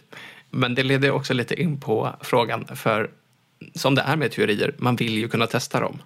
Men 0.49 0.75
det 0.75 0.83
leder 0.83 1.11
också 1.11 1.33
lite 1.33 1.61
in 1.61 1.79
på 1.79 2.15
frågan, 2.21 2.67
för 2.75 3.11
som 3.75 3.95
det 3.95 4.01
är 4.01 4.15
med 4.15 4.31
teorier, 4.31 4.75
man 4.77 4.95
vill 4.95 5.17
ju 5.17 5.27
kunna 5.27 5.47
testa 5.47 5.79
dem. 5.79 6.01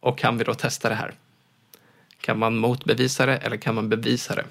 Och 0.00 0.18
kan 0.18 0.38
vi 0.38 0.44
då 0.44 0.54
testa 0.54 0.88
det 0.88 0.94
här? 0.94 1.14
Kan 2.20 2.38
man 2.38 2.56
motbevisa 2.56 3.26
det 3.26 3.36
eller 3.36 3.56
kan 3.56 3.74
man 3.74 3.88
bevisa 3.88 4.34
det? 4.34 4.44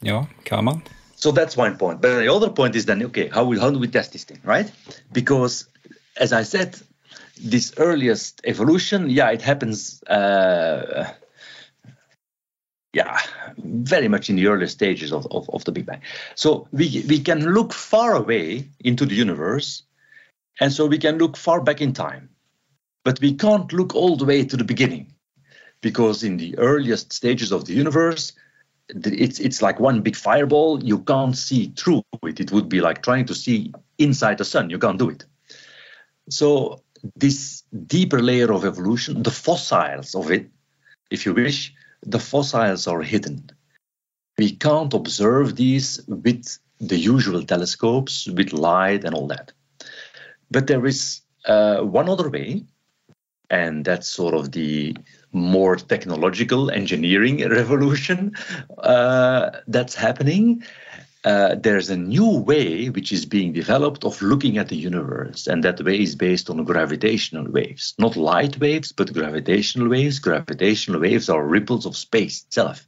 Ja, 0.00 0.26
kan 0.42 0.64
man. 0.64 0.80
So 1.16 1.32
that's 1.32 1.56
one 1.56 1.76
point. 1.78 2.00
But 2.00 2.18
the 2.20 2.28
other 2.28 2.50
point 2.50 2.76
is 2.76 2.86
then, 2.86 3.02
okay, 3.02 3.28
how, 3.28 3.44
will, 3.44 3.60
how 3.60 3.70
do 3.70 3.78
we 3.78 3.88
test 3.88 4.12
this 4.12 4.24
thing, 4.24 4.40
right? 4.44 4.70
Because 5.12 5.66
as 6.20 6.32
I 6.32 6.42
said, 6.42 6.76
this 7.40 7.72
earliest 7.78 8.40
evolution, 8.44 9.08
yeah, 9.10 9.30
it 9.30 9.42
happens, 9.42 10.02
uh, 10.04 11.12
yeah, 12.92 13.18
very 13.56 14.08
much 14.08 14.30
in 14.30 14.36
the 14.36 14.46
early 14.46 14.68
stages 14.68 15.12
of, 15.12 15.26
of, 15.30 15.48
of 15.50 15.64
the 15.64 15.72
Big 15.72 15.86
Bang. 15.86 16.02
So 16.34 16.68
we, 16.72 17.04
we 17.08 17.20
can 17.20 17.54
look 17.54 17.72
far 17.72 18.14
away 18.14 18.68
into 18.80 19.06
the 19.06 19.14
universe, 19.14 19.82
and 20.60 20.72
so 20.72 20.86
we 20.86 20.98
can 20.98 21.18
look 21.18 21.36
far 21.36 21.60
back 21.60 21.80
in 21.80 21.92
time, 21.92 22.28
but 23.02 23.20
we 23.20 23.34
can't 23.34 23.72
look 23.72 23.94
all 23.94 24.16
the 24.16 24.24
way 24.24 24.44
to 24.44 24.56
the 24.56 24.64
beginning 24.64 25.13
because 25.84 26.24
in 26.24 26.38
the 26.38 26.56
earliest 26.56 27.12
stages 27.12 27.52
of 27.52 27.66
the 27.66 27.74
universe, 27.74 28.32
it's 28.88 29.38
it's 29.38 29.60
like 29.60 29.78
one 29.78 30.00
big 30.00 30.16
fireball. 30.16 30.82
You 30.82 30.98
can't 31.00 31.36
see 31.36 31.72
through 31.76 32.02
it. 32.22 32.40
It 32.40 32.50
would 32.52 32.68
be 32.68 32.80
like 32.80 33.02
trying 33.02 33.26
to 33.26 33.34
see 33.34 33.72
inside 33.98 34.38
the 34.38 34.46
sun. 34.46 34.70
You 34.70 34.78
can't 34.78 34.98
do 34.98 35.10
it. 35.10 35.26
So 36.30 36.80
this 37.16 37.62
deeper 37.86 38.20
layer 38.22 38.50
of 38.50 38.64
evolution, 38.64 39.22
the 39.22 39.36
fossils 39.46 40.14
of 40.14 40.30
it, 40.30 40.48
if 41.10 41.26
you 41.26 41.34
wish, 41.34 41.74
the 42.02 42.18
fossils 42.18 42.86
are 42.86 43.02
hidden. 43.02 43.50
We 44.38 44.50
can't 44.56 44.94
observe 44.94 45.54
these 45.54 46.00
with 46.08 46.58
the 46.80 46.96
usual 46.96 47.42
telescopes, 47.44 48.26
with 48.26 48.52
light 48.52 49.04
and 49.04 49.14
all 49.14 49.28
that. 49.28 49.52
But 50.50 50.66
there 50.66 50.86
is 50.86 51.20
uh, 51.44 51.80
one 51.82 52.08
other 52.08 52.30
way, 52.30 52.64
and 53.50 53.84
that's 53.84 54.08
sort 54.08 54.34
of 54.34 54.50
the 54.52 54.96
more 55.34 55.76
technological 55.76 56.70
engineering 56.70 57.46
revolution 57.48 58.32
uh, 58.78 59.50
that's 59.66 59.94
happening. 59.94 60.62
Uh, 61.24 61.54
there's 61.54 61.88
a 61.88 61.96
new 61.96 62.38
way 62.38 62.90
which 62.90 63.10
is 63.10 63.24
being 63.24 63.52
developed 63.52 64.04
of 64.04 64.20
looking 64.20 64.58
at 64.58 64.68
the 64.68 64.76
universe, 64.76 65.46
and 65.46 65.64
that 65.64 65.80
way 65.82 65.98
is 65.98 66.14
based 66.14 66.50
on 66.50 66.62
gravitational 66.64 67.50
waves, 67.50 67.94
not 67.98 68.14
light 68.14 68.60
waves, 68.60 68.92
but 68.92 69.12
gravitational 69.12 69.88
waves. 69.88 70.18
Gravitational 70.18 71.00
waves 71.00 71.30
are 71.30 71.42
ripples 71.46 71.86
of 71.86 71.96
space 71.96 72.44
itself. 72.44 72.86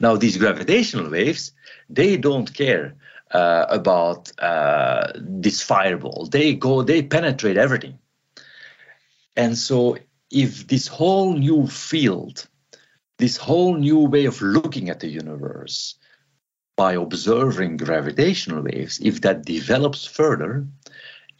Now, 0.00 0.16
these 0.16 0.36
gravitational 0.36 1.08
waves, 1.10 1.52
they 1.88 2.16
don't 2.16 2.52
care 2.52 2.96
uh, 3.30 3.66
about 3.68 4.32
uh, 4.40 5.12
this 5.16 5.62
fireball. 5.62 6.26
They 6.26 6.54
go, 6.54 6.82
they 6.82 7.02
penetrate 7.02 7.56
everything. 7.56 7.98
And 9.36 9.56
so, 9.56 9.96
if 10.34 10.66
this 10.66 10.88
whole 10.88 11.34
new 11.34 11.66
field, 11.68 12.46
this 13.18 13.36
whole 13.36 13.76
new 13.76 14.00
way 14.00 14.24
of 14.24 14.42
looking 14.42 14.90
at 14.90 15.00
the 15.00 15.08
universe, 15.08 15.94
by 16.76 16.94
observing 16.94 17.76
gravitational 17.76 18.62
waves, 18.62 18.98
if 19.00 19.20
that 19.20 19.44
develops 19.44 20.04
further, 20.04 20.66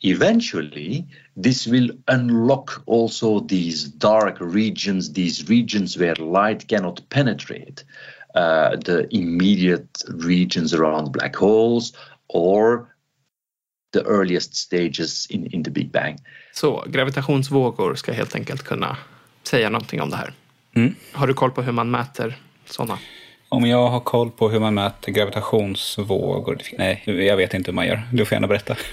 eventually 0.02 1.08
this 1.36 1.66
will 1.66 1.90
unlock 2.06 2.82
also 2.86 3.40
these 3.40 3.84
dark 3.84 4.38
regions, 4.40 5.12
these 5.12 5.48
regions 5.48 5.98
where 5.98 6.14
light 6.14 6.68
cannot 6.68 7.08
penetrate, 7.10 7.82
uh, 8.36 8.76
the 8.76 9.08
immediate 9.14 10.02
regions 10.08 10.72
around 10.72 11.12
black 11.12 11.34
holes 11.34 11.92
or 12.28 12.93
the 13.94 14.00
earliest 14.00 14.56
stages 14.56 15.26
in, 15.26 15.46
in 15.54 15.64
the 15.64 15.70
Big 15.70 15.90
Bang. 15.90 16.18
Så 16.52 16.84
gravitationsvågor 16.86 17.94
ska 17.94 18.12
helt 18.12 18.34
enkelt 18.34 18.62
kunna 18.62 18.96
säga 19.42 19.70
någonting 19.70 20.02
om 20.02 20.10
det 20.10 20.16
här. 20.16 20.32
Mm. 20.76 20.94
Har 21.12 21.26
du 21.26 21.34
koll 21.34 21.50
på 21.50 21.62
hur 21.62 21.72
man 21.72 21.90
mäter 21.90 22.38
sådana? 22.64 22.98
Om 23.48 23.66
jag 23.66 23.88
har 23.88 24.00
koll 24.00 24.30
på 24.30 24.50
hur 24.50 24.60
man 24.60 24.74
mäter 24.74 25.12
gravitationsvågor? 25.12 26.58
Nej, 26.78 27.02
jag 27.04 27.36
vet 27.36 27.54
inte 27.54 27.70
hur 27.70 27.74
man 27.74 27.86
gör. 27.86 28.02
Du 28.12 28.24
får 28.24 28.36
gärna 28.36 28.46
berätta. 28.46 28.76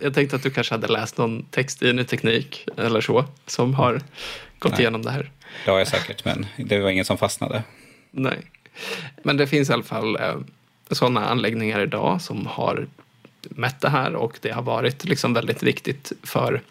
Jag 0.00 0.14
tänkte 0.14 0.36
att 0.36 0.42
du 0.42 0.50
kanske 0.50 0.74
hade 0.74 0.88
läst 0.88 1.18
någon 1.18 1.44
text 1.50 1.82
i 1.82 1.92
Ny 1.92 2.04
Teknik 2.04 2.68
eller 2.76 3.00
så 3.00 3.24
som 3.46 3.74
har 3.74 4.00
gått 4.58 4.72
Nej. 4.72 4.80
igenom 4.80 5.02
det 5.02 5.10
här. 5.10 5.30
Det 5.64 5.70
har 5.70 5.78
jag 5.78 5.88
säkert, 5.88 6.24
men 6.24 6.46
det 6.56 6.78
var 6.78 6.90
ingen 6.90 7.04
som 7.04 7.18
fastnade. 7.18 7.62
Nej. 8.10 8.38
Men 9.22 9.36
det 9.36 9.46
finns 9.46 9.70
i 9.70 9.72
alla 9.72 9.82
fall 9.82 10.16
eh, 10.16 10.34
sådana 10.90 11.26
anläggningar 11.26 11.80
idag 11.80 12.22
som 12.22 12.46
har 12.46 12.86
mätt 13.50 13.80
det 13.80 13.88
här 13.88 14.14
och 14.14 14.38
det 14.42 14.50
har 14.50 14.62
varit 14.62 15.04
liksom 15.04 15.34
väldigt 15.34 15.62
viktigt 15.62 16.12
för 16.22 16.62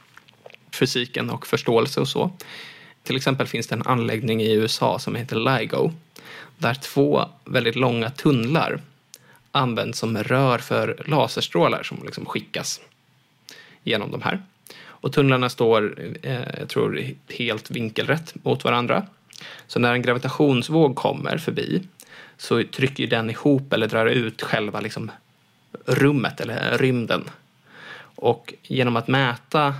fysiken 0.71 1.29
och 1.29 1.47
förståelse 1.47 2.01
och 2.01 2.07
så. 2.07 2.31
Till 3.03 3.15
exempel 3.15 3.47
finns 3.47 3.67
det 3.67 3.75
en 3.75 3.87
anläggning 3.87 4.41
i 4.41 4.53
USA 4.53 4.99
som 4.99 5.15
heter 5.15 5.59
LIGO 5.59 5.91
där 6.57 6.73
två 6.73 7.25
väldigt 7.45 7.75
långa 7.75 8.09
tunnlar 8.09 8.81
används 9.51 9.99
som 9.99 10.17
rör 10.17 10.57
för 10.57 11.03
laserstrålar 11.05 11.83
som 11.83 12.03
liksom 12.03 12.25
skickas 12.25 12.81
genom 13.83 14.11
de 14.11 14.21
här. 14.21 14.41
Och 14.85 15.13
tunnlarna 15.13 15.49
står, 15.49 15.99
eh, 16.21 16.41
jag 16.59 16.69
tror, 16.69 17.03
helt 17.29 17.71
vinkelrätt 17.71 18.35
mot 18.43 18.63
varandra. 18.63 19.07
Så 19.67 19.79
när 19.79 19.93
en 19.93 20.01
gravitationsvåg 20.01 20.95
kommer 20.95 21.37
förbi 21.37 21.83
så 22.37 22.63
trycker 22.63 23.07
den 23.07 23.29
ihop 23.29 23.73
eller 23.73 23.87
drar 23.87 24.05
ut 24.05 24.41
själva 24.41 24.79
liksom 24.79 25.11
rummet 25.85 26.41
eller 26.41 26.77
rymden. 26.77 27.29
Och 28.15 28.53
genom 28.63 28.95
att 28.95 29.07
mäta 29.07 29.75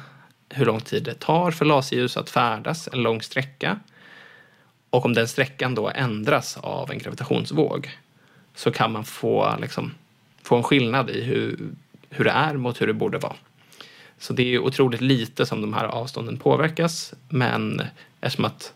hur 0.50 0.66
lång 0.66 0.82
tid 0.82 1.04
det 1.04 1.14
tar 1.14 1.52
för 1.52 1.66
laserljus 1.66 2.18
att 2.18 2.30
färdas 2.30 2.90
en 2.94 3.04
lång 3.04 3.22
sträcka 3.22 3.80
och 4.90 5.06
om 5.06 5.14
den 5.14 5.28
sträckan 5.28 5.76
då 5.76 5.90
ändras 5.90 6.58
av 6.58 6.92
en 6.92 6.98
gravitationsvåg 6.98 7.90
så 8.56 8.72
kan 8.72 8.92
man 8.92 9.06
få, 9.06 9.56
liksom, 9.62 9.94
få 10.44 10.56
en 10.56 10.64
skillnad 10.64 11.10
i 11.10 11.22
hur, 11.22 11.60
hur 12.10 12.26
det 12.26 12.32
är 12.32 12.54
mot 12.54 12.82
hur 12.82 12.88
det 12.88 12.94
borde 12.94 13.18
vara. 13.18 13.36
Så 14.18 14.34
det 14.34 14.56
är 14.56 14.60
otroligt 14.60 15.02
lite 15.02 15.46
som 15.46 15.62
de 15.62 15.74
här 15.74 15.86
avstånden 15.86 16.38
påverkas 16.38 17.14
men 17.30 17.82
eftersom 18.22 18.46
att 18.46 18.74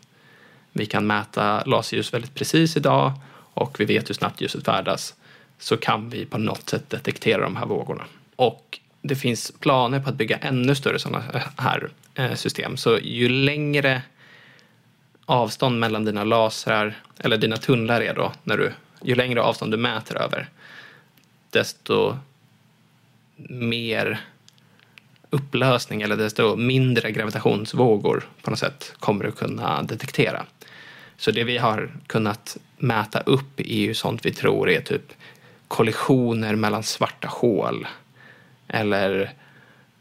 vi 0.71 0.85
kan 0.85 1.07
mäta 1.07 1.63
laserljus 1.65 2.13
väldigt 2.13 2.35
precis 2.35 2.77
idag 2.77 3.11
och 3.53 3.79
vi 3.79 3.85
vet 3.85 4.09
hur 4.09 4.15
snabbt 4.15 4.41
ljuset 4.41 4.65
färdas 4.65 5.15
så 5.59 5.77
kan 5.77 6.09
vi 6.09 6.25
på 6.25 6.37
något 6.37 6.69
sätt 6.69 6.89
detektera 6.89 7.41
de 7.41 7.55
här 7.55 7.65
vågorna. 7.65 8.05
Och 8.35 8.79
det 9.01 9.15
finns 9.15 9.51
planer 9.59 9.99
på 9.99 10.09
att 10.09 10.15
bygga 10.15 10.37
ännu 10.37 10.75
större 10.75 10.99
sådana 10.99 11.23
här 11.57 11.89
eh, 12.15 12.33
system. 12.33 12.77
Så 12.77 12.97
ju 12.97 13.29
längre 13.29 14.01
avstånd 15.25 15.79
mellan 15.79 16.05
dina 16.05 16.23
lasrar, 16.23 16.95
eller 17.19 17.37
dina 17.37 17.57
tunnlar 17.57 18.01
är 18.01 18.13
då, 18.13 18.31
när 18.43 18.57
du, 18.57 18.71
ju 19.03 19.15
längre 19.15 19.41
avstånd 19.41 19.71
du 19.71 19.77
mäter 19.77 20.17
över, 20.17 20.49
desto 21.49 22.17
mer 23.49 24.19
upplösning 25.29 26.01
eller 26.01 26.17
desto 26.17 26.55
mindre 26.55 27.11
gravitationsvågor 27.11 28.29
på 28.41 28.49
något 28.49 28.59
sätt 28.59 28.93
kommer 28.99 29.25
du 29.25 29.31
kunna 29.31 29.83
detektera. 29.83 30.45
Så 31.17 31.31
det 31.31 31.43
vi 31.43 31.57
har 31.57 31.91
kunnat 32.07 32.57
mäta 32.77 33.19
upp 33.19 33.59
är 33.59 33.79
ju 33.79 33.93
sånt 33.93 34.25
vi 34.25 34.33
tror 34.33 34.69
är 34.69 34.81
typ 34.81 35.13
kollisioner 35.67 36.55
mellan 36.55 36.83
svarta 36.83 37.27
hål 37.27 37.87
eller 38.67 39.33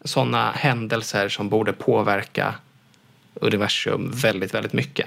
sådana 0.04 0.50
händelser 0.50 1.28
som 1.28 1.48
borde 1.48 1.72
påverka 1.72 2.54
universum 3.34 4.10
väldigt, 4.14 4.54
väldigt 4.54 4.72
mycket. 4.72 5.06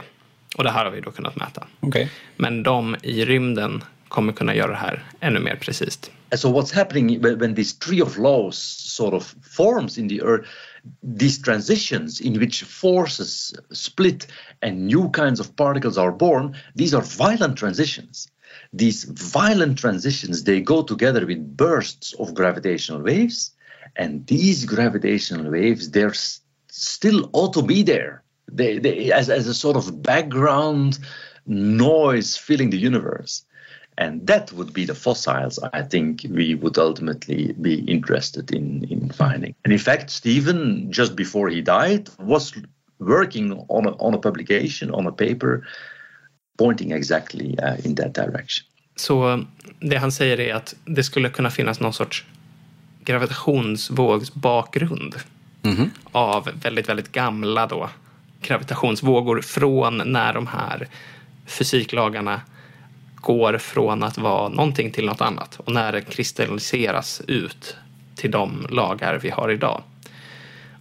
Och 0.57 0.63
det 0.63 0.71
här 0.71 0.85
har 0.85 0.91
vi 0.91 1.01
då 1.01 1.11
kunnat 1.11 1.35
mäta. 1.35 1.67
Okej. 1.79 2.11
Men 2.37 2.63
de 2.63 2.95
i 3.01 3.25
rymden 3.25 3.83
kommer 4.07 4.33
kunna 4.33 4.55
göra 4.55 4.71
det 4.71 4.77
här 4.77 5.03
ännu 5.19 5.39
mer 5.39 5.55
precis. 5.55 5.99
So 6.35 6.47
what's 6.47 6.75
happening 6.75 7.21
when, 7.21 7.39
when 7.39 7.55
this 7.55 7.79
tree 7.79 8.01
of 8.01 8.17
laws 8.17 8.57
sort 8.95 9.13
of 9.13 9.35
forms 9.57 9.97
in 9.97 10.09
the 10.09 10.21
earth, 10.21 10.47
these 11.19 11.41
transitions 11.41 12.21
in 12.21 12.39
which 12.39 12.63
forces 12.63 13.55
split 13.71 14.27
and 14.61 14.87
new 14.87 15.11
kinds 15.11 15.39
of 15.39 15.55
particles 15.55 15.97
are 15.97 16.11
born, 16.11 16.55
these 16.77 16.97
are 16.97 17.03
violent 17.17 17.57
transitions. 17.57 18.27
These 18.73 19.05
violent 19.05 19.77
transitions, 19.77 20.43
they 20.43 20.61
go 20.61 20.83
together 20.83 21.25
with 21.25 21.57
bursts 21.57 22.13
of 22.13 22.33
gravitational 22.33 23.01
waves, 23.01 23.51
and 23.95 24.25
these 24.27 24.65
gravitational 24.65 25.51
waves, 25.51 25.91
they're 25.91 26.13
still 26.67 27.29
ought 27.33 27.53
to 27.53 27.61
be 27.61 27.83
there. 27.83 28.23
They, 28.51 28.79
they 28.79 29.11
as, 29.11 29.29
as 29.29 29.47
a 29.47 29.53
sort 29.53 29.75
of 29.75 30.01
background 30.01 30.99
noise 31.45 32.37
filling 32.37 32.69
the 32.69 32.77
universe. 32.77 33.43
And 33.97 34.25
that 34.27 34.53
would 34.53 34.71
be 34.71 34.85
the 34.85 34.95
fossils 34.95 35.59
I 35.73 35.81
think 35.81 36.25
we 36.29 36.55
would 36.55 36.77
ultimately 36.77 37.51
be 37.59 37.81
interested 37.81 38.49
in, 38.51 38.85
in 38.85 39.09
finding. 39.09 39.55
And 39.65 39.73
in 39.73 39.79
fact, 39.79 40.09
Stephen, 40.09 40.89
just 40.89 41.17
before 41.17 41.49
he 41.49 41.61
died, 41.61 42.09
was 42.17 42.53
working 42.99 43.51
on 43.67 43.87
a, 43.87 43.91
on 43.97 44.13
a 44.13 44.17
publication, 44.17 44.91
on 44.91 45.05
a 45.05 45.11
paper, 45.11 45.65
pointing 46.59 46.91
exactly 46.91 47.55
uh, 47.63 47.85
in 47.85 47.95
that 47.95 48.15
direction. 48.15 48.65
Så 48.95 49.43
det 49.79 49.97
han 49.97 50.11
säger 50.11 50.39
är 50.39 50.53
att 50.53 50.75
det 50.85 51.03
skulle 51.03 51.29
kunna 51.29 51.49
finnas 51.49 51.79
någon 51.79 51.93
sorts 51.93 52.25
gravitationsvågsbakgrund 53.03 55.15
av 56.11 56.49
väldigt, 56.63 56.89
väldigt 56.89 57.11
gamla 57.11 57.67
då 57.67 57.89
gravitationsvågor 58.41 59.41
från 59.41 60.01
när 60.05 60.33
de 60.33 60.47
här 60.47 60.87
fysiklagarna 61.45 62.41
går 63.15 63.57
från 63.57 64.03
att 64.03 64.17
vara 64.17 64.49
någonting 64.49 64.91
till 64.91 65.05
något 65.05 65.21
annat 65.21 65.59
och 65.59 65.73
när 65.73 65.91
det 65.91 66.01
kristalliseras 66.01 67.21
ut 67.27 67.75
till 68.15 68.31
de 68.31 68.67
lagar 68.69 69.19
vi 69.19 69.29
har 69.29 69.51
idag. 69.51 69.83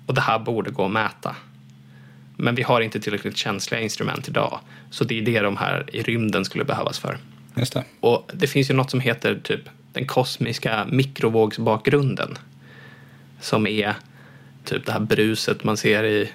Och 0.06 0.14
det 0.14 0.20
här 0.20 0.38
borde 0.38 0.70
gå 0.70 0.84
att 0.84 0.90
mäta. 0.90 1.36
Men 2.36 2.54
vi 2.54 2.62
har 2.62 2.80
inte 2.80 3.00
tillräckligt 3.00 3.36
känsliga 3.36 3.80
instrument 3.80 4.28
idag. 4.28 4.60
Så 4.90 5.04
det 5.04 5.18
är 5.18 5.22
det 5.22 5.40
de 5.40 5.56
här 5.56 5.84
i 5.92 6.02
rymden 6.02 6.44
skulle 6.44 6.64
behövas 6.64 6.98
för. 6.98 7.18
Just 7.56 7.72
det. 7.72 7.84
Och 8.00 8.30
det 8.32 8.46
finns 8.46 8.70
ju 8.70 8.74
något 8.74 8.90
som 8.90 9.00
heter 9.00 9.40
typ 9.42 9.60
den 9.92 10.06
kosmiska 10.06 10.86
mikrovågsbakgrunden. 10.90 12.38
Som 13.40 13.66
är 13.66 13.94
typ 14.64 14.86
det 14.86 14.92
här 14.92 15.00
bruset 15.00 15.64
man 15.64 15.76
ser 15.76 16.04
i 16.04 16.30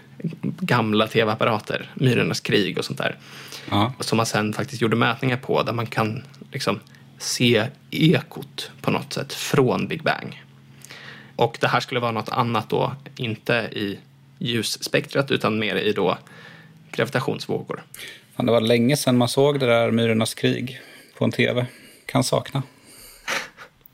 gamla 0.59 1.07
tv-apparater, 1.07 1.91
Myrornas 1.93 2.39
krig 2.39 2.77
och 2.77 2.85
sånt 2.85 2.97
där. 2.97 3.17
Ja. 3.69 3.93
Som 3.99 4.17
man 4.17 4.25
sen 4.25 4.53
faktiskt 4.53 4.81
gjorde 4.81 4.95
mätningar 4.95 5.37
på 5.37 5.63
där 5.63 5.73
man 5.73 5.85
kan 5.85 6.23
liksom 6.51 6.79
se 7.17 7.67
ekot 7.91 8.71
på 8.81 8.91
något 8.91 9.13
sätt 9.13 9.33
från 9.33 9.87
Big 9.87 10.03
Bang. 10.03 10.43
Och 11.35 11.57
det 11.61 11.67
här 11.67 11.79
skulle 11.79 11.99
vara 11.99 12.11
något 12.11 12.29
annat 12.29 12.69
då, 12.69 12.95
inte 13.15 13.53
i 13.53 13.99
ljusspektrat 14.39 15.31
utan 15.31 15.59
mer 15.59 15.75
i 15.75 15.93
då 15.93 16.17
gravitationsvågor. 16.91 17.83
Fan, 18.35 18.45
det 18.45 18.51
var 18.51 18.61
länge 18.61 18.97
sedan 18.97 19.17
man 19.17 19.27
såg 19.27 19.59
det 19.59 19.65
där 19.65 19.91
Myrornas 19.91 20.33
krig 20.33 20.79
på 21.17 21.25
en 21.25 21.31
tv. 21.31 21.65
Kan 22.05 22.23
sakna. 22.23 22.63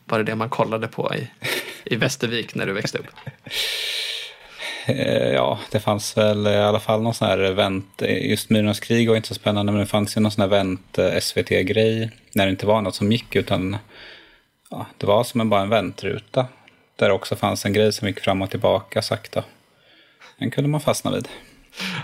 Var 0.06 0.18
det 0.18 0.24
det 0.24 0.36
man 0.36 0.50
kollade 0.50 0.88
på 0.88 1.16
i, 1.16 1.28
i 1.86 1.96
Västervik 1.96 2.56
när 2.56 2.66
du 2.66 2.74
växte 2.74 2.98
upp? 2.98 3.06
Eh, 4.86 5.30
Ja, 5.34 5.60
det 5.72 5.80
fanns 5.80 6.18
väl 6.18 6.48
i 6.48 6.56
alla 6.56 6.80
fall 6.80 7.02
någon 7.02 7.14
sån 7.14 7.28
här 7.28 7.38
event. 7.38 8.02
Just 8.22 8.50
Myrornas 8.50 8.80
krig 8.80 9.10
var 9.10 9.16
inte 9.16 9.28
så 9.28 9.34
spännande, 9.34 9.72
men 9.72 9.80
det 9.82 9.88
fanns 9.88 10.18
ju 10.18 10.22
någon 10.22 10.32
sån 10.32 10.42
här 10.42 10.48
event 10.48 10.98
eh, 10.98 11.20
SVT-grej. 11.20 12.12
När 12.36 12.46
det 12.46 12.50
inte 12.52 12.66
var 12.66 12.82
något 12.82 12.96
som 12.96 13.12
gick, 13.12 13.36
utan 13.36 13.78
ja, 14.70 14.86
det 14.98 15.08
var 15.08 15.24
som 15.24 15.42
en, 15.42 15.50
bara 15.50 15.62
en 15.62 15.70
väntruta. 15.70 16.48
Där 16.96 17.10
också 17.12 17.36
fanns 17.36 17.66
en 17.66 17.74
grej 17.74 17.94
som 17.94 18.08
gick 18.08 18.20
fram 18.20 18.42
och 18.42 18.50
tillbaka 18.50 19.02
sakta. 19.02 19.44
Den 20.38 20.52
kunde 20.52 20.70
man 20.70 20.82
fastna 20.82 21.12
vid. 21.12 21.28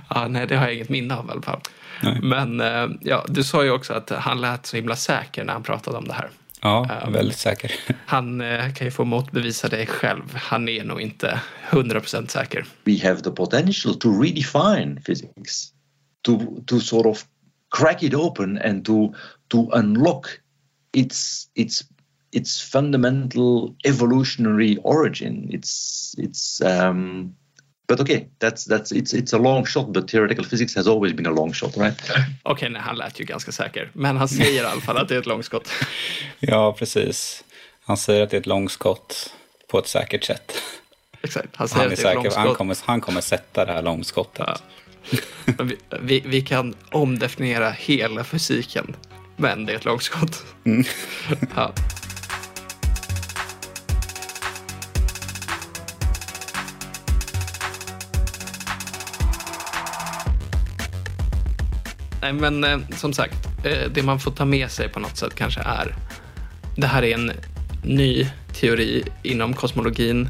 Ja, 0.09 0.27
nej, 0.27 0.47
det 0.47 0.55
har 0.55 0.65
jag 0.65 0.75
inget 0.75 0.89
minne 0.89 1.15
av 1.15 1.27
i 1.27 1.31
alla 1.31 1.41
fall. 1.41 1.59
Nej. 2.05 2.19
Men 2.21 2.59
eh, 2.59 2.97
ja, 3.01 3.25
du 3.27 3.43
sa 3.43 3.63
ju 3.63 3.71
också 3.71 3.93
att 3.93 4.09
han 4.09 4.41
lät 4.41 4.65
så 4.65 4.75
himla 4.75 4.95
säker 4.95 5.43
när 5.43 5.53
han 5.53 5.63
pratade 5.63 5.97
om 5.97 6.07
det 6.07 6.13
här. 6.13 6.29
Ja, 6.61 7.05
Um, 7.07 7.13
väldigt 7.13 7.37
säker. 7.37 7.71
Han 8.05 8.41
eh, 8.41 8.73
kan 8.73 8.87
ju 8.87 8.91
få 8.91 9.05
motbevisa 9.05 9.67
det 9.67 9.85
själv. 9.85 10.35
Han 10.35 10.69
är 10.69 10.83
nog 10.83 11.01
inte 11.01 11.39
100% 11.69 12.27
säker. 12.27 12.65
we 12.83 13.07
have 13.07 13.21
the 13.21 13.31
potential 13.31 13.95
to 13.95 14.21
redefine 14.21 15.01
physics, 15.05 15.73
to 16.21 16.39
to 16.67 16.79
sort 16.79 17.05
of 17.05 17.23
crack 17.77 18.03
it 18.03 18.13
open 18.13 18.57
and 18.57 18.85
to 18.85 19.13
to 19.47 19.69
unlock 19.73 20.27
its 20.93 21.47
its 21.55 21.83
its 22.31 22.71
fundamental 22.71 23.75
evolutionary 23.83 24.77
origin. 24.83 25.49
It's 25.49 26.15
it's 26.17 26.61
um, 26.61 27.35
but 27.88 27.99
okay, 27.99 28.27
that's 28.39 28.69
that's 28.69 28.91
it's 28.91 29.13
it's 29.13 29.36
a 29.36 29.38
long 29.38 29.65
shot. 29.65 29.93
But 29.93 30.07
theoretical 30.07 30.45
physics 30.45 30.75
has 30.75 30.88
always 30.88 31.13
been 31.13 31.25
a 31.27 31.31
long 31.31 31.53
shot, 31.53 31.77
right? 31.77 32.11
Okej, 32.43 32.69
nej, 32.69 32.81
han 32.81 32.95
lät 32.97 33.19
ju 33.19 33.23
ganska 33.23 33.51
säker. 33.51 33.91
Men 33.93 34.17
han 34.17 34.27
säger 34.29 34.63
i 34.63 34.65
alla 34.65 34.81
fall 34.81 34.97
att 34.97 35.09
det 35.09 35.15
är 35.15 35.19
ett 35.19 35.25
långskott. 35.25 35.69
Ja, 36.39 36.73
precis. 36.79 37.43
Han 37.86 37.97
säger 37.97 38.23
att 38.23 38.29
det 38.29 38.38
är 38.38 38.41
ett 38.41 38.45
långskott 38.45 39.33
på 39.67 39.79
ett 39.79 39.88
säkert 39.88 40.23
sätt. 40.23 40.51
Exakt, 41.21 41.55
han 41.55 41.67
säger 41.67 41.81
Han, 41.81 41.91
är 41.91 41.93
att 41.93 42.01
det 42.01 42.07
är 42.07 42.17
ett 42.17 42.23
säker, 42.23 42.36
han, 42.38 42.45
långskott. 42.45 42.57
kommer, 42.57 42.77
han 42.86 43.01
kommer 43.01 43.21
sätta 43.21 43.65
det 43.65 43.73
här 43.73 43.81
långskottet. 43.81 44.45
Ja. 44.47 44.57
Men 45.45 45.67
vi, 45.67 45.77
vi, 46.01 46.23
vi 46.25 46.41
kan 46.41 46.75
omdefiniera 46.91 47.69
hela 47.69 48.23
fysiken, 48.23 48.95
men 49.38 49.65
det 49.65 49.73
är 49.73 49.77
ett 49.77 49.86
långskott. 49.86 50.43
Ja. 51.55 51.73
Nej, 62.26 62.34
men 62.34 62.63
eh, 62.63 62.80
som 62.95 63.13
sagt, 63.13 63.47
eh, 63.65 63.89
det 63.91 64.03
man 64.03 64.19
får 64.19 64.32
ta 64.32 64.45
med 64.45 64.71
sig 64.71 64.89
på 64.89 64.99
något 64.99 65.17
sätt 65.17 65.36
kanske 65.36 65.61
är 65.61 65.95
det 66.76 66.88
här 66.88 67.03
är 67.03 67.13
en 67.13 67.32
ny 67.84 68.28
teori 68.53 69.03
inom 69.23 69.53
kosmologin. 69.53 70.30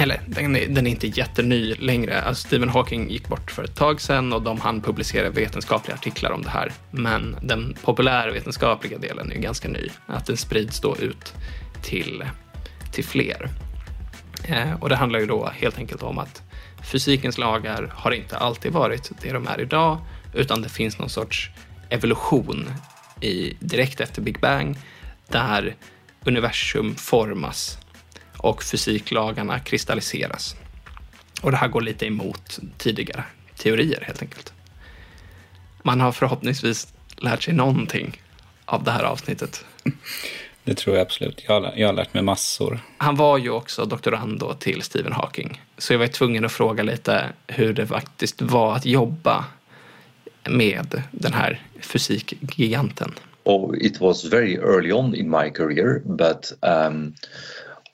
Eller 0.00 0.20
den 0.26 0.56
är, 0.56 0.66
den 0.68 0.86
är 0.86 0.90
inte 0.90 1.06
jätteny 1.06 1.74
längre. 1.74 2.22
Alltså, 2.22 2.46
Stephen 2.48 2.68
Hawking 2.68 3.10
gick 3.10 3.28
bort 3.28 3.50
för 3.50 3.64
ett 3.64 3.76
tag 3.76 4.00
sedan 4.00 4.32
och 4.32 4.42
de 4.42 4.60
hann 4.60 4.80
publicera 4.80 5.30
vetenskapliga 5.30 5.94
artiklar 5.94 6.30
om 6.30 6.42
det 6.42 6.50
här. 6.50 6.72
Men 6.90 7.36
den 7.42 7.76
populärvetenskapliga 7.82 8.98
delen 8.98 9.32
är 9.32 9.36
ganska 9.36 9.68
ny. 9.68 9.88
Att 10.06 10.26
den 10.26 10.36
sprids 10.36 10.80
då 10.80 10.96
ut 10.96 11.34
till, 11.82 12.24
till 12.92 13.04
fler. 13.04 13.48
Eh, 14.44 14.72
och 14.80 14.88
det 14.88 14.96
handlar 14.96 15.18
ju 15.20 15.26
då 15.26 15.50
helt 15.54 15.78
enkelt 15.78 16.02
om 16.02 16.18
att 16.18 16.42
fysikens 16.92 17.38
lagar 17.38 17.92
har 17.94 18.10
inte 18.10 18.36
alltid 18.36 18.72
varit 18.72 19.10
det 19.22 19.32
de 19.32 19.46
är 19.46 19.60
idag, 19.60 19.98
utan 20.36 20.62
det 20.62 20.68
finns 20.68 20.98
någon 20.98 21.10
sorts 21.10 21.50
evolution 21.90 22.70
i, 23.20 23.56
direkt 23.60 24.00
efter 24.00 24.22
Big 24.22 24.40
Bang 24.40 24.78
där 25.28 25.76
universum 26.24 26.94
formas 26.94 27.78
och 28.36 28.62
fysiklagarna 28.62 29.60
kristalliseras. 29.60 30.56
Och 31.42 31.50
det 31.50 31.56
här 31.56 31.68
går 31.68 31.80
lite 31.80 32.06
emot 32.06 32.58
tidigare 32.78 33.24
teorier 33.56 34.02
helt 34.06 34.22
enkelt. 34.22 34.52
Man 35.82 36.00
har 36.00 36.12
förhoppningsvis 36.12 36.94
lärt 37.16 37.42
sig 37.42 37.54
någonting 37.54 38.22
av 38.64 38.84
det 38.84 38.90
här 38.90 39.02
avsnittet. 39.02 39.64
Det 40.64 40.74
tror 40.74 40.96
jag 40.96 41.02
absolut. 41.02 41.44
Jag 41.46 41.60
har, 41.60 41.72
jag 41.76 41.88
har 41.88 41.92
lärt 41.92 42.14
mig 42.14 42.22
massor. 42.22 42.80
Han 42.98 43.16
var 43.16 43.38
ju 43.38 43.50
också 43.50 43.84
doktorand 43.84 44.38
då 44.38 44.54
till 44.54 44.82
Stephen 44.82 45.12
Hawking. 45.12 45.62
Så 45.78 45.92
jag 45.92 45.98
var 45.98 46.06
tvungen 46.06 46.44
att 46.44 46.52
fråga 46.52 46.82
lite 46.82 47.32
hur 47.46 47.72
det 47.72 47.86
faktiskt 47.86 48.42
var 48.42 48.76
att 48.76 48.86
jobba 48.86 49.44
med 50.48 51.02
den 51.10 51.32
här 51.32 51.60
fysikgiganten. 51.80 53.14
Oh, 53.44 53.74
it 53.80 54.00
was 54.00 54.24
very 54.24 54.58
early 54.58 54.92
on 54.92 55.14
in 55.14 55.30
my 55.30 55.50
career, 55.50 56.02
but 56.04 56.52
um, 56.62 57.14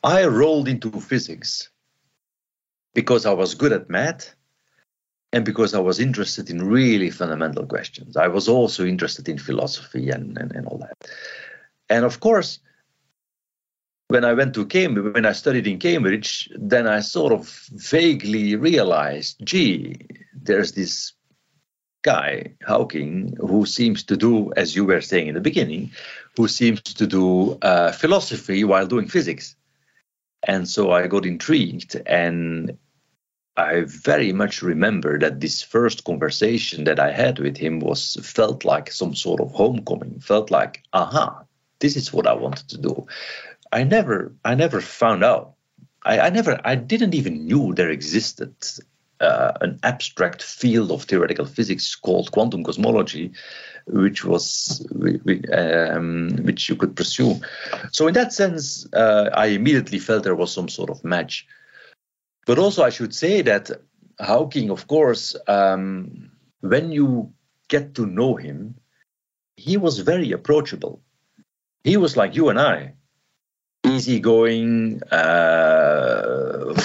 I 0.03 0.25
rolled 0.25 0.69
into 0.69 1.01
physics 1.01 1.71
because 2.95 3.27
I 3.27 3.35
was 3.35 3.55
good 3.55 3.73
at 3.73 3.89
math 3.89 4.35
and 5.33 5.45
because 5.45 5.75
I 5.75 5.81
was 5.81 6.01
interested 6.01 6.51
in 6.51 6.71
really 6.71 7.11
fundamental 7.11 7.67
questions. 7.67 8.17
I 8.17 8.29
was 8.29 8.49
also 8.49 8.85
interested 8.85 9.29
in 9.29 9.39
philosophy 9.39 10.11
and, 10.11 10.39
and, 10.39 10.53
and 10.53 10.67
all 10.67 10.79
that. 10.79 11.11
And 11.89 12.05
of 12.05 12.21
course, 12.21 12.59
when 14.09 14.25
I 14.25 14.35
went 14.35 14.55
to 14.55 14.67
Cambridge, 14.67 15.15
when 15.15 15.27
I 15.27 15.33
studied 15.33 15.67
in 15.67 15.79
Cambridge, 15.79 16.51
then 16.55 16.87
I 16.87 17.01
sort 17.01 17.33
of 17.33 17.49
vaguely 17.73 18.57
realized, 18.57 19.37
gee, 19.45 20.07
there's 20.35 20.73
this 20.73 21.13
guy, 22.03 22.53
Hawking, 22.67 23.37
who 23.41 23.65
seems 23.67 24.05
to 24.05 24.17
do, 24.17 24.53
as 24.57 24.77
you 24.77 24.85
were 24.85 25.01
saying 25.01 25.29
in 25.29 25.35
the 25.35 25.41
beginning, 25.41 25.93
who 26.37 26.49
seems 26.49 26.83
to 26.83 27.07
do 27.07 27.59
uh, 27.63 27.93
philosophy 27.93 28.65
while 28.65 28.87
doing 28.87 29.09
physics. 29.09 29.57
And 30.43 30.69
so 30.69 30.91
I 30.91 31.07
got 31.07 31.25
intrigued, 31.25 32.01
and 32.05 32.77
I 33.57 33.85
very 33.87 34.33
much 34.33 34.63
remember 34.63 35.19
that 35.21 35.41
this 35.41 35.63
first 35.63 36.05
conversation 36.05 36.85
that 36.85 36.99
I 36.99 37.13
had 37.13 37.39
with 37.39 37.57
him 37.57 37.79
was 37.79 38.17
felt 38.23 38.65
like 38.65 38.91
some 38.91 39.15
sort 39.15 39.41
of 39.41 39.53
homecoming. 39.53 40.19
Felt 40.21 40.51
like, 40.51 40.83
aha, 40.93 41.45
this 41.79 41.97
is 41.97 42.13
what 42.13 42.27
I 42.27 42.35
wanted 42.35 42.69
to 42.71 42.79
do. 42.79 43.07
I 43.71 43.85
never, 43.85 44.35
I 44.45 44.57
never 44.57 44.81
found 44.81 45.23
out. 45.23 45.55
I, 46.05 46.19
I 46.19 46.31
never, 46.31 46.61
I 46.65 46.75
didn't 46.75 47.15
even 47.15 47.47
knew 47.47 47.73
there 47.75 47.91
existed 47.91 48.55
uh, 49.23 49.53
an 49.61 49.79
abstract 49.83 50.43
field 50.43 50.91
of 50.91 51.05
theoretical 51.05 51.47
physics 51.47 51.95
called 51.95 52.33
quantum 52.33 52.65
cosmology, 52.65 53.33
which 53.87 54.25
was 54.25 54.87
um, 55.53 56.31
which 56.43 56.69
you 56.69 56.77
could 56.77 56.95
pursue. 56.97 57.41
So 57.93 58.09
in 58.09 58.15
that 58.15 58.33
sense, 58.33 58.87
uh, 58.93 59.31
I 59.33 59.47
immediately 59.47 59.99
felt 59.99 60.25
there 60.25 60.35
was 60.35 60.53
some 60.53 60.69
sort 60.69 60.91
of 60.91 61.05
match. 61.05 61.47
But 62.47 62.59
also, 62.59 62.83
I 62.83 62.91
should 62.91 63.15
say 63.15 63.43
that 63.43 63.71
Hawking, 64.19 64.71
of 64.71 64.87
course, 64.87 65.37
um, 65.47 66.31
when 66.61 66.93
you 66.93 67.33
get 67.69 67.95
to 67.95 68.07
know 68.07 68.37
him, 68.37 68.75
he 69.57 69.77
was 69.77 69.99
very 70.01 70.33
approachable. 70.33 71.01
He 71.85 71.97
was 71.97 72.17
like 72.17 72.37
you 72.37 72.49
and 72.49 72.59
I, 72.59 72.95
easygoing, 73.85 75.03
uh, 75.11 76.12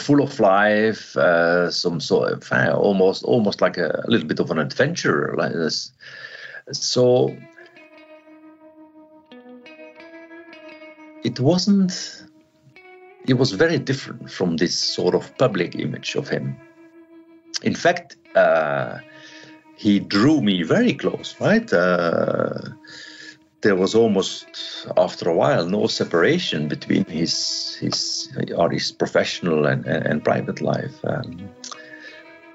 full 0.08 0.22
of 0.24 0.40
life, 0.40 1.18
uh, 1.18 1.70
some 1.70 2.00
sort 2.00 2.32
of 2.32 2.52
uh, 2.52 2.74
almost 2.74 3.24
almost 3.26 3.60
like 3.60 3.78
a, 3.78 3.90
a, 4.06 4.10
little 4.10 4.28
bit 4.28 4.40
of 4.40 4.50
an 4.52 4.58
adventurer, 4.58 5.36
like 5.38 5.52
this. 5.52 5.92
So 6.72 7.36
it 11.26 11.40
wasn't. 11.42 12.24
It 13.28 13.34
was 13.34 13.52
very 13.52 13.80
different 13.80 14.32
from 14.32 14.56
this 14.56 14.76
sort 14.96 15.14
of 15.14 15.38
public 15.38 15.76
image 15.76 16.16
of 16.16 16.30
him. 16.30 16.56
In 17.64 17.76
fact, 17.76 18.16
uh, 18.36 19.00
he 19.76 20.00
drew 20.00 20.42
me 20.42 20.64
very 20.64 20.94
close, 20.94 21.36
right? 21.42 21.70
Uh, 23.58 23.62
there 23.62 23.76
was 23.76 23.96
almost 23.96 24.46
after 24.98 25.30
a 25.30 25.36
while 25.36 25.66
no 25.66 25.88
separation 25.88 26.68
between 26.68 27.06
his 27.06 27.78
his 27.82 28.30
or 28.56 28.72
his 28.72 28.92
professional 28.92 29.66
and, 29.66 29.86
and, 29.86 30.06
and 30.06 30.24
private 30.24 30.62
life. 30.62 30.96
Um, 31.04 31.50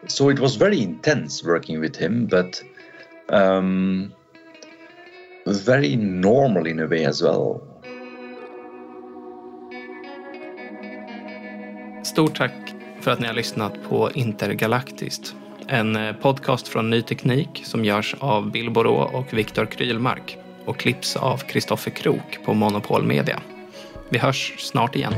so 0.09 0.30
it 0.30 0.38
was 0.38 0.57
very 0.57 0.82
intense 0.82 1.44
working 1.44 1.80
with 1.80 1.96
him, 1.96 2.26
but 2.26 2.62
um, 3.28 4.12
very 5.46 5.96
normal 5.96 6.66
in 6.66 6.80
a 6.80 6.86
way 6.86 7.07
as 7.07 7.22
well. 7.22 7.61
Stort 12.05 12.34
tack 12.34 12.74
för 13.00 13.11
att 13.11 13.20
ni 13.20 13.26
har 13.26 13.34
lyssnat 13.34 13.72
på 13.88 14.11
Intergalaktiskt. 14.14 15.34
En 15.68 15.96
eh, 15.96 16.16
podcast 16.16 16.68
från 16.68 16.90
Ny 16.90 17.03
Teknik 17.03 17.62
som 17.64 17.84
görs 17.84 18.14
av 18.20 18.50
Bill 18.50 18.70
Borå 18.70 19.11
och 19.12 19.34
Viktor 19.34 19.66
Krylmark 19.66 20.38
och 20.64 20.76
klipps 20.76 21.16
av 21.16 21.36
Kristoffer 21.36 21.90
Krook 21.90 22.38
på 22.44 22.54
Monopol 22.54 23.02
Media. 23.02 23.40
Vi 24.08 24.18
hörs 24.18 24.54
snart 24.58 24.96
igen. 24.96 25.14